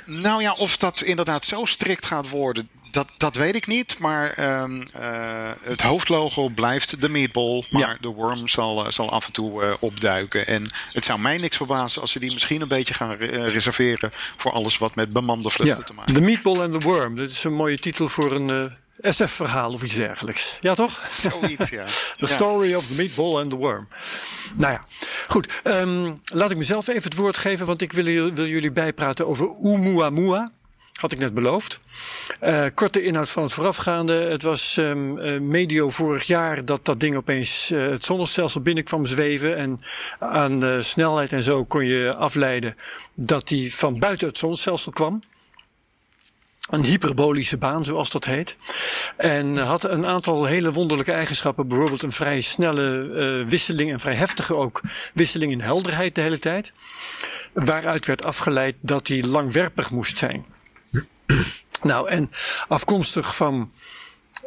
Nou 0.05 0.41
ja, 0.41 0.53
of 0.53 0.77
dat 0.77 1.01
inderdaad 1.01 1.45
zo 1.45 1.65
strikt 1.65 2.05
gaat 2.05 2.29
worden, 2.29 2.69
dat, 2.93 3.15
dat 3.17 3.35
weet 3.35 3.55
ik 3.55 3.67
niet. 3.67 3.99
Maar 3.99 4.61
um, 4.61 4.83
uh, 4.97 5.51
het 5.61 5.81
hoofdlogo 5.81 6.49
blijft 6.49 7.01
de 7.01 7.09
meatball. 7.09 7.63
Maar 7.69 7.81
ja. 7.81 7.97
de 7.99 8.07
worm 8.07 8.47
zal, 8.47 8.91
zal 8.91 9.11
af 9.11 9.25
en 9.25 9.33
toe 9.33 9.63
uh, 9.63 9.73
opduiken. 9.79 10.47
En 10.47 10.69
het 10.91 11.05
zou 11.05 11.19
mij 11.19 11.37
niks 11.37 11.57
verbazen 11.57 12.01
als 12.01 12.11
ze 12.11 12.19
die 12.19 12.33
misschien 12.33 12.61
een 12.61 12.67
beetje 12.67 12.93
gaan 12.93 13.15
re 13.15 13.49
reserveren 13.49 14.11
voor 14.13 14.51
alles 14.51 14.77
wat 14.77 14.95
met 14.95 15.13
bemande 15.13 15.49
vluchten 15.49 15.79
ja. 15.79 15.85
te 15.85 15.93
maken 15.93 16.13
heeft. 16.13 16.25
De 16.25 16.31
meatball 16.31 16.63
en 16.63 16.71
de 16.71 16.79
worm. 16.79 17.15
Dat 17.15 17.29
is 17.29 17.43
een 17.43 17.53
mooie 17.53 17.79
titel 17.79 18.07
voor 18.07 18.31
een. 18.31 18.49
Uh... 18.49 19.11
SF-verhaal 19.11 19.71
of 19.71 19.83
iets 19.83 19.95
dergelijks. 19.95 20.57
Ja, 20.59 20.73
toch? 20.73 20.99
Zoiets, 20.99 21.69
ja. 21.69 21.85
the 22.17 22.27
story 22.27 22.73
of 22.73 22.87
the 22.87 22.93
meatball 22.95 23.37
and 23.37 23.49
the 23.49 23.55
worm. 23.55 23.87
Nou 24.55 24.73
ja, 24.73 24.85
goed. 25.27 25.47
Um, 25.63 26.21
laat 26.23 26.51
ik 26.51 26.57
mezelf 26.57 26.87
even 26.87 27.03
het 27.03 27.15
woord 27.15 27.37
geven, 27.37 27.65
want 27.65 27.81
ik 27.81 27.91
wil, 27.91 28.33
wil 28.33 28.47
jullie 28.47 28.71
bijpraten 28.71 29.27
over 29.27 29.49
Oumuamua. 29.49 30.51
Had 30.99 31.11
ik 31.11 31.19
net 31.19 31.33
beloofd. 31.33 31.79
Uh, 32.43 32.65
korte 32.73 33.03
inhoud 33.03 33.29
van 33.29 33.43
het 33.43 33.53
voorafgaande. 33.53 34.13
Het 34.13 34.43
was 34.43 34.77
um, 34.77 35.17
uh, 35.17 35.39
medio 35.39 35.89
vorig 35.89 36.23
jaar 36.23 36.65
dat 36.65 36.85
dat 36.85 36.99
ding 36.99 37.15
opeens 37.15 37.69
uh, 37.71 37.89
het 37.89 38.05
zonnestelsel 38.05 38.61
binnenkwam 38.61 39.05
zweven. 39.05 39.57
En 39.57 39.81
aan 40.19 40.59
de 40.59 40.81
snelheid 40.81 41.31
en 41.31 41.43
zo 41.43 41.65
kon 41.65 41.85
je 41.85 42.15
afleiden 42.15 42.77
dat 43.13 43.47
die 43.47 43.75
van 43.75 43.99
buiten 43.99 44.27
het 44.27 44.37
zonnestelsel 44.37 44.91
kwam. 44.91 45.21
Een 46.69 46.83
hyperbolische 46.83 47.57
baan, 47.57 47.85
zoals 47.85 48.11
dat 48.11 48.25
heet. 48.25 48.57
En 49.17 49.57
had 49.57 49.83
een 49.83 50.05
aantal 50.05 50.45
hele 50.45 50.71
wonderlijke 50.71 51.11
eigenschappen. 51.11 51.67
Bijvoorbeeld 51.67 52.03
een 52.03 52.11
vrij 52.11 52.41
snelle 52.41 53.43
wisseling 53.47 53.91
en 53.91 53.99
vrij 53.99 54.15
heftige 54.15 54.55
ook 54.55 54.81
wisseling 55.13 55.51
in 55.51 55.61
helderheid 55.61 56.15
de 56.15 56.21
hele 56.21 56.39
tijd. 56.39 56.71
Waaruit 57.53 58.05
werd 58.05 58.23
afgeleid 58.23 58.75
dat 58.81 59.07
hij 59.07 59.23
langwerpig 59.23 59.91
moest 59.91 60.17
zijn. 60.17 60.52
nou, 61.81 62.09
en 62.09 62.31
afkomstig 62.67 63.35
van, 63.35 63.71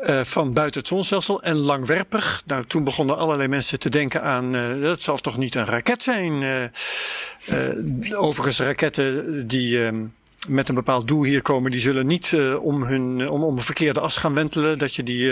uh, 0.02 0.24
van 0.24 0.52
buiten 0.52 0.78
het 0.80 0.88
zonnestelsel 0.88 1.42
en 1.42 1.56
langwerpig. 1.56 2.42
Nou, 2.46 2.64
toen 2.66 2.84
begonnen 2.84 3.16
allerlei 3.16 3.48
mensen 3.48 3.78
te 3.78 3.88
denken 3.88 4.22
aan, 4.22 4.54
uh, 4.56 4.82
dat 4.82 5.02
zal 5.02 5.16
toch 5.16 5.36
niet 5.36 5.54
een 5.54 5.66
raket 5.66 6.02
zijn. 6.02 6.42
Uh, 6.42 8.20
overigens 8.20 8.58
raketten 8.58 9.46
die 9.46 9.78
um, 9.78 10.14
met 10.48 10.68
een 10.68 10.74
bepaald 10.74 11.08
doel 11.08 11.24
hier 11.24 11.42
komen, 11.42 11.70
die 11.70 11.80
zullen 11.80 12.06
niet 12.06 12.36
om, 12.60 12.82
hun, 12.82 13.28
om, 13.28 13.44
om 13.44 13.56
een 13.56 13.62
verkeerde 13.62 14.00
as 14.00 14.16
gaan 14.16 14.34
wentelen. 14.34 14.78
Dat 14.78 14.94
je 14.94 15.02
die 15.02 15.30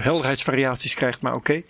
helderheidsvariaties 0.00 0.94
krijgt, 0.94 1.20
maar 1.20 1.34
oké. 1.34 1.62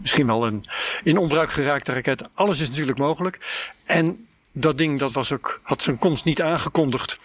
Misschien 0.00 0.26
wel 0.26 0.46
een 0.46 0.64
in 1.04 1.18
onbruik 1.18 1.50
geraakte 1.50 1.92
raket. 1.92 2.28
Alles 2.34 2.60
is 2.60 2.68
natuurlijk 2.68 2.98
mogelijk. 2.98 3.38
En 3.84 4.26
dat 4.52 4.78
ding 4.78 4.98
dat 4.98 5.12
was 5.12 5.32
ook, 5.32 5.60
had 5.62 5.82
zijn 5.82 5.98
komst 5.98 6.24
niet 6.24 6.42
aangekondigd. 6.42 7.18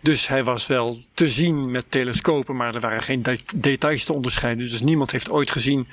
Dus 0.00 0.28
hij 0.28 0.44
was 0.44 0.66
wel 0.66 0.98
te 1.14 1.28
zien 1.28 1.70
met 1.70 1.84
telescopen, 1.88 2.56
maar 2.56 2.74
er 2.74 2.80
waren 2.80 3.02
geen 3.02 3.22
de 3.22 3.38
details 3.56 4.04
te 4.04 4.12
onderscheiden. 4.12 4.68
Dus 4.68 4.80
niemand 4.80 5.10
heeft 5.10 5.30
ooit 5.30 5.50
gezien 5.50 5.88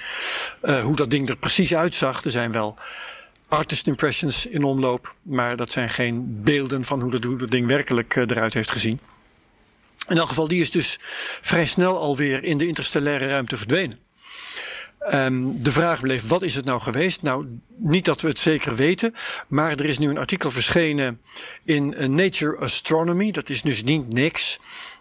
uh, 0.64 0.84
hoe 0.84 0.95
dat 0.95 1.10
ding 1.10 1.30
er 1.30 1.38
precies 1.38 1.76
uitzag. 1.76 2.24
Er 2.24 2.32
zijn 2.32 2.51
wel 2.51 2.76
artist 3.47 3.88
impressions 3.88 4.45
in 4.45 4.64
omloop, 4.64 5.16
maar 5.22 5.55
dat 5.55 5.72
zijn 5.72 5.89
geen 5.89 6.43
beelden 6.43 6.84
van 6.84 7.01
hoe 7.01 7.12
dat, 7.12 7.24
hoe 7.24 7.38
dat 7.38 7.51
ding 7.51 7.68
werkelijk 7.68 8.16
uh, 8.16 8.24
eruit 8.28 8.53
heeft 8.53 8.72
gezien. 8.72 8.99
In 10.08 10.18
elk 10.18 10.28
geval, 10.28 10.47
die 10.47 10.62
is 10.62 10.72
dus 10.72 10.97
vrij 11.41 11.66
snel 11.66 11.97
alweer 11.97 12.43
in 12.43 12.58
de 12.58 12.68
interstellaire 12.68 13.28
ruimte 13.28 13.58
verdwenen. 13.58 13.99
Um, 15.14 15.64
de 15.64 15.72
vraag 15.72 16.02
bleef, 16.02 16.28
wat 16.28 16.41
is 16.41 16.56
het 16.56 16.66
nou 16.66 16.80
geweest? 16.80 17.22
Nou, 17.22 17.60
niet 17.76 18.06
dat 18.06 18.22
we 18.22 18.28
het 18.28 18.39
zeker 18.39 18.76
weten, 18.76 19.14
maar 19.48 19.72
er 19.72 19.86
is 19.86 19.98
nu 19.98 20.10
een 20.10 20.18
artikel 20.18 20.52
verschenen 20.52 21.22
in 21.64 22.14
Nature 22.16 22.58
Astronomy. 22.58 23.32
Dat 23.32 23.50
is 23.50 23.62
dus 23.62 23.84
niet 23.84 24.14
niks. 24.14 24.60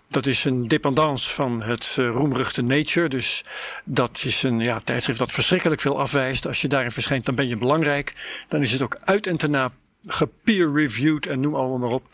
Dat 0.09 0.27
is 0.27 0.45
een 0.45 0.69
dependance 0.69 1.31
van 1.31 1.63
het 1.63 1.97
uh, 1.99 2.09
roemruchte 2.09 2.63
Nature. 2.63 3.09
Dus 3.09 3.45
dat 3.85 4.23
is 4.25 4.43
een 4.43 4.61
ja, 4.61 4.81
tijdschrift 4.81 5.19
dat 5.19 5.33
verschrikkelijk 5.33 5.81
veel 5.81 5.99
afwijst. 6.01 6.47
Als 6.47 6.61
je 6.61 6.69
daarin 6.69 6.91
verschijnt, 6.91 7.25
dan 7.25 7.35
ben 7.35 7.49
je 7.49 7.57
belangrijk. 7.57 8.15
Dan 8.49 8.63
is 8.63 8.73
het 8.73 8.83
ook 8.83 8.99
uit 9.05 9.27
en 9.27 9.37
te 9.37 9.49
na 9.49 9.73
gepeer-reviewed 10.07 11.27
en 11.27 11.41
noem 11.41 11.55
allemaal 11.55 11.79
maar 11.79 11.91
op. 11.91 12.07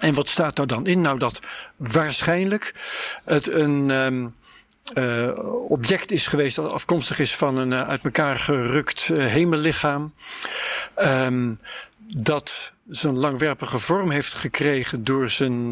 En 0.00 0.14
wat 0.14 0.28
staat 0.28 0.56
daar 0.56 0.66
dan 0.66 0.86
in? 0.86 1.00
Nou, 1.00 1.18
dat 1.18 1.40
waarschijnlijk 1.76 2.74
het 3.24 3.48
een... 3.48 3.90
Um, 3.90 4.34
uh, 4.94 5.30
object 5.68 6.10
is 6.10 6.26
geweest 6.26 6.56
dat 6.56 6.72
afkomstig 6.72 7.18
is 7.18 7.36
van 7.36 7.58
een 7.58 7.72
uh, 7.72 7.88
uit 7.88 8.04
elkaar 8.04 8.36
gerukt 8.36 9.08
uh, 9.12 9.26
hemellichaam. 9.26 10.14
Um, 10.98 11.58
dat 12.06 12.72
zijn 12.88 13.18
langwerpige 13.18 13.78
vorm 13.78 14.10
heeft 14.10 14.34
gekregen 14.34 15.04
door 15.04 15.30
zijn, 15.30 15.70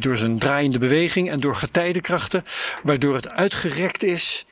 door 0.00 0.16
zijn 0.16 0.38
draaiende 0.38 0.78
beweging 0.78 1.30
en 1.30 1.40
door 1.40 1.54
getijdenkrachten, 1.54 2.44
waardoor 2.82 3.14
het 3.14 3.32
uitgerekt 3.32 4.02
is. 4.02 4.46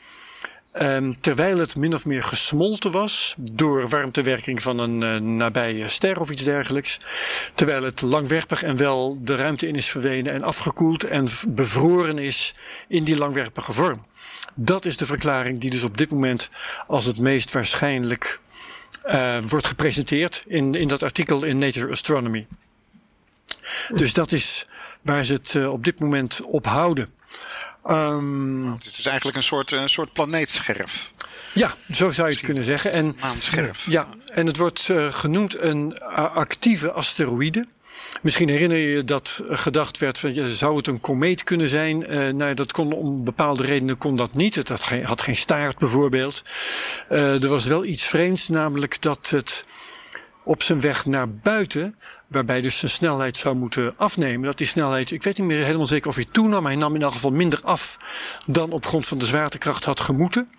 Um, 0.79 1.21
terwijl 1.21 1.59
het 1.59 1.77
min 1.77 1.95
of 1.95 2.07
meer 2.07 2.23
gesmolten 2.23 2.91
was 2.91 3.35
door 3.39 3.89
warmtewerking 3.89 4.63
van 4.63 4.79
een 4.79 5.03
uh, 5.03 5.37
nabije 5.37 5.89
ster 5.89 6.21
of 6.21 6.31
iets 6.31 6.45
dergelijks. 6.45 6.97
Terwijl 7.55 7.83
het 7.83 8.01
langwerpig 8.01 8.63
en 8.63 8.77
wel 8.77 9.19
de 9.23 9.35
ruimte 9.35 9.69
in 9.69 9.75
is 9.75 9.91
verdwenen 9.91 10.33
en 10.33 10.43
afgekoeld 10.43 11.05
en 11.05 11.27
bevroren 11.49 12.19
is 12.19 12.55
in 12.89 13.05
die 13.05 13.17
langwerpige 13.17 13.73
vorm. 13.73 14.05
Dat 14.55 14.85
is 14.85 14.97
de 14.97 15.07
verklaring 15.07 15.59
die 15.59 15.71
dus 15.71 15.83
op 15.83 15.99
dit 15.99 16.11
moment 16.11 16.49
als 16.87 17.05
het 17.05 17.19
meest 17.19 17.53
waarschijnlijk 17.53 18.41
uh, 19.07 19.39
wordt 19.43 19.67
gepresenteerd 19.67 20.45
in, 20.47 20.75
in 20.75 20.89
dat 20.89 21.03
artikel 21.03 21.45
in 21.45 21.59
Nature 21.59 21.91
Astronomy. 21.91 22.47
Dus 23.95 24.13
dat 24.13 24.33
is 24.33 24.67
waar 25.03 25.25
ze 25.25 25.33
het 25.33 25.55
uh, 25.55 25.73
op 25.73 25.85
dit 25.85 25.99
moment 25.99 26.41
op 26.43 26.67
houden. 26.67 27.13
Um, 27.89 28.61
nou, 28.61 28.75
het 28.75 28.85
is 28.85 28.95
dus 28.95 29.07
eigenlijk 29.07 29.37
een 29.37 29.43
soort, 29.43 29.71
een 29.71 29.89
soort 29.89 30.13
planeetscherf. 30.13 31.13
Ja, 31.53 31.75
zo 31.93 32.11
zou 32.11 32.29
je 32.29 32.35
het 32.35 32.45
kunnen 32.45 32.65
zeggen. 32.65 32.93
En, 32.93 33.17
Maanscherf. 33.21 33.87
Ja, 33.89 34.09
en 34.33 34.47
het 34.47 34.57
wordt 34.57 34.89
uh, 34.89 35.13
genoemd 35.13 35.61
een 35.61 35.99
actieve 36.35 36.93
asteroïde. 36.93 37.67
Misschien 38.23 38.49
herinner 38.49 38.79
je 38.79 38.89
je 38.89 39.05
dat 39.05 39.43
gedacht 39.45 39.99
werd 39.99 40.19
van 40.19 40.35
ja, 40.35 40.49
zou 40.49 40.77
het 40.77 40.87
een 40.87 41.01
komeet 41.01 41.45
kunnen 41.45 41.69
zijn? 41.69 42.13
Uh, 42.13 42.33
nou, 42.33 42.55
dat 42.55 42.73
kon 42.73 42.93
om 42.93 43.25
bepaalde 43.25 43.63
redenen 43.63 43.99
kon 43.99 44.17
dat 44.17 44.35
niet. 44.35 44.55
Het 44.55 44.69
had 44.69 44.81
geen, 44.83 45.05
had 45.05 45.23
geen 45.23 45.37
staart 45.37 45.79
bijvoorbeeld. 45.79 46.43
Uh, 47.11 47.43
er 47.43 47.49
was 47.49 47.65
wel 47.65 47.85
iets 47.85 48.03
vreemds, 48.03 48.49
namelijk 48.49 49.03
dat 49.03 49.31
het 49.31 49.65
op 50.51 50.63
zijn 50.63 50.81
weg 50.81 51.07
naar 51.07 51.31
buiten, 51.31 51.97
waarbij 52.27 52.61
dus 52.61 52.79
zijn 52.79 52.91
snelheid 52.91 53.37
zou 53.37 53.57
moeten 53.57 53.95
afnemen. 53.97 54.47
Dat 54.47 54.59
die 54.59 54.67
snelheid, 54.67 55.11
ik 55.11 55.23
weet 55.23 55.39
niet 55.39 55.47
meer 55.47 55.65
helemaal 55.65 55.87
zeker 55.87 56.09
of 56.09 56.15
hij 56.15 56.27
toenam, 56.31 56.63
maar 56.63 56.73
hij 56.73 56.81
nam 56.81 56.95
in 56.95 57.03
elk 57.03 57.13
geval 57.13 57.31
minder 57.31 57.61
af 57.63 57.97
dan 58.47 58.71
op 58.71 58.87
grond 58.87 59.07
van 59.07 59.19
de 59.19 59.25
zwaartekracht 59.25 59.85
had 59.85 60.01
gemoeten. 60.01 60.51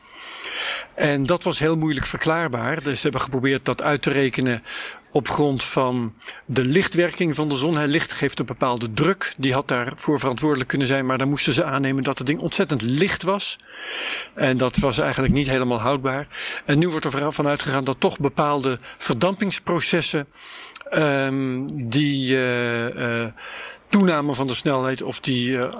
En 0.95 1.25
dat 1.25 1.43
was 1.43 1.59
heel 1.59 1.75
moeilijk 1.77 2.05
verklaarbaar. 2.05 2.83
Dus 2.83 2.95
ze 2.95 3.01
hebben 3.01 3.21
geprobeerd 3.21 3.65
dat 3.65 3.81
uit 3.81 4.01
te 4.01 4.09
rekenen 4.09 4.63
op 5.11 5.27
grond 5.27 5.63
van 5.63 6.13
de 6.45 6.63
lichtwerking 6.65 7.35
van 7.35 7.49
de 7.49 7.55
zon. 7.55 7.77
Het 7.77 7.89
licht 7.89 8.11
geeft 8.11 8.39
een 8.39 8.45
bepaalde 8.45 8.91
druk. 8.91 9.33
Die 9.37 9.53
had 9.53 9.67
daarvoor 9.67 10.19
verantwoordelijk 10.19 10.69
kunnen 10.69 10.87
zijn. 10.87 11.05
Maar 11.05 11.17
dan 11.17 11.29
moesten 11.29 11.53
ze 11.53 11.63
aannemen 11.63 12.03
dat 12.03 12.17
het 12.17 12.27
ding 12.27 12.39
ontzettend 12.39 12.81
licht 12.81 13.23
was. 13.23 13.55
En 14.33 14.57
dat 14.57 14.77
was 14.77 14.97
eigenlijk 14.97 15.33
niet 15.33 15.47
helemaal 15.47 15.79
houdbaar. 15.79 16.27
En 16.65 16.79
nu 16.79 16.89
wordt 16.89 17.05
er 17.05 17.33
van 17.33 17.47
uitgegaan 17.47 17.83
dat 17.83 17.99
toch 17.99 18.19
bepaalde 18.19 18.77
verdampingsprocessen. 18.97 20.27
Um, 20.93 21.89
die 21.89 22.35
uh, 22.35 23.25
toename 23.87 24.33
van 24.33 24.47
de 24.47 24.53
snelheid 24.53 25.01
of 25.01 25.19
die 25.19 25.49
uh, 25.49 25.73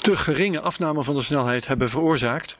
te 0.00 0.16
geringe 0.16 0.60
afname 0.60 1.04
van 1.04 1.14
de 1.14 1.22
snelheid 1.22 1.66
hebben 1.66 1.88
veroorzaakt. 1.88 2.58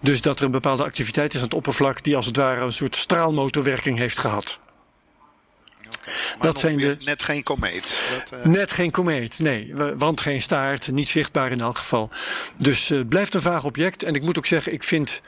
Dus 0.00 0.20
dat 0.20 0.38
er 0.38 0.44
een 0.44 0.50
bepaalde 0.50 0.84
activiteit 0.84 1.30
is 1.30 1.36
aan 1.36 1.44
het 1.44 1.54
oppervlak 1.54 2.02
die 2.02 2.16
als 2.16 2.26
het 2.26 2.36
ware 2.36 2.60
een 2.60 2.72
soort 2.72 2.96
straalmotorwerking 2.96 3.98
heeft 3.98 4.18
gehad. 4.18 4.60
Dat 6.40 6.58
zijn 6.58 6.76
de... 6.76 6.96
net 7.04 7.22
geen 7.22 7.42
komeet. 7.42 7.98
Dat, 8.30 8.38
uh... 8.38 8.46
Net 8.46 8.70
geen 8.70 8.90
komeet, 8.90 9.38
nee. 9.38 9.72
Want 9.96 10.20
geen 10.20 10.42
staart, 10.42 10.90
niet 10.90 11.08
zichtbaar 11.08 11.50
in 11.50 11.60
elk 11.60 11.78
geval. 11.78 12.10
Dus 12.56 12.90
uh, 12.90 13.00
blijft 13.08 13.34
een 13.34 13.40
vaag 13.40 13.64
object. 13.64 14.02
En 14.02 14.14
ik 14.14 14.22
moet 14.22 14.38
ook 14.38 14.46
zeggen, 14.46 14.72
ik 14.72 14.82
vind 14.82 15.20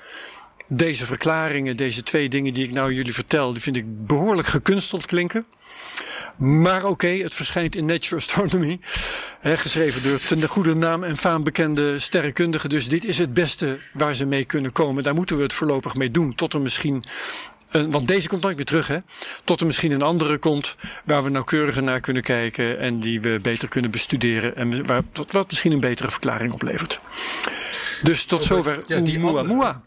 deze 0.69 1.07
verklaringen, 1.07 1.77
deze 1.77 2.03
twee 2.03 2.29
dingen 2.29 2.53
die 2.53 2.65
ik 2.65 2.73
nou 2.73 2.93
jullie 2.93 3.15
vertel, 3.15 3.53
die 3.53 3.63
vind 3.63 3.77
ik 3.77 4.07
behoorlijk 4.07 4.49
gekunsteld 4.49 5.07
klinken. 5.07 5.47
Maar 6.37 6.83
oké, 6.83 6.87
okay, 6.87 7.19
het 7.19 7.35
verschijnt 7.35 7.77
in 7.77 7.85
Nature 7.85 8.17
Astronomy. 8.17 8.81
Hè, 9.41 9.57
geschreven 9.57 10.03
door 10.03 10.19
ten 10.19 10.49
goede 10.49 10.75
naam 10.75 11.05
en 11.05 11.17
faam 11.17 11.43
bekende 11.43 11.99
sterrenkundigen. 11.99 12.69
Dus 12.69 12.89
dit 12.89 13.05
is 13.05 13.19
het 13.19 13.35
beste 13.35 13.79
waar 13.93 14.15
ze 14.15 14.27
mee 14.27 14.45
kunnen 14.45 14.73
komen. 14.73 15.03
Daar 15.03 15.15
moeten 15.15 15.37
we 15.37 15.43
het 15.43 15.53
voorlopig 15.53 15.95
mee 15.95 16.11
doen. 16.11 16.35
Tot 16.35 16.53
er 16.53 16.61
misschien 16.61 17.05
want 17.83 18.09
deze 18.09 18.29
komt 18.29 18.43
nooit 18.43 18.57
meer 18.57 18.65
terug, 18.65 18.87
hè? 18.87 18.99
Tot 19.45 19.61
er 19.61 19.67
misschien 19.67 19.93
een 19.93 20.03
andere 20.03 20.39
komt 20.39 20.77
waar 21.05 21.25
we 21.25 21.31
nauwkeuriger 21.31 21.83
naar 21.83 22.01
kunnen 22.01 22.23
kijken 22.23 22.79
en 22.79 23.01
die 23.01 23.21
we 23.21 23.39
beter 23.43 23.69
kunnen 23.69 23.91
bestuderen 23.91 24.57
en 24.57 24.87
waar, 24.87 25.03
wat 25.31 25.47
misschien 25.47 25.73
een 25.73 25.81
betere 25.81 26.09
verklaring 26.09 26.53
oplevert. 26.53 27.01
Dus 28.03 28.25
tot 28.25 28.45
zover 28.45 28.85
ja, 28.87 29.01
die 29.01 29.19
Oumuamua. 29.19 29.83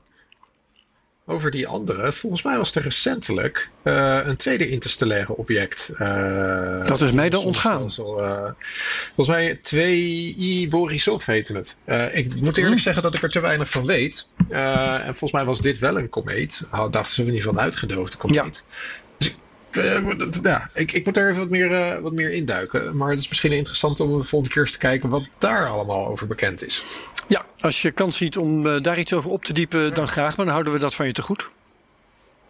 Over 1.29 1.51
die 1.51 1.67
andere, 1.67 2.13
volgens 2.13 2.43
mij 2.43 2.57
was 2.57 2.75
er 2.75 2.81
recentelijk 2.81 3.69
uh, 3.83 4.19
een 4.23 4.35
tweede 4.35 4.69
interstellaire 4.69 5.35
object. 5.35 5.93
Uh, 5.99 6.85
dat 6.85 7.01
is 7.01 7.11
mij 7.11 7.29
dan 7.29 7.43
ontgaan. 7.43 7.81
Uh, 7.81 8.49
volgens 9.15 9.27
mij 9.27 9.57
2I 9.57 10.69
Borisov 10.69 11.25
heette 11.25 11.53
het. 11.53 11.79
ik 12.13 12.35
moet 12.35 12.57
eerlijk 12.57 12.75
hm. 12.75 12.81
zeggen 12.81 13.03
dat 13.03 13.15
ik 13.15 13.21
er 13.21 13.29
te 13.29 13.39
weinig 13.39 13.69
van 13.69 13.85
weet. 13.85 14.33
en 14.49 15.03
volgens 15.03 15.31
mij 15.31 15.45
was 15.45 15.61
dit 15.61 15.79
wel 15.79 15.97
een 15.97 16.09
komeet. 16.09 16.61
Dachten 16.71 17.15
ze 17.15 17.23
ieder 17.23 17.35
geval 17.35 17.53
een 17.53 17.59
uitgedoofde 17.59 18.17
komeet. 18.17 18.63
Ja. 18.67 18.95
Dus, 20.17 20.39
ja, 20.41 20.69
ik, 20.73 20.91
ik 20.91 21.05
moet 21.05 21.17
er 21.17 21.29
even 21.29 21.39
wat 21.39 21.49
meer, 21.49 22.01
wat 22.01 22.13
meer 22.13 22.31
induiken. 22.31 22.97
Maar 22.97 23.09
het 23.09 23.19
is 23.19 23.27
misschien 23.27 23.51
interessant 23.51 23.99
om 23.99 24.17
de 24.17 24.23
volgende 24.23 24.53
keer 24.53 24.63
eens 24.63 24.71
te 24.71 24.77
kijken 24.77 25.09
wat 25.09 25.23
daar 25.37 25.67
allemaal 25.67 26.07
over 26.07 26.27
bekend 26.27 26.65
is. 26.65 26.83
Ja, 27.27 27.45
als 27.59 27.81
je 27.81 27.91
kans 27.91 28.17
ziet 28.17 28.37
om 28.37 28.65
uh, 28.65 28.81
daar 28.81 28.99
iets 28.99 29.13
over 29.13 29.29
op 29.29 29.45
te 29.45 29.53
diepen, 29.53 29.93
dan 29.93 30.07
graag. 30.07 30.35
Maar 30.35 30.45
dan 30.45 30.53
houden 30.53 30.73
we 30.73 30.79
dat 30.79 30.95
van 30.95 31.05
je 31.05 31.11
te 31.11 31.21
goed. 31.21 31.49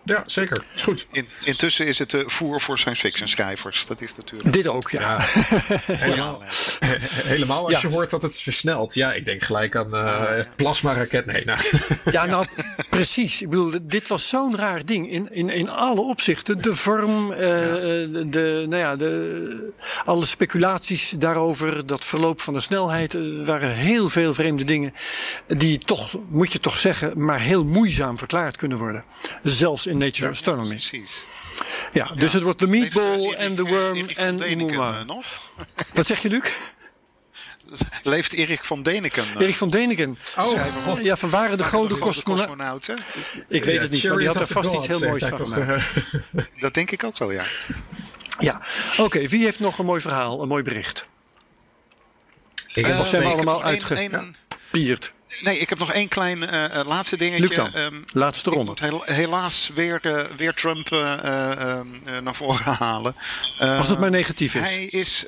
Ja, 0.07 0.23
zeker. 0.25 0.65
Is 0.75 0.83
goed. 0.83 1.07
In, 1.11 1.27
intussen 1.43 1.87
is 1.87 1.99
het 1.99 2.13
uh, 2.13 2.27
voer 2.27 2.61
voor 2.61 2.79
science 2.79 3.01
fiction 3.01 3.27
schrijvers. 3.27 3.85
Dat 3.85 4.01
is 4.01 4.15
natuurlijk. 4.15 4.53
Dit 4.53 4.67
ook, 4.67 4.89
ja. 4.89 5.17
helemaal, 5.85 6.41
helemaal 7.33 7.67
als 7.67 7.81
je 7.81 7.87
hoort 7.87 8.09
dat 8.09 8.21
het 8.21 8.41
versnelt. 8.41 8.93
Ja, 8.93 9.13
ik 9.13 9.25
denk 9.25 9.41
gelijk 9.41 9.75
aan 9.75 9.95
uh, 9.95 10.45
plasma-raket. 10.55 11.25
Nee, 11.25 11.45
nou. 11.45 11.59
ja, 12.11 12.25
nou, 12.25 12.45
precies. 12.97 13.41
Ik 13.41 13.49
bedoel, 13.49 13.71
dit 13.81 14.07
was 14.07 14.27
zo'n 14.27 14.57
raar 14.57 14.85
ding. 14.85 15.11
In, 15.11 15.31
in, 15.31 15.49
in 15.49 15.69
alle 15.69 16.01
opzichten. 16.01 16.61
De 16.61 16.75
vorm, 16.75 17.31
uh, 17.31 17.37
de, 17.37 18.65
nou 18.69 18.75
ja, 18.75 18.95
de, 18.95 19.73
alle 20.05 20.25
speculaties 20.25 21.13
daarover. 21.17 21.85
Dat 21.85 22.05
verloop 22.05 22.41
van 22.41 22.53
de 22.53 22.59
snelheid. 22.59 23.13
Er 23.13 23.45
waren 23.45 23.71
heel 23.71 24.09
veel 24.09 24.33
vreemde 24.33 24.63
dingen. 24.63 24.93
Die 25.47 25.77
toch, 25.77 26.15
moet 26.29 26.51
je 26.51 26.59
toch 26.59 26.77
zeggen, 26.77 27.23
maar 27.25 27.39
heel 27.39 27.65
moeizaam 27.65 28.17
verklaard 28.17 28.55
kunnen 28.55 28.77
worden. 28.77 29.03
Zelfs 29.43 29.85
in 29.85 29.97
Nature 29.97 30.29
Astronomy. 30.29 30.69
Precies. 30.69 31.25
Ja, 31.93 32.11
dus 32.15 32.33
het 32.33 32.43
wordt 32.43 32.59
de 32.59 32.67
meatball 32.67 33.33
en 33.33 33.55
de 33.55 33.63
worm 33.63 34.07
en 34.15 34.37
nog? 35.05 35.25
Wat 35.93 36.05
zeg 36.05 36.21
je, 36.21 36.29
Luc? 36.29 36.75
Leeft 38.03 38.33
Erik 38.33 38.63
van 38.63 38.83
Deneken? 38.83 39.23
Erik 39.39 39.55
van 39.55 39.69
Deneken. 39.69 40.17
Oh, 40.37 41.01
ja, 41.01 41.17
van 41.17 41.29
waren 41.29 41.57
de 41.57 41.63
grote 41.63 41.97
cosmonauten? 41.97 42.97
Ik 43.47 43.63
weet 43.63 43.81
het 43.81 43.91
niet, 43.91 44.03
maar 44.03 44.17
die 44.17 44.27
had 44.27 44.35
er 44.39 44.47
vast 44.47 44.73
iets 44.73 44.87
heel 44.87 44.99
moois 44.99 45.25
van 45.25 45.37
gemaakt. 45.37 45.93
Dat 46.59 46.73
denk 46.73 46.91
ik 46.91 47.03
ook 47.03 47.17
wel, 47.17 47.31
ja. 47.31 47.43
Ja, 48.39 48.61
oké. 48.97 49.27
Wie 49.27 49.43
heeft 49.43 49.59
nog 49.59 49.79
een 49.79 49.85
mooi 49.85 50.01
verhaal, 50.01 50.41
een 50.41 50.47
mooi 50.47 50.63
bericht? 50.63 51.05
Ik 52.73 52.85
heb 52.85 52.99
of 52.99 53.07
zijn 53.07 53.23
we 53.23 53.29
allemaal 53.29 53.63
uitgepierd? 53.63 55.13
Nee, 55.41 55.59
ik 55.59 55.69
heb 55.69 55.77
nog 55.77 55.91
één 55.91 56.07
klein 56.07 56.37
uh, 56.37 56.65
laatste 56.85 57.17
dingetje. 57.17 57.71
Um, 57.75 58.05
laatste 58.13 58.49
ronde. 58.49 58.73
Helaas 59.05 59.69
weer, 59.73 59.99
uh, 60.01 60.23
weer 60.37 60.53
Trump 60.53 60.89
uh, 60.89 60.99
naar 62.23 62.35
voren 62.35 62.73
halen. 62.87 63.15
Als 63.59 63.89
het 63.89 63.99
maar 63.99 64.09
negatief 64.09 64.55
is. 64.55 64.61
Hij 64.61 64.85
is. 64.85 65.25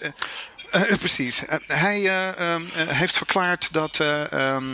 precies. 0.99 1.43
hij 1.65 2.31
um, 2.53 2.69
heeft 2.73 3.17
verklaard 3.17 3.73
dat 3.73 4.01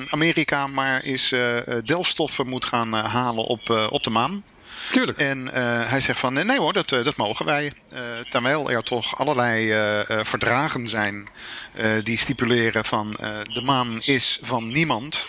Amerika 0.09 0.67
maar 0.67 1.01
eens 1.01 1.33
delfstoffen 1.83 2.47
moet 2.47 2.65
gaan 2.65 2.93
halen 2.93 3.45
op, 3.45 3.87
op 3.89 4.03
de 4.03 4.09
maan. 4.09 4.43
Tuurlijk. 4.91 5.17
En 5.17 5.47
hij 5.87 6.01
zegt 6.01 6.19
van 6.19 6.33
nee 6.33 6.59
hoor, 6.59 6.73
dat, 6.73 6.89
dat 6.89 7.15
mogen 7.15 7.45
wij. 7.45 7.73
terwijl 8.29 8.71
er 8.71 8.83
toch 8.83 9.17
allerlei 9.17 9.73
verdragen 10.23 10.87
zijn 10.87 11.27
die 12.03 12.17
stipuleren 12.17 12.85
van 12.85 13.11
de 13.43 13.61
maan 13.63 14.01
is 14.01 14.39
van 14.41 14.67
niemand. 14.67 15.23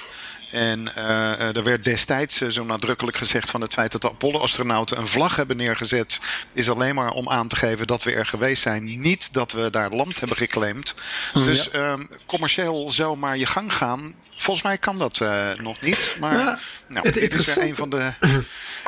En 0.51 0.93
uh, 0.99 1.57
er 1.57 1.63
werd 1.63 1.85
destijds 1.85 2.37
zo 2.37 2.65
nadrukkelijk 2.65 3.17
gezegd 3.17 3.51
van 3.51 3.61
het 3.61 3.73
feit 3.73 3.93
dat 3.93 4.01
de 4.01 4.11
Apollo-astronauten 4.11 4.99
een 4.99 5.07
vlag 5.07 5.37
hebben 5.37 5.57
neergezet, 5.57 6.19
is 6.53 6.71
alleen 6.71 6.95
maar 6.95 7.11
om 7.11 7.29
aan 7.29 7.49
te 7.49 7.57
geven 7.57 7.87
dat 7.87 8.03
we 8.03 8.13
er 8.13 8.27
geweest 8.27 8.63
zijn. 8.63 8.85
Niet 8.85 9.33
dat 9.33 9.53
we 9.53 9.71
daar 9.71 9.91
land 9.91 10.19
hebben 10.19 10.37
geclaimd. 10.37 10.95
Mm, 11.35 11.45
dus 11.45 11.69
uh, 11.73 11.95
commercieel 12.27 12.91
zomaar 12.91 13.37
je 13.37 13.47
gang 13.47 13.73
gaan. 13.73 14.15
Volgens 14.35 14.67
mij 14.67 14.79
kan 14.79 14.99
dat 14.99 15.19
nog 15.63 15.81
niet. 15.81 16.17
Maar 16.21 16.39
ja, 16.39 16.59
nou, 16.89 17.11
dit 17.11 17.35
is 17.35 17.57
een 17.57 17.75
van 17.75 17.91
de, 17.91 18.13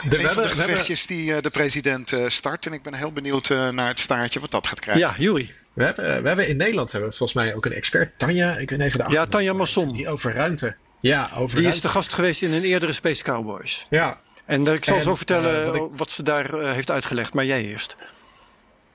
de, 0.09 0.19
een 0.19 0.33
van 0.33 0.43
de 0.43 0.49
gevechtjes 0.49 1.07
die 1.07 1.41
de 1.41 1.51
president 1.51 2.13
start. 2.27 2.67
En 2.67 2.73
ik 2.73 2.83
ben 2.83 2.95
heel 2.95 3.13
benieuwd 3.13 3.49
naar 3.49 3.89
het 3.89 3.99
staartje 3.99 4.41
wat 4.41 4.51
dat 4.51 4.67
gaat 4.67 4.81
krijgen. 4.81 5.09
Ja, 5.09 5.15
Juri. 5.19 5.53
We 5.73 5.85
hebben, 5.85 6.23
we 6.23 6.29
hebben 6.29 6.49
in 6.49 6.57
Nederland 6.57 6.93
hebben 6.93 7.11
we 7.11 7.17
volgens 7.17 7.45
mij 7.45 7.55
ook 7.55 7.67
een 7.67 7.73
expert, 7.73 8.19
Tanja. 8.19 8.57
Ik 8.57 8.71
weet 8.71 8.81
even 8.81 8.99
de 8.99 9.13
Ja, 9.13 9.27
Tanja 9.27 9.53
Masson. 9.53 9.93
Die 9.93 10.09
over 10.09 10.33
ruimte. 10.33 10.77
Ja, 11.01 11.31
over 11.37 11.59
Die 11.59 11.69
is 11.69 11.81
de 11.81 11.89
gast 11.89 12.13
geweest 12.13 12.43
in 12.43 12.53
een 12.53 12.65
eerdere 12.65 12.93
Space 12.93 13.23
Cowboys. 13.23 13.87
Ja. 13.91 14.21
En 14.47 14.67
ik 14.67 14.85
zal 14.85 15.01
zo 15.01 15.15
vertellen 15.15 15.67
uh, 15.67 15.81
wat, 15.81 15.91
wat, 15.97 16.11
ze 16.11 16.23
daar 16.23 16.55
uh, 16.55 16.73
heeft 16.73 16.91
uitgelegd, 16.91 17.35
maar 17.35 17.45
jij 17.45 17.65
eerst. 17.65 17.97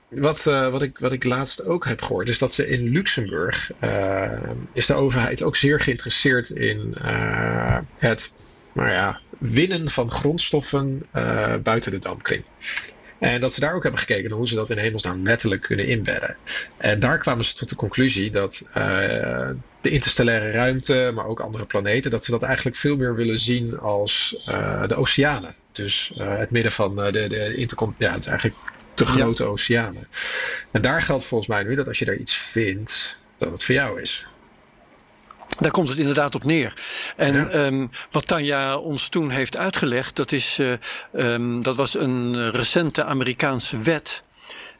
Wat, 0.08 0.46
uh, 0.48 0.70
wat, 0.70 0.82
ik, 0.82 0.98
wat 0.98 1.12
ik 1.12 1.24
laatst 1.24 1.66
ook 1.66 1.86
heb 1.86 2.02
gehoord, 2.02 2.28
is 2.28 2.38
dat 2.38 2.52
ze 2.52 2.68
in 2.68 2.88
Luxemburg 2.88 3.70
is 4.72 4.86
de 4.86 4.94
overheid 4.94 5.42
ook 5.42 5.56
zeer 5.56 5.80
geïnteresseerd 5.80 6.50
in 6.50 6.96
het 7.98 8.32
nou 8.74 8.90
ja, 8.90 9.20
winnen 9.38 9.90
van 9.90 10.10
grondstoffen 10.10 11.06
buiten 11.62 11.90
de 11.90 11.98
dampkring. 11.98 12.44
En 13.18 13.40
dat 13.40 13.52
ze 13.52 13.60
daar 13.60 13.74
ook 13.74 13.82
hebben 13.82 14.00
gekeken 14.00 14.28
naar 14.28 14.38
hoe 14.38 14.48
ze 14.48 14.54
dat 14.54 14.70
in 14.70 14.78
hemelsnaam 14.78 15.22
letterlijk 15.22 15.62
kunnen 15.62 15.86
inbedden. 15.86 16.36
En 16.76 17.00
daar 17.00 17.18
kwamen 17.18 17.44
ze 17.44 17.54
tot 17.54 17.68
de 17.68 17.74
conclusie 17.74 18.30
dat 18.30 18.64
uh, 18.68 18.74
de 19.80 19.90
interstellaire 19.90 20.50
ruimte, 20.50 21.10
maar 21.14 21.26
ook 21.26 21.40
andere 21.40 21.64
planeten, 21.64 22.10
dat 22.10 22.24
ze 22.24 22.30
dat 22.30 22.42
eigenlijk 22.42 22.76
veel 22.76 22.96
meer 22.96 23.14
willen 23.14 23.38
zien 23.38 23.78
als 23.78 24.44
uh, 24.50 24.88
de 24.88 24.94
oceanen. 24.94 25.54
Dus 25.72 26.12
uh, 26.18 26.38
het 26.38 26.50
midden 26.50 26.72
van 26.72 26.96
de, 26.96 27.10
de 27.28 27.54
intercom, 27.54 27.94
ja, 27.98 28.12
het 28.12 28.20
is 28.20 28.26
eigenlijk 28.26 28.58
de 28.94 29.04
grote 29.04 29.42
ja. 29.42 29.48
oceanen. 29.48 30.08
En 30.70 30.82
daar 30.82 31.02
geldt 31.02 31.24
volgens 31.24 31.48
mij 31.48 31.62
nu 31.62 31.74
dat 31.74 31.88
als 31.88 31.98
je 31.98 32.04
daar 32.04 32.16
iets 32.16 32.36
vindt, 32.36 33.18
dat 33.38 33.50
het 33.50 33.64
voor 33.64 33.74
jou 33.74 34.00
is. 34.00 34.26
Daar 35.58 35.70
komt 35.70 35.88
het 35.88 35.98
inderdaad 35.98 36.34
op 36.34 36.44
neer. 36.44 36.72
En 37.16 37.34
ja. 37.34 37.66
um, 37.66 37.90
wat 38.10 38.26
Tanja 38.26 38.76
ons 38.76 39.08
toen 39.08 39.30
heeft 39.30 39.56
uitgelegd, 39.56 40.16
dat, 40.16 40.32
is, 40.32 40.58
uh, 40.58 40.72
um, 41.12 41.62
dat 41.62 41.76
was 41.76 41.94
een 41.94 42.50
recente 42.50 43.04
Amerikaanse 43.04 43.78
wet 43.78 44.22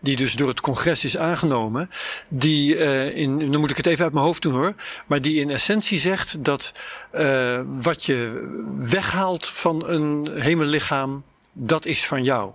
die 0.05 0.17
dus 0.17 0.35
door 0.35 0.49
het 0.49 0.61
congres 0.61 1.05
is 1.05 1.17
aangenomen, 1.17 1.91
die 2.29 2.77
uh, 2.77 3.17
in, 3.17 3.51
dan 3.51 3.61
moet 3.61 3.71
ik 3.71 3.77
het 3.77 3.87
even 3.87 4.05
uit 4.05 4.13
mijn 4.13 4.25
hoofd 4.25 4.43
doen 4.43 4.53
hoor, 4.53 4.75
maar 5.07 5.21
die 5.21 5.41
in 5.41 5.51
essentie 5.51 5.99
zegt 5.99 6.45
dat 6.45 6.73
uh, 7.15 7.61
wat 7.65 8.05
je 8.05 8.49
weghaalt 8.77 9.47
van 9.47 9.89
een 9.89 10.31
hemellichaam, 10.41 11.25
dat 11.53 11.87
is 11.87 12.07
van 12.07 12.25
jou. 12.25 12.53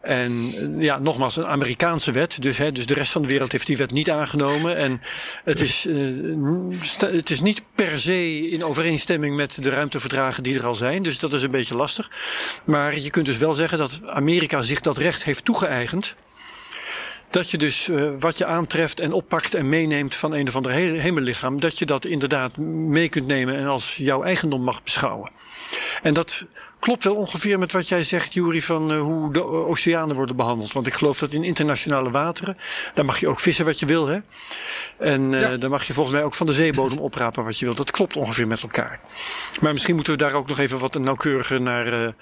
En 0.00 0.32
ja, 0.78 0.98
nogmaals, 0.98 1.36
een 1.36 1.46
Amerikaanse 1.46 2.12
wet. 2.12 2.42
Dus, 2.42 2.58
hè, 2.58 2.72
dus 2.72 2.86
de 2.86 2.94
rest 2.94 3.12
van 3.12 3.22
de 3.22 3.28
wereld 3.28 3.52
heeft 3.52 3.66
die 3.66 3.76
wet 3.76 3.90
niet 3.90 4.10
aangenomen. 4.10 4.76
En 4.76 5.00
het 5.44 5.60
is, 5.60 5.86
uh, 5.86 6.74
het 6.98 7.30
is 7.30 7.40
niet 7.40 7.62
per 7.74 7.98
se 7.98 8.48
in 8.50 8.64
overeenstemming 8.64 9.36
met 9.36 9.62
de 9.62 9.70
ruimteverdragen 9.70 10.42
die 10.42 10.58
er 10.58 10.66
al 10.66 10.74
zijn. 10.74 11.02
Dus 11.02 11.18
dat 11.18 11.32
is 11.32 11.42
een 11.42 11.50
beetje 11.50 11.76
lastig. 11.76 12.10
Maar 12.64 12.98
je 12.98 13.10
kunt 13.10 13.26
dus 13.26 13.38
wel 13.38 13.54
zeggen 13.54 13.78
dat 13.78 14.00
Amerika 14.06 14.60
zich 14.60 14.80
dat 14.80 14.96
recht 14.96 15.24
heeft 15.24 15.44
toegeëigend. 15.44 16.16
Dat 17.30 17.50
je 17.50 17.58
dus 17.58 17.88
uh, 17.88 18.10
wat 18.18 18.38
je 18.38 18.46
aantreft 18.46 19.00
en 19.00 19.12
oppakt 19.12 19.54
en 19.54 19.68
meeneemt 19.68 20.14
van 20.14 20.32
een 20.32 20.48
of 20.48 20.56
ander 20.56 20.72
hemellichaam, 20.72 21.60
dat 21.60 21.78
je 21.78 21.86
dat 21.86 22.04
inderdaad 22.04 22.58
mee 22.58 23.08
kunt 23.08 23.26
nemen 23.26 23.56
en 23.56 23.66
als 23.66 23.96
jouw 23.96 24.22
eigendom 24.22 24.62
mag 24.62 24.82
beschouwen. 24.82 25.30
En 26.02 26.14
dat 26.14 26.46
klopt 26.78 27.04
wel 27.04 27.14
ongeveer 27.14 27.58
met 27.58 27.72
wat 27.72 27.88
jij 27.88 28.02
zegt, 28.02 28.34
Jury, 28.34 28.60
van 28.60 28.92
uh, 28.92 29.00
hoe 29.00 29.32
de 29.32 29.44
oceanen 29.44 30.16
worden 30.16 30.36
behandeld. 30.36 30.72
Want 30.72 30.86
ik 30.86 30.92
geloof 30.92 31.18
dat 31.18 31.32
in 31.32 31.44
internationale 31.44 32.10
wateren, 32.10 32.56
daar 32.94 33.04
mag 33.04 33.18
je 33.18 33.28
ook 33.28 33.40
vissen 33.40 33.64
wat 33.64 33.78
je 33.78 33.86
wil, 33.86 34.06
hè? 34.06 34.18
En 34.98 35.32
uh, 35.32 35.40
ja. 35.40 35.56
dan 35.56 35.70
mag 35.70 35.84
je 35.84 35.92
volgens 35.92 36.16
mij 36.16 36.24
ook 36.24 36.34
van 36.34 36.46
de 36.46 36.52
zeebodem 36.52 36.98
oprapen 36.98 37.44
wat 37.44 37.58
je 37.58 37.64
wil. 37.64 37.74
Dat 37.74 37.90
klopt 37.90 38.16
ongeveer 38.16 38.46
met 38.46 38.62
elkaar. 38.62 39.00
Maar 39.60 39.72
misschien 39.72 39.94
moeten 39.94 40.12
we 40.12 40.18
daar 40.18 40.34
ook 40.34 40.48
nog 40.48 40.58
even 40.58 40.78
wat 40.78 40.98
nauwkeuriger 40.98 41.60
naar 41.60 42.14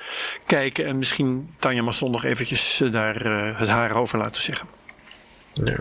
kijken. 0.47 0.87
En 0.87 0.99
misschien 0.99 1.55
Tanja 1.59 1.83
Masson 1.83 2.11
nog 2.11 2.25
eventjes 2.25 2.83
daar 2.91 3.15
het 3.57 3.69
haar 3.69 3.97
over 3.97 4.19
laten 4.19 4.43
zeggen. 4.43 4.76
Ja. 5.65 5.77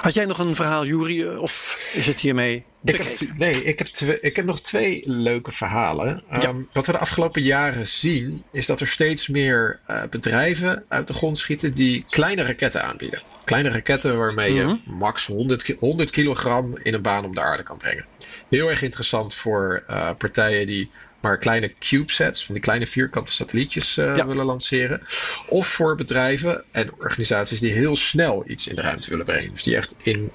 Had 0.00 0.14
jij 0.14 0.24
nog 0.24 0.38
een 0.38 0.54
verhaal, 0.54 0.86
Juri, 0.86 1.28
of 1.28 1.90
is 1.92 2.06
het 2.06 2.20
hiermee 2.20 2.64
ik 2.84 2.96
heb, 2.96 3.36
nee, 3.36 3.64
ik 3.64 3.78
heb, 3.78 3.86
twee, 3.86 4.20
ik 4.20 4.36
heb 4.36 4.44
nog 4.44 4.60
twee 4.60 5.02
leuke 5.06 5.52
verhalen. 5.52 6.22
Ja. 6.30 6.48
Um, 6.48 6.68
wat 6.72 6.86
we 6.86 6.92
de 6.92 6.98
afgelopen 6.98 7.42
jaren 7.42 7.86
zien, 7.86 8.42
is 8.52 8.66
dat 8.66 8.80
er 8.80 8.88
steeds 8.88 9.28
meer 9.28 9.80
uh, 9.90 10.02
bedrijven 10.10 10.84
uit 10.88 11.08
de 11.08 11.14
grond 11.14 11.38
schieten 11.38 11.72
die 11.72 12.04
kleine 12.08 12.42
raketten 12.42 12.82
aanbieden. 12.82 13.22
Kleine 13.44 13.68
raketten 13.68 14.18
waarmee 14.18 14.54
je 14.54 14.62
mm 14.62 14.80
-hmm. 14.84 14.94
max 14.94 15.26
100, 15.26 15.74
100 15.78 16.10
kilogram 16.10 16.78
in 16.82 16.94
een 16.94 17.02
baan 17.02 17.24
om 17.24 17.34
de 17.34 17.40
aarde 17.40 17.62
kan 17.62 17.76
brengen. 17.76 18.04
Heel 18.48 18.70
erg 18.70 18.82
interessant 18.82 19.34
voor 19.34 19.84
uh, 19.90 20.10
partijen 20.18 20.66
die 20.66 20.90
maar 21.22 21.38
kleine 21.38 21.72
CubeSats, 21.78 22.44
van 22.44 22.54
die 22.54 22.62
kleine 22.62 22.86
vierkante 22.86 23.32
satellietjes 23.32 23.96
uh, 23.96 24.16
ja. 24.16 24.26
willen 24.26 24.44
lanceren. 24.44 25.02
Of 25.48 25.66
voor 25.66 25.96
bedrijven 25.96 26.64
en 26.70 26.92
organisaties 26.98 27.60
die 27.60 27.72
heel 27.72 27.96
snel 27.96 28.44
iets 28.46 28.68
in 28.68 28.74
de 28.74 28.80
ruimte 28.80 29.10
willen 29.10 29.24
brengen. 29.24 29.50
Dus 29.50 29.62
die 29.62 29.76
echt 29.76 29.96
in 30.02 30.30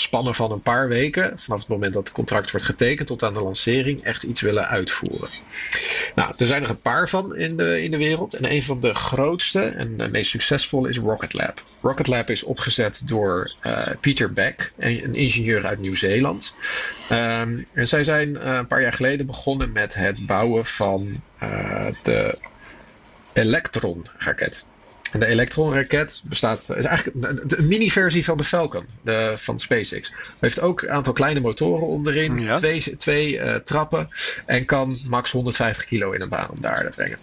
spannen 0.00 0.34
van 0.34 0.52
een 0.52 0.62
paar 0.62 0.88
weken, 0.88 1.32
vanaf 1.36 1.58
het 1.58 1.68
moment 1.68 1.94
dat 1.94 2.02
het 2.02 2.12
contract 2.12 2.50
wordt 2.50 2.66
getekend 2.66 3.08
tot 3.08 3.22
aan 3.22 3.34
de 3.34 3.42
lancering, 3.42 4.04
echt 4.04 4.22
iets 4.22 4.40
willen 4.40 4.68
uitvoeren. 4.68 5.28
Nou, 6.14 6.32
er 6.36 6.46
zijn 6.46 6.62
er 6.62 6.70
een 6.70 6.80
paar 6.80 7.08
van 7.08 7.36
in 7.36 7.56
de, 7.56 7.82
in 7.82 7.90
de 7.90 7.96
wereld. 7.96 8.34
En 8.34 8.52
een 8.52 8.62
van 8.62 8.80
de 8.80 8.94
grootste 8.94 9.60
en 9.62 9.96
de 9.96 10.08
meest 10.08 10.30
succesvolle 10.30 10.88
is 10.88 10.98
Rocket 10.98 11.32
Lab. 11.32 11.64
Rocket 11.80 12.06
Lab 12.06 12.30
is 12.30 12.42
opgezet 12.42 13.02
door 13.04 13.50
uh, 13.66 13.86
Peter 14.00 14.32
Beck, 14.32 14.72
een 14.78 15.14
ingenieur 15.14 15.66
uit 15.66 15.78
Nieuw-Zeeland. 15.78 16.54
Um, 17.12 17.66
en 17.72 17.88
zij 17.88 18.04
zijn 18.04 18.28
uh, 18.28 18.42
een 18.42 18.66
paar 18.66 18.82
jaar 18.82 18.92
geleden 18.92 19.26
begonnen 19.26 19.72
met 19.72 19.94
het 19.94 20.26
bouwen 20.26 20.64
van 20.64 21.22
uh, 21.42 21.86
de 22.02 22.38
Electron-raket. 23.32 24.66
En 25.12 25.20
de 25.20 25.26
Electron-raket 25.26 26.22
bestaat, 26.24 26.74
is 26.76 26.84
eigenlijk 26.84 27.26
een 27.52 27.66
mini-versie 27.66 28.24
van 28.24 28.36
de 28.36 28.44
Falcon 28.44 28.86
de, 29.02 29.32
van 29.36 29.58
SpaceX. 29.58 30.08
Het 30.08 30.40
heeft 30.40 30.60
ook 30.60 30.82
een 30.82 30.90
aantal 30.90 31.12
kleine 31.12 31.40
motoren 31.40 31.86
onderin, 31.86 32.38
ja. 32.38 32.54
twee, 32.54 32.96
twee 32.96 33.38
uh, 33.38 33.54
trappen 33.54 34.08
en 34.46 34.64
kan 34.64 35.00
max 35.06 35.30
150 35.30 35.84
kilo 35.84 36.12
in 36.12 36.20
een 36.20 36.28
baan 36.28 36.50
om 36.50 36.60
de 36.60 36.68
aarde 36.68 36.90
brengen. 36.90 37.18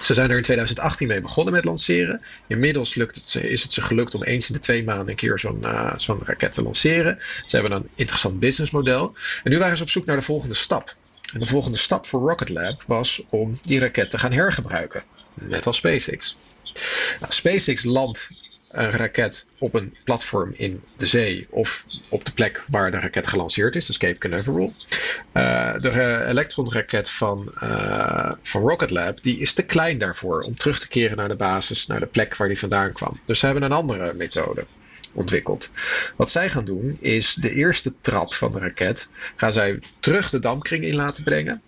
Ze 0.00 0.14
zijn 0.14 0.30
er 0.30 0.36
in 0.36 0.42
2018 0.42 1.08
mee 1.08 1.20
begonnen 1.20 1.54
met 1.54 1.64
lanceren. 1.64 2.20
Inmiddels 2.46 2.94
lukt 2.94 3.14
het, 3.14 3.44
is 3.44 3.62
het 3.62 3.72
ze 3.72 3.82
gelukt 3.82 4.14
om 4.14 4.22
eens 4.22 4.48
in 4.48 4.54
de 4.54 4.60
twee 4.60 4.84
maanden 4.84 5.08
een 5.08 5.16
keer 5.16 5.38
zo'n 5.38 5.60
uh, 5.62 5.92
zo'n 5.96 6.20
raket 6.24 6.52
te 6.52 6.62
lanceren. 6.62 7.18
Ze 7.46 7.56
hebben 7.56 7.72
een 7.72 7.88
interessant 7.94 8.38
businessmodel. 8.38 9.14
En 9.44 9.50
nu 9.50 9.58
waren 9.58 9.76
ze 9.76 9.82
op 9.82 9.90
zoek 9.90 10.06
naar 10.06 10.16
de 10.16 10.22
volgende 10.22 10.54
stap. 10.54 10.96
En 11.32 11.40
de 11.40 11.46
volgende 11.46 11.78
stap 11.78 12.06
voor 12.06 12.28
Rocket 12.28 12.48
Lab 12.48 12.82
was 12.86 13.22
om 13.28 13.52
die 13.60 13.78
raket 13.78 14.10
te 14.10 14.18
gaan 14.18 14.32
hergebruiken. 14.32 15.02
Net 15.34 15.66
als 15.66 15.76
SpaceX. 15.76 16.36
Nou, 17.20 17.32
SpaceX 17.32 17.84
landt 17.84 18.30
een 18.72 18.90
raket 18.90 19.46
op 19.58 19.74
een 19.74 19.96
platform 20.04 20.52
in 20.56 20.82
de 20.96 21.06
zee 21.06 21.46
of 21.50 21.84
op 22.08 22.24
de 22.24 22.32
plek 22.32 22.64
waar 22.68 22.90
de 22.90 22.98
raket 22.98 23.26
gelanceerd 23.26 23.76
is, 23.76 23.86
dus 23.86 23.98
Cape 23.98 24.18
Canaveral. 24.18 24.72
Uh, 25.34 25.74
de 25.78 26.24
Electron-raket 26.26 27.10
van, 27.10 27.52
uh, 27.62 28.32
van 28.42 28.68
Rocket 28.68 28.90
Lab 28.90 29.22
die 29.22 29.38
is 29.38 29.52
te 29.52 29.62
klein 29.62 29.98
daarvoor 29.98 30.40
om 30.40 30.56
terug 30.56 30.78
te 30.78 30.88
keren 30.88 31.16
naar 31.16 31.28
de 31.28 31.36
basis, 31.36 31.86
naar 31.86 32.00
de 32.00 32.06
plek 32.06 32.36
waar 32.36 32.48
die 32.48 32.58
vandaan 32.58 32.92
kwam. 32.92 33.20
Dus 33.26 33.38
ze 33.38 33.44
hebben 33.44 33.64
een 33.64 33.72
andere 33.72 34.14
methode 34.14 34.64
ontwikkeld. 35.12 35.70
Wat 36.16 36.30
zij 36.30 36.50
gaan 36.50 36.64
doen 36.64 36.96
is 37.00 37.34
de 37.34 37.54
eerste 37.54 37.94
trap 38.00 38.34
van 38.34 38.52
de 38.52 38.58
raket 38.58 39.08
gaan 39.36 39.52
zij 39.52 39.78
terug 40.00 40.30
de 40.30 40.38
dampkring 40.38 40.84
in 40.84 40.94
laten 40.94 41.24
brengen. 41.24 41.62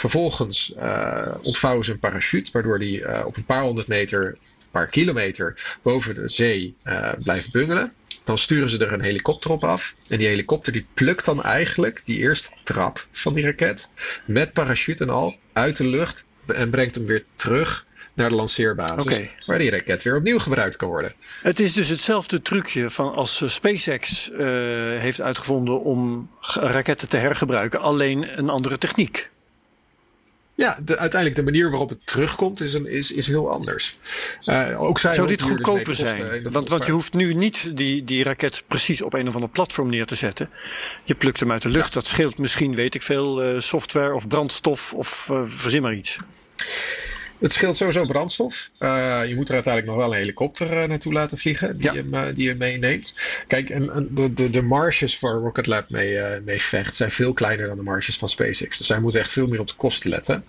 Vervolgens 0.00 0.72
uh, 0.78 1.26
ontvouwen 1.42 1.84
ze 1.84 1.92
een 1.92 1.98
parachute, 1.98 2.50
waardoor 2.52 2.78
die 2.78 3.00
uh, 3.00 3.22
op 3.26 3.36
een 3.36 3.44
paar 3.44 3.62
honderd 3.62 3.86
meter, 3.86 4.26
een 4.26 4.70
paar 4.72 4.86
kilometer 4.86 5.78
boven 5.82 6.14
de 6.14 6.28
zee 6.28 6.74
uh, 6.84 7.12
blijft 7.22 7.52
bungelen. 7.52 7.92
Dan 8.24 8.38
sturen 8.38 8.70
ze 8.70 8.78
er 8.84 8.92
een 8.92 9.02
helikopter 9.02 9.50
op 9.50 9.64
af. 9.64 9.96
En 10.08 10.18
die 10.18 10.26
helikopter 10.26 10.72
die 10.72 10.86
plukt 10.94 11.24
dan 11.24 11.42
eigenlijk 11.42 12.02
die 12.04 12.18
eerste 12.18 12.54
trap 12.62 13.06
van 13.10 13.34
die 13.34 13.44
raket. 13.44 13.92
Met 14.26 14.52
parachute 14.52 15.04
en 15.04 15.10
al 15.10 15.36
uit 15.52 15.76
de 15.76 15.86
lucht. 15.86 16.28
En 16.46 16.70
brengt 16.70 16.94
hem 16.94 17.04
weer 17.04 17.24
terug 17.34 17.86
naar 18.14 18.28
de 18.28 18.36
lanceerbasis. 18.36 19.02
Okay. 19.02 19.30
Waar 19.46 19.58
die 19.58 19.70
raket 19.70 20.02
weer 20.02 20.16
opnieuw 20.16 20.38
gebruikt 20.38 20.76
kan 20.76 20.88
worden. 20.88 21.12
Het 21.42 21.60
is 21.60 21.72
dus 21.72 21.88
hetzelfde 21.88 22.42
trucje 22.42 22.90
van 22.90 23.14
als 23.14 23.42
SpaceX 23.46 24.30
heeft 24.98 25.20
uitgevonden 25.20 25.82
om 25.82 26.30
raketten 26.54 27.08
te 27.08 27.16
hergebruiken. 27.16 27.80
Alleen 27.80 28.38
een 28.38 28.48
andere 28.48 28.78
techniek. 28.78 29.30
Ja, 30.60 30.78
de, 30.84 30.98
uiteindelijk 30.98 31.40
de 31.40 31.50
manier 31.50 31.70
waarop 31.70 31.88
het 31.88 32.06
terugkomt 32.06 32.60
is, 32.60 32.74
een, 32.74 32.86
is, 32.86 33.12
is 33.12 33.26
heel 33.26 33.50
anders. 33.50 33.96
Uh, 34.44 34.82
ook 34.82 34.98
Zou 34.98 35.26
dit 35.26 35.42
goedkoper 35.42 35.94
zijn? 35.94 36.42
Want, 36.52 36.68
want 36.68 36.86
je 36.86 36.92
hoeft 36.92 37.12
nu 37.12 37.34
niet 37.34 37.76
die, 37.76 38.04
die 38.04 38.22
raket 38.22 38.64
precies 38.68 39.02
op 39.02 39.12
een 39.12 39.28
of 39.28 39.34
ander 39.34 39.50
platform 39.50 39.88
neer 39.88 40.06
te 40.06 40.14
zetten. 40.14 40.50
Je 41.04 41.14
plukt 41.14 41.40
hem 41.40 41.52
uit 41.52 41.62
de 41.62 41.68
lucht. 41.68 41.94
Ja. 41.94 42.00
Dat 42.00 42.06
scheelt 42.06 42.38
misschien, 42.38 42.74
weet 42.74 42.94
ik 42.94 43.02
veel, 43.02 43.54
uh, 43.54 43.60
software 43.60 44.14
of 44.14 44.28
brandstof 44.28 44.94
of 44.94 45.28
uh, 45.32 45.40
verzin 45.44 45.82
maar 45.82 45.94
iets. 45.94 46.16
Het 47.40 47.52
scheelt 47.52 47.76
sowieso 47.76 48.06
brandstof. 48.06 48.70
Uh, 48.78 49.22
je 49.26 49.34
moet 49.34 49.48
er 49.48 49.54
uiteindelijk 49.54 49.94
nog 49.94 50.04
wel 50.04 50.12
een 50.12 50.20
helikopter 50.20 50.82
uh, 50.82 50.88
naartoe 50.88 51.12
laten 51.12 51.38
vliegen 51.38 51.78
die, 51.78 51.92
ja. 51.92 51.94
hem, 51.94 52.14
uh, 52.14 52.34
die 52.34 52.48
je 52.48 52.54
meeneemt. 52.54 53.14
Kijk, 53.46 53.70
en, 53.70 53.90
en 53.90 54.08
de, 54.10 54.32
de, 54.32 54.50
de 54.50 54.62
marges 54.62 55.20
waar 55.20 55.34
Rocket 55.34 55.66
Lab 55.66 55.90
mee, 55.90 56.40
mee 56.44 56.62
vecht 56.62 56.94
zijn 56.94 57.10
veel 57.10 57.32
kleiner 57.32 57.66
dan 57.66 57.76
de 57.76 57.82
marges 57.82 58.16
van 58.16 58.28
SpaceX. 58.28 58.78
Dus 58.78 58.86
zij 58.86 59.00
moeten 59.00 59.20
echt 59.20 59.30
veel 59.30 59.46
meer 59.46 59.60
op 59.60 59.66
de 59.66 59.74
kosten 59.74 60.10
letten. 60.10 60.44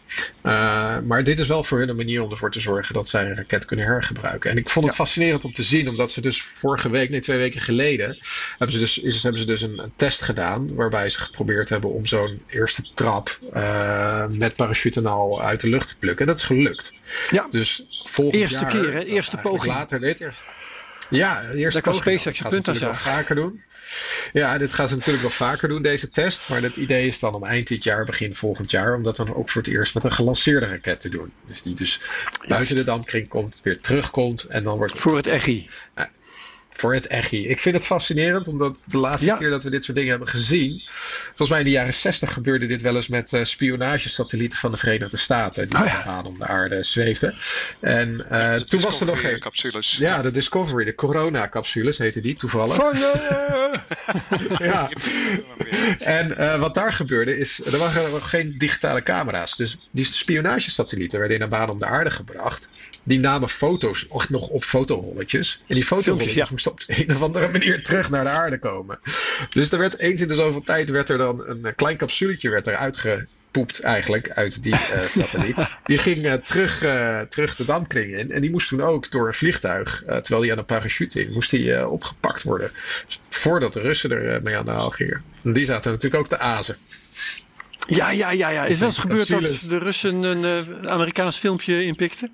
maar 1.07 1.23
dit 1.23 1.39
is 1.39 1.47
wel 1.47 1.63
voor 1.63 1.79
hun 1.79 1.89
een 1.89 1.95
manier 1.95 2.21
om 2.21 2.31
ervoor 2.31 2.51
te 2.51 2.59
zorgen 2.59 2.93
dat 2.93 3.07
zij 3.07 3.25
een 3.25 3.35
raket 3.35 3.65
kunnen 3.65 3.85
hergebruiken. 3.85 4.51
En 4.51 4.57
ik 4.57 4.69
vond 4.69 4.85
het 4.85 4.95
ja. 4.95 5.03
fascinerend 5.03 5.45
om 5.45 5.53
te 5.53 5.63
zien, 5.63 5.89
omdat 5.89 6.11
ze 6.11 6.21
dus 6.21 6.41
vorige 6.41 6.89
week, 6.89 7.09
nee 7.09 7.21
twee 7.21 7.37
weken 7.37 7.61
geleden, 7.61 8.17
hebben 8.49 8.71
ze 8.71 8.79
dus, 8.79 8.97
is, 8.97 9.23
hebben 9.23 9.41
ze 9.41 9.47
dus 9.47 9.61
een, 9.61 9.83
een 9.83 9.91
test 9.95 10.21
gedaan 10.21 10.75
waarbij 10.75 11.09
ze 11.09 11.19
geprobeerd 11.19 11.69
hebben 11.69 11.93
om 11.93 12.05
zo'n 12.05 12.41
eerste 12.47 12.83
trap 12.93 13.39
met 14.29 14.55
parachute 14.55 14.99
en 14.99 15.05
al 15.05 15.41
uit 15.41 15.61
de 15.61 15.69
lucht 15.69 15.87
te 15.87 15.97
plukken. 15.97 16.25
En 16.25 16.31
dat 16.31 16.41
is 16.41 16.47
gelukt. 16.47 16.80
Ja, 17.29 17.47
dus 17.49 17.86
volgend 17.89 18.41
eerste 18.41 18.59
jaar, 18.59 18.69
keer, 18.69 18.93
hè? 18.93 19.03
Eerste 19.03 19.38
poging. 19.38 19.73
Later 19.73 19.99
dit 19.99 20.19
jaar. 20.19 20.38
Ja, 21.09 21.41
de 21.41 21.47
eerste 21.47 21.82
Daar 21.82 21.82
kan 21.82 22.01
SpaceX 22.01 22.38
je 22.38 22.47
punt 22.47 22.79
wel 22.79 22.93
vaker 22.93 23.36
doen. 23.36 23.63
Ja, 24.32 24.57
dit 24.57 24.73
gaan 24.73 24.88
ze 24.88 24.95
natuurlijk 24.95 25.21
wel 25.21 25.32
vaker 25.32 25.67
doen, 25.67 25.82
deze 25.82 26.09
test. 26.09 26.49
Maar 26.49 26.61
het 26.61 26.77
idee 26.77 27.07
is 27.07 27.19
dan 27.19 27.34
om 27.34 27.45
eind 27.45 27.67
dit 27.67 27.84
jaar, 27.84 28.05
begin 28.05 28.36
volgend 28.36 28.71
jaar, 28.71 28.95
om 28.95 29.03
dat 29.03 29.15
dan 29.15 29.36
ook 29.36 29.49
voor 29.49 29.61
het 29.61 29.71
eerst 29.71 29.93
met 29.93 30.03
een 30.03 30.11
gelanceerde 30.11 30.65
raket 30.65 31.01
te 31.01 31.09
doen. 31.09 31.34
Dus 31.47 31.61
die 31.61 31.73
dus 31.73 32.01
buiten 32.47 32.75
de 32.75 32.84
dampkring 32.84 33.27
komt, 33.27 33.59
weer 33.63 33.79
terugkomt 33.79 34.43
en 34.43 34.63
dan 34.63 34.77
wordt. 34.77 34.99
Voor 34.99 35.15
het 35.15 35.27
EGI. 35.27 35.69
Voor 36.82 36.93
het 36.93 37.07
EGI. 37.07 37.47
Ik 37.47 37.59
vind 37.59 37.75
het 37.75 37.86
fascinerend, 37.86 38.47
omdat 38.47 38.84
de 38.88 38.97
laatste 38.97 39.25
ja. 39.25 39.38
keer 39.38 39.49
dat 39.49 39.63
we 39.63 39.69
dit 39.69 39.84
soort 39.84 39.97
dingen 39.97 40.11
hebben 40.11 40.27
gezien, 40.27 40.84
volgens 41.27 41.49
mij 41.49 41.59
in 41.59 41.65
de 41.65 41.71
jaren 41.71 41.93
60 41.93 42.34
gebeurde 42.34 42.67
dit 42.67 42.82
wel 42.82 42.95
eens 42.95 43.07
met 43.07 43.34
uh, 43.34 43.43
spionagesatellieten 43.43 44.59
van 44.59 44.71
de 44.71 44.77
Verenigde 44.77 45.17
Staten, 45.17 45.67
die 45.67 45.79
oh, 45.79 45.86
ja. 45.86 46.03
aan 46.03 46.25
om 46.25 46.38
de 46.38 46.47
aarde 46.47 46.84
zweefden. 46.84 47.36
En 47.79 48.25
uh, 48.32 48.53
toen 48.53 48.82
was 48.82 48.99
er 48.99 49.05
nog 49.05 49.21
geen. 49.21 49.39
capsules. 49.39 49.97
Ja, 49.97 50.21
de 50.21 50.32
Discovery, 50.32 50.86
de 50.86 50.95
Corona-capsules 50.95 51.97
heette 51.97 52.21
die 52.21 52.36
toevallig. 52.36 52.77
ja. 54.57 54.89
En 55.99 56.32
uh, 56.32 56.59
wat 56.59 56.75
daar 56.75 56.93
gebeurde 56.93 57.38
is, 57.38 57.65
er 57.65 57.77
waren 57.77 58.11
nog 58.11 58.29
geen 58.29 58.57
digitale 58.57 59.03
camera's. 59.03 59.55
Dus 59.55 59.77
die 59.91 60.05
spionagesatellieten 60.05 61.19
werden 61.19 61.38
in 61.38 61.43
een 61.43 61.49
baan 61.49 61.71
om 61.71 61.79
de 61.79 61.86
aarde 61.86 62.11
gebracht. 62.11 62.69
Die 63.04 63.20
namen 63.20 63.49
foto's 63.49 64.08
nog 64.30 64.47
op 64.47 64.64
fotorolletjes. 64.64 65.64
En 65.68 65.76
die 65.76 65.84
fotorolletjes 65.84 66.34
ja. 66.34 66.47
moesten 66.49 66.72
op 66.72 66.84
een 66.88 67.12
of 67.12 67.22
andere 67.22 67.49
manier 67.49 67.84
terug 67.84 68.10
naar 68.10 68.24
de 68.24 68.30
aarde 68.30 68.60
komen. 68.60 68.99
Dus 69.49 69.72
er 69.72 69.80
werd 69.80 69.97
eens 69.97 70.22
in 70.22 70.28
de 70.28 70.36
zoveel 70.36 70.62
tijd 70.62 70.89
werd 70.89 71.10
er 71.10 71.18
dan 71.18 71.47
een 71.47 71.76
klein 71.76 71.97
capsuletje 71.97 72.49
werd 72.49 72.68
er 72.68 72.76
uitgepoept 72.76 73.80
eigenlijk 73.80 74.30
uit 74.32 74.64
die 74.64 74.74
uh, 74.74 75.04
satelliet. 75.18 75.58
Die 75.86 75.97
ging 75.97 76.18
uh, 76.18 76.34
terug, 76.34 76.84
uh, 76.84 77.22
terug 77.22 77.56
de 77.56 77.66
dampkring 77.66 78.16
in. 78.16 78.32
En 78.32 78.41
die 78.41 78.52
moest 78.52 78.68
toen 78.68 78.82
ook 78.82 79.12
door 79.12 79.28
een 79.28 79.34
vliegtuig, 79.34 80.04
terwijl 80.06 80.41
die 80.41 80.52
aan 80.52 80.58
een 80.58 80.66
parachute 80.66 81.22
in, 81.22 81.34
moest 81.34 81.49
die 81.49 81.88
opgepakt 81.88 82.43
worden. 82.43 82.72
Dus 83.06 83.20
voordat 83.30 83.74
de 83.74 83.82
Russen 83.82 84.12
er 84.12 84.41
mee 84.41 84.58
aan 84.58 84.66
de 84.66 84.72
haal 84.72 84.89
gingen. 84.89 85.24
En 85.43 85.54
die 85.54 85.66
zaten 85.66 85.91
natuurlijk 85.91 86.24
ook 86.24 86.30
te 86.30 86.38
azen. 86.38 86.76
Ja, 87.88 88.10
ja, 88.12 88.32
ja, 88.32 88.49
ja. 88.49 88.66
Is 88.66 88.80
wel 88.80 88.88
eens 88.88 88.97
gebeurd 88.97 89.30
dat 89.30 89.66
de 89.70 89.78
Russen 89.78 90.24
een 90.24 90.89
Amerikaans 90.89 91.38
filmpje 91.38 91.84
inpikten? 91.84 92.32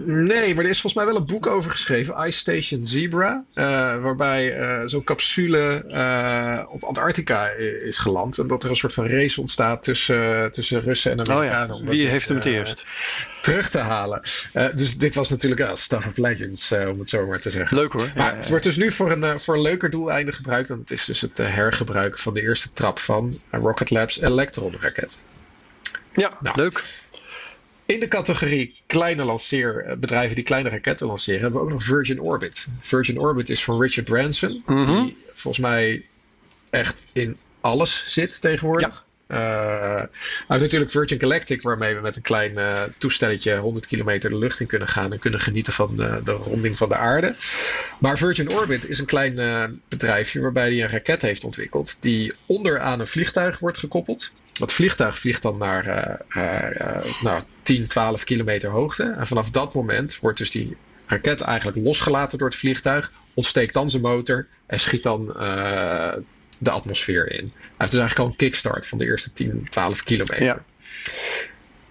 Nee, 0.00 0.54
maar 0.54 0.64
er 0.64 0.70
is 0.70 0.80
volgens 0.80 0.94
mij 0.94 1.12
wel 1.12 1.16
een 1.16 1.26
boek 1.26 1.46
over 1.46 1.70
geschreven, 1.70 2.26
Ice 2.26 2.38
Station 2.38 2.84
Zebra. 2.84 3.44
Uh, 3.54 3.64
waarbij 4.02 4.58
uh, 4.58 4.80
zo'n 4.84 5.04
capsule 5.04 5.84
uh, 5.88 6.72
op 6.72 6.84
Antarctica 6.84 7.48
is 7.82 7.98
geland. 7.98 8.38
En 8.38 8.46
dat 8.46 8.64
er 8.64 8.70
een 8.70 8.76
soort 8.76 8.92
van 8.92 9.08
race 9.08 9.40
ontstaat 9.40 9.82
tussen, 9.82 10.50
tussen 10.50 10.80
Russen 10.80 11.10
en 11.10 11.20
Amerikanen. 11.20 11.74
Oh 11.74 11.82
ja. 11.82 11.88
Wie 11.88 12.06
heeft 12.06 12.28
hem 12.28 12.36
het 12.36 12.46
eerst? 12.46 12.82
Terug 13.42 13.70
te 13.70 13.78
halen. 13.78 14.22
dus 14.74 14.98
dit 14.98 15.14
was 15.14 15.30
natuurlijk 15.30 15.60
uh, 15.60 15.74
Stuff 15.74 16.06
of 16.06 16.16
Legends, 16.16 16.72
om 16.72 16.98
het 16.98 17.08
zo 17.08 17.26
maar 17.26 17.40
te 17.40 17.50
zeggen. 17.50 17.76
Leuk 17.76 17.92
hoor. 17.92 18.10
Maar 18.14 18.30
ja, 18.30 18.36
het 18.36 18.48
wordt 18.48 18.64
dus 18.64 18.76
nu 18.76 18.92
voor 18.92 19.10
een, 19.10 19.40
voor 19.40 19.54
een 19.54 19.62
leuker 19.62 19.90
doeleinde 19.90 20.32
gebruikt. 20.32 20.70
En 20.70 20.78
het 20.78 20.90
is 20.90 21.04
dus 21.04 21.20
het 21.20 21.38
hergebruiken 21.38 22.20
van 22.20 22.34
de 22.34 22.42
eerste 22.42 22.72
trap 22.72 22.98
van 22.98 23.36
Rocket 23.50 23.90
Labs 23.90 24.20
Electron 24.20 24.74
raket. 24.80 25.18
Ja, 26.12 26.32
nou. 26.40 26.56
leuk. 26.56 26.84
In 27.86 28.00
de 28.00 28.08
categorie 28.08 28.74
kleine 28.86 29.24
lanceerbedrijven 29.24 30.34
die 30.34 30.44
kleine 30.44 30.68
raketten 30.68 31.06
lanceren, 31.06 31.40
hebben 31.40 31.60
we 31.60 31.66
ook 31.66 31.72
nog 31.72 31.82
Virgin 31.82 32.20
Orbit. 32.20 32.68
Virgin 32.82 33.18
Orbit 33.18 33.50
is 33.50 33.64
van 33.64 33.80
Richard 33.80 34.06
Branson, 34.06 34.62
die 34.66 35.16
volgens 35.32 35.58
mij 35.58 36.04
echt 36.70 37.04
in 37.12 37.36
alles 37.60 38.04
zit 38.06 38.40
tegenwoordig. 38.40 39.04
Uh, 39.28 39.38
nou, 40.48 40.60
natuurlijk 40.60 40.90
Virgin 40.90 41.20
Galactic, 41.20 41.62
waarmee 41.62 41.94
we 41.94 42.00
met 42.00 42.16
een 42.16 42.22
klein 42.22 42.58
uh, 42.58 42.82
toestelletje 42.98 43.56
100 43.56 43.86
kilometer 43.86 44.30
de 44.30 44.38
lucht 44.38 44.60
in 44.60 44.66
kunnen 44.66 44.88
gaan 44.88 45.12
en 45.12 45.18
kunnen 45.18 45.40
genieten 45.40 45.72
van 45.72 45.96
de, 45.96 46.20
de 46.24 46.32
ronding 46.32 46.76
van 46.76 46.88
de 46.88 46.96
aarde. 46.96 47.34
Maar 48.00 48.18
Virgin 48.18 48.50
Orbit 48.50 48.88
is 48.88 48.98
een 48.98 49.06
klein 49.06 49.38
uh, 49.38 49.64
bedrijfje 49.88 50.40
waarbij 50.40 50.72
hij 50.72 50.82
een 50.82 50.90
raket 50.90 51.22
heeft 51.22 51.44
ontwikkeld 51.44 51.96
die 52.00 52.34
onderaan 52.46 53.00
een 53.00 53.06
vliegtuig 53.06 53.58
wordt 53.58 53.78
gekoppeld. 53.78 54.32
Dat 54.52 54.72
vliegtuig 54.72 55.18
vliegt 55.18 55.42
dan 55.42 55.58
naar 55.58 55.84
nou, 57.22 57.42
10, 57.64 57.86
12 57.86 58.24
kilometer 58.24 58.70
hoogte. 58.70 59.14
En 59.18 59.26
vanaf 59.26 59.50
dat 59.50 59.74
moment 59.74 60.18
wordt 60.18 60.38
dus 60.38 60.50
die 60.50 60.76
raket 61.06 61.40
eigenlijk 61.40 61.86
losgelaten 61.86 62.38
door 62.38 62.48
het 62.48 62.56
vliegtuig, 62.56 63.12
ontsteekt 63.34 63.74
dan 63.74 63.90
zijn 63.90 64.02
motor 64.02 64.46
en 64.66 64.80
schiet 64.80 65.02
dan 65.02 65.26
de 66.58 66.70
atmosfeer 66.70 67.30
in. 67.32 67.52
het 67.76 67.92
is 67.92 67.98
eigenlijk 67.98 68.18
al 68.18 68.26
een 68.26 68.36
kickstart 68.36 68.86
van 68.86 68.98
de 68.98 69.04
eerste 69.04 69.32
10, 69.32 69.66
12 69.70 70.02
kilometer. 70.02 70.42
Ja. 70.42 70.64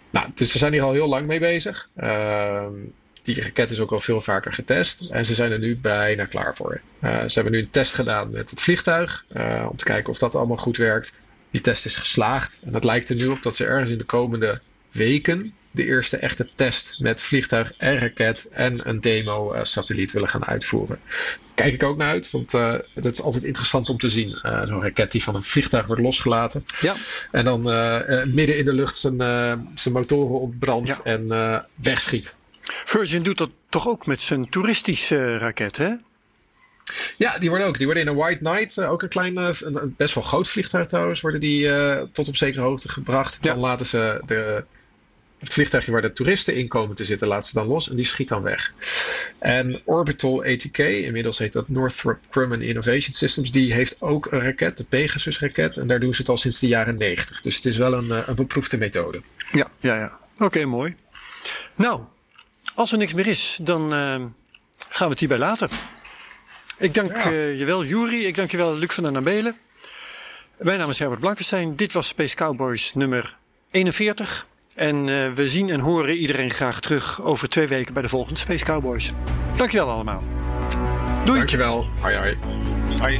Nou, 0.09 0.29
dus 0.35 0.51
ze 0.51 0.57
zijn 0.57 0.71
hier 0.71 0.81
al 0.81 0.91
heel 0.91 1.07
lang 1.07 1.27
mee 1.27 1.39
bezig. 1.39 1.89
Uh, 1.97 2.65
die 3.21 3.41
raket 3.41 3.71
is 3.71 3.79
ook 3.79 3.91
al 3.91 3.99
veel 3.99 4.21
vaker 4.21 4.53
getest. 4.53 5.11
En 5.11 5.25
ze 5.25 5.35
zijn 5.35 5.51
er 5.51 5.59
nu 5.59 5.77
bijna 5.77 6.25
klaar 6.25 6.55
voor. 6.55 6.81
Uh, 7.01 7.21
ze 7.21 7.33
hebben 7.33 7.53
nu 7.53 7.59
een 7.59 7.69
test 7.69 7.93
gedaan 7.93 8.31
met 8.31 8.49
het 8.49 8.61
vliegtuig. 8.61 9.25
Uh, 9.37 9.67
om 9.69 9.77
te 9.77 9.85
kijken 9.85 10.09
of 10.09 10.17
dat 10.17 10.35
allemaal 10.35 10.57
goed 10.57 10.77
werkt. 10.77 11.17
Die 11.51 11.61
test 11.61 11.85
is 11.85 11.95
geslaagd. 11.95 12.61
En 12.65 12.73
het 12.73 12.83
lijkt 12.83 13.09
er 13.09 13.15
nu 13.15 13.27
op 13.27 13.43
dat 13.43 13.55
ze 13.55 13.65
ergens 13.65 13.91
in 13.91 13.97
de 13.97 14.03
komende 14.03 14.61
weken 14.91 15.53
de 15.73 15.85
eerste 15.85 16.17
echte 16.17 16.47
test 16.55 16.99
met 17.01 17.21
vliegtuig 17.21 17.73
en 17.77 17.97
raket 17.97 18.47
en 18.51 18.89
een 18.89 19.01
demo-satelliet 19.01 20.11
willen 20.11 20.29
gaan 20.29 20.45
uitvoeren. 20.45 20.99
Kijk 21.55 21.73
ik 21.73 21.83
ook 21.83 21.97
naar 21.97 22.07
uit, 22.07 22.31
want 22.31 22.53
uh, 22.53 22.73
het 22.93 23.05
is 23.05 23.21
altijd 23.21 23.43
interessant 23.43 23.89
om 23.89 23.97
te 23.97 24.09
zien. 24.09 24.39
Uh, 24.43 24.65
Zo'n 24.65 24.81
raket 24.81 25.11
die 25.11 25.23
van 25.23 25.35
een 25.35 25.43
vliegtuig 25.43 25.87
wordt 25.87 26.01
losgelaten. 26.01 26.63
Ja. 26.81 26.95
En 27.31 27.43
dan 27.43 27.69
uh, 27.69 28.23
midden 28.23 28.57
in 28.57 28.65
de 28.65 28.73
lucht 28.73 28.95
zijn, 28.95 29.17
zijn 29.75 29.93
motoren 29.93 30.39
ontbrandt 30.39 30.87
ja. 30.87 30.99
en 31.03 31.65
wegschiet. 31.75 32.35
Virgin 32.63 33.23
doet 33.23 33.37
dat 33.37 33.49
toch 33.69 33.87
ook 33.87 34.05
met 34.05 34.21
zijn 34.21 34.49
toeristische 34.49 35.37
raket, 35.37 35.77
hè? 35.77 35.93
Ja, 37.17 37.37
die 37.37 37.49
worden 37.49 37.67
ook. 37.67 37.77
Die 37.77 37.85
worden 37.85 38.03
in 38.03 38.09
een 38.09 38.15
White 38.15 38.37
Knight, 38.37 38.81
ook 38.81 39.01
een 39.01 39.09
klein, 39.09 39.37
een 39.37 39.93
best 39.97 40.15
wel 40.15 40.23
groot 40.23 40.47
vliegtuig 40.47 40.87
trouwens, 40.87 41.21
worden 41.21 41.39
die 41.39 41.69
tot 42.11 42.27
op 42.27 42.35
zekere 42.35 42.61
hoogte 42.63 42.89
gebracht. 42.89 43.37
Ja. 43.41 43.51
Dan 43.51 43.59
laten 43.59 43.85
ze 43.85 44.21
de 44.25 44.63
het 45.43 45.53
vliegtuigje 45.53 45.91
waar 45.91 46.01
de 46.01 46.11
toeristen 46.11 46.55
in 46.55 46.67
komen 46.67 46.95
te 46.95 47.05
zitten, 47.05 47.27
laat 47.27 47.45
ze 47.45 47.53
dan 47.53 47.67
los 47.67 47.89
en 47.89 47.95
die 47.95 48.05
schiet 48.05 48.27
dan 48.27 48.41
weg. 48.41 48.73
En 49.39 49.81
Orbital 49.85 50.43
ATK, 50.43 50.77
inmiddels 50.77 51.37
heet 51.37 51.53
dat 51.53 51.69
Northrop 51.69 52.17
Grumman 52.29 52.61
Innovation 52.61 53.13
Systems, 53.13 53.51
die 53.51 53.73
heeft 53.73 54.01
ook 54.01 54.31
een 54.31 54.41
raket, 54.41 54.77
de 54.77 54.83
Pegasus-raket. 54.83 55.77
En 55.77 55.87
daar 55.87 55.99
doen 55.99 56.13
ze 56.13 56.21
het 56.21 56.29
al 56.29 56.37
sinds 56.37 56.59
de 56.59 56.67
jaren 56.67 56.97
90. 56.97 57.41
Dus 57.41 57.55
het 57.55 57.65
is 57.65 57.77
wel 57.77 57.93
een, 57.93 58.11
eh, 58.11 58.27
een 58.27 58.35
beproefde 58.35 58.77
methode. 58.77 59.21
Ja, 59.51 59.67
ja, 59.79 59.95
ja. 59.95 60.17
Oké, 60.37 60.65
mooi. 60.65 60.95
Nou, 61.75 62.01
als 62.75 62.91
er 62.91 62.97
niks 62.97 63.13
meer 63.13 63.27
is, 63.27 63.57
dan 63.61 63.93
uh, 63.93 63.97
gaan 64.89 65.07
we 65.07 65.09
het 65.09 65.19
hierbij 65.19 65.37
laten. 65.37 65.69
Ik 66.77 66.93
dank 66.93 67.15
ja. 67.15 67.31
uh, 67.31 67.59
je 67.59 67.65
wel, 67.65 67.85
Jury. 67.85 68.25
Ik 68.25 68.35
dank 68.35 68.51
je 68.51 68.57
wel, 68.57 68.75
Luc 68.75 68.93
van 68.93 69.03
der 69.03 69.11
Nabelen. 69.11 69.57
Mijn 70.57 70.79
naam 70.79 70.89
is 70.89 70.99
Herbert 70.99 71.19
Blankenstein. 71.19 71.75
Dit 71.75 71.93
was 71.93 72.07
Space 72.07 72.35
Cowboys 72.35 72.93
nummer 72.93 73.37
41. 73.71 74.47
En 74.75 75.07
uh, 75.07 75.31
we 75.31 75.47
zien 75.47 75.69
en 75.69 75.79
horen 75.79 76.17
iedereen 76.17 76.49
graag 76.49 76.79
terug 76.79 77.21
over 77.21 77.49
twee 77.49 77.67
weken 77.67 77.93
bij 77.93 78.01
de 78.01 78.09
volgende 78.09 78.39
Space 78.39 78.65
Cowboys. 78.65 79.13
Dankjewel 79.57 79.89
allemaal. 79.89 80.23
Doei. 81.23 81.37
Dankjewel. 81.37 81.85
Hoi 82.01 82.15
hoi. 82.15 82.37
Hoi. 82.99 83.19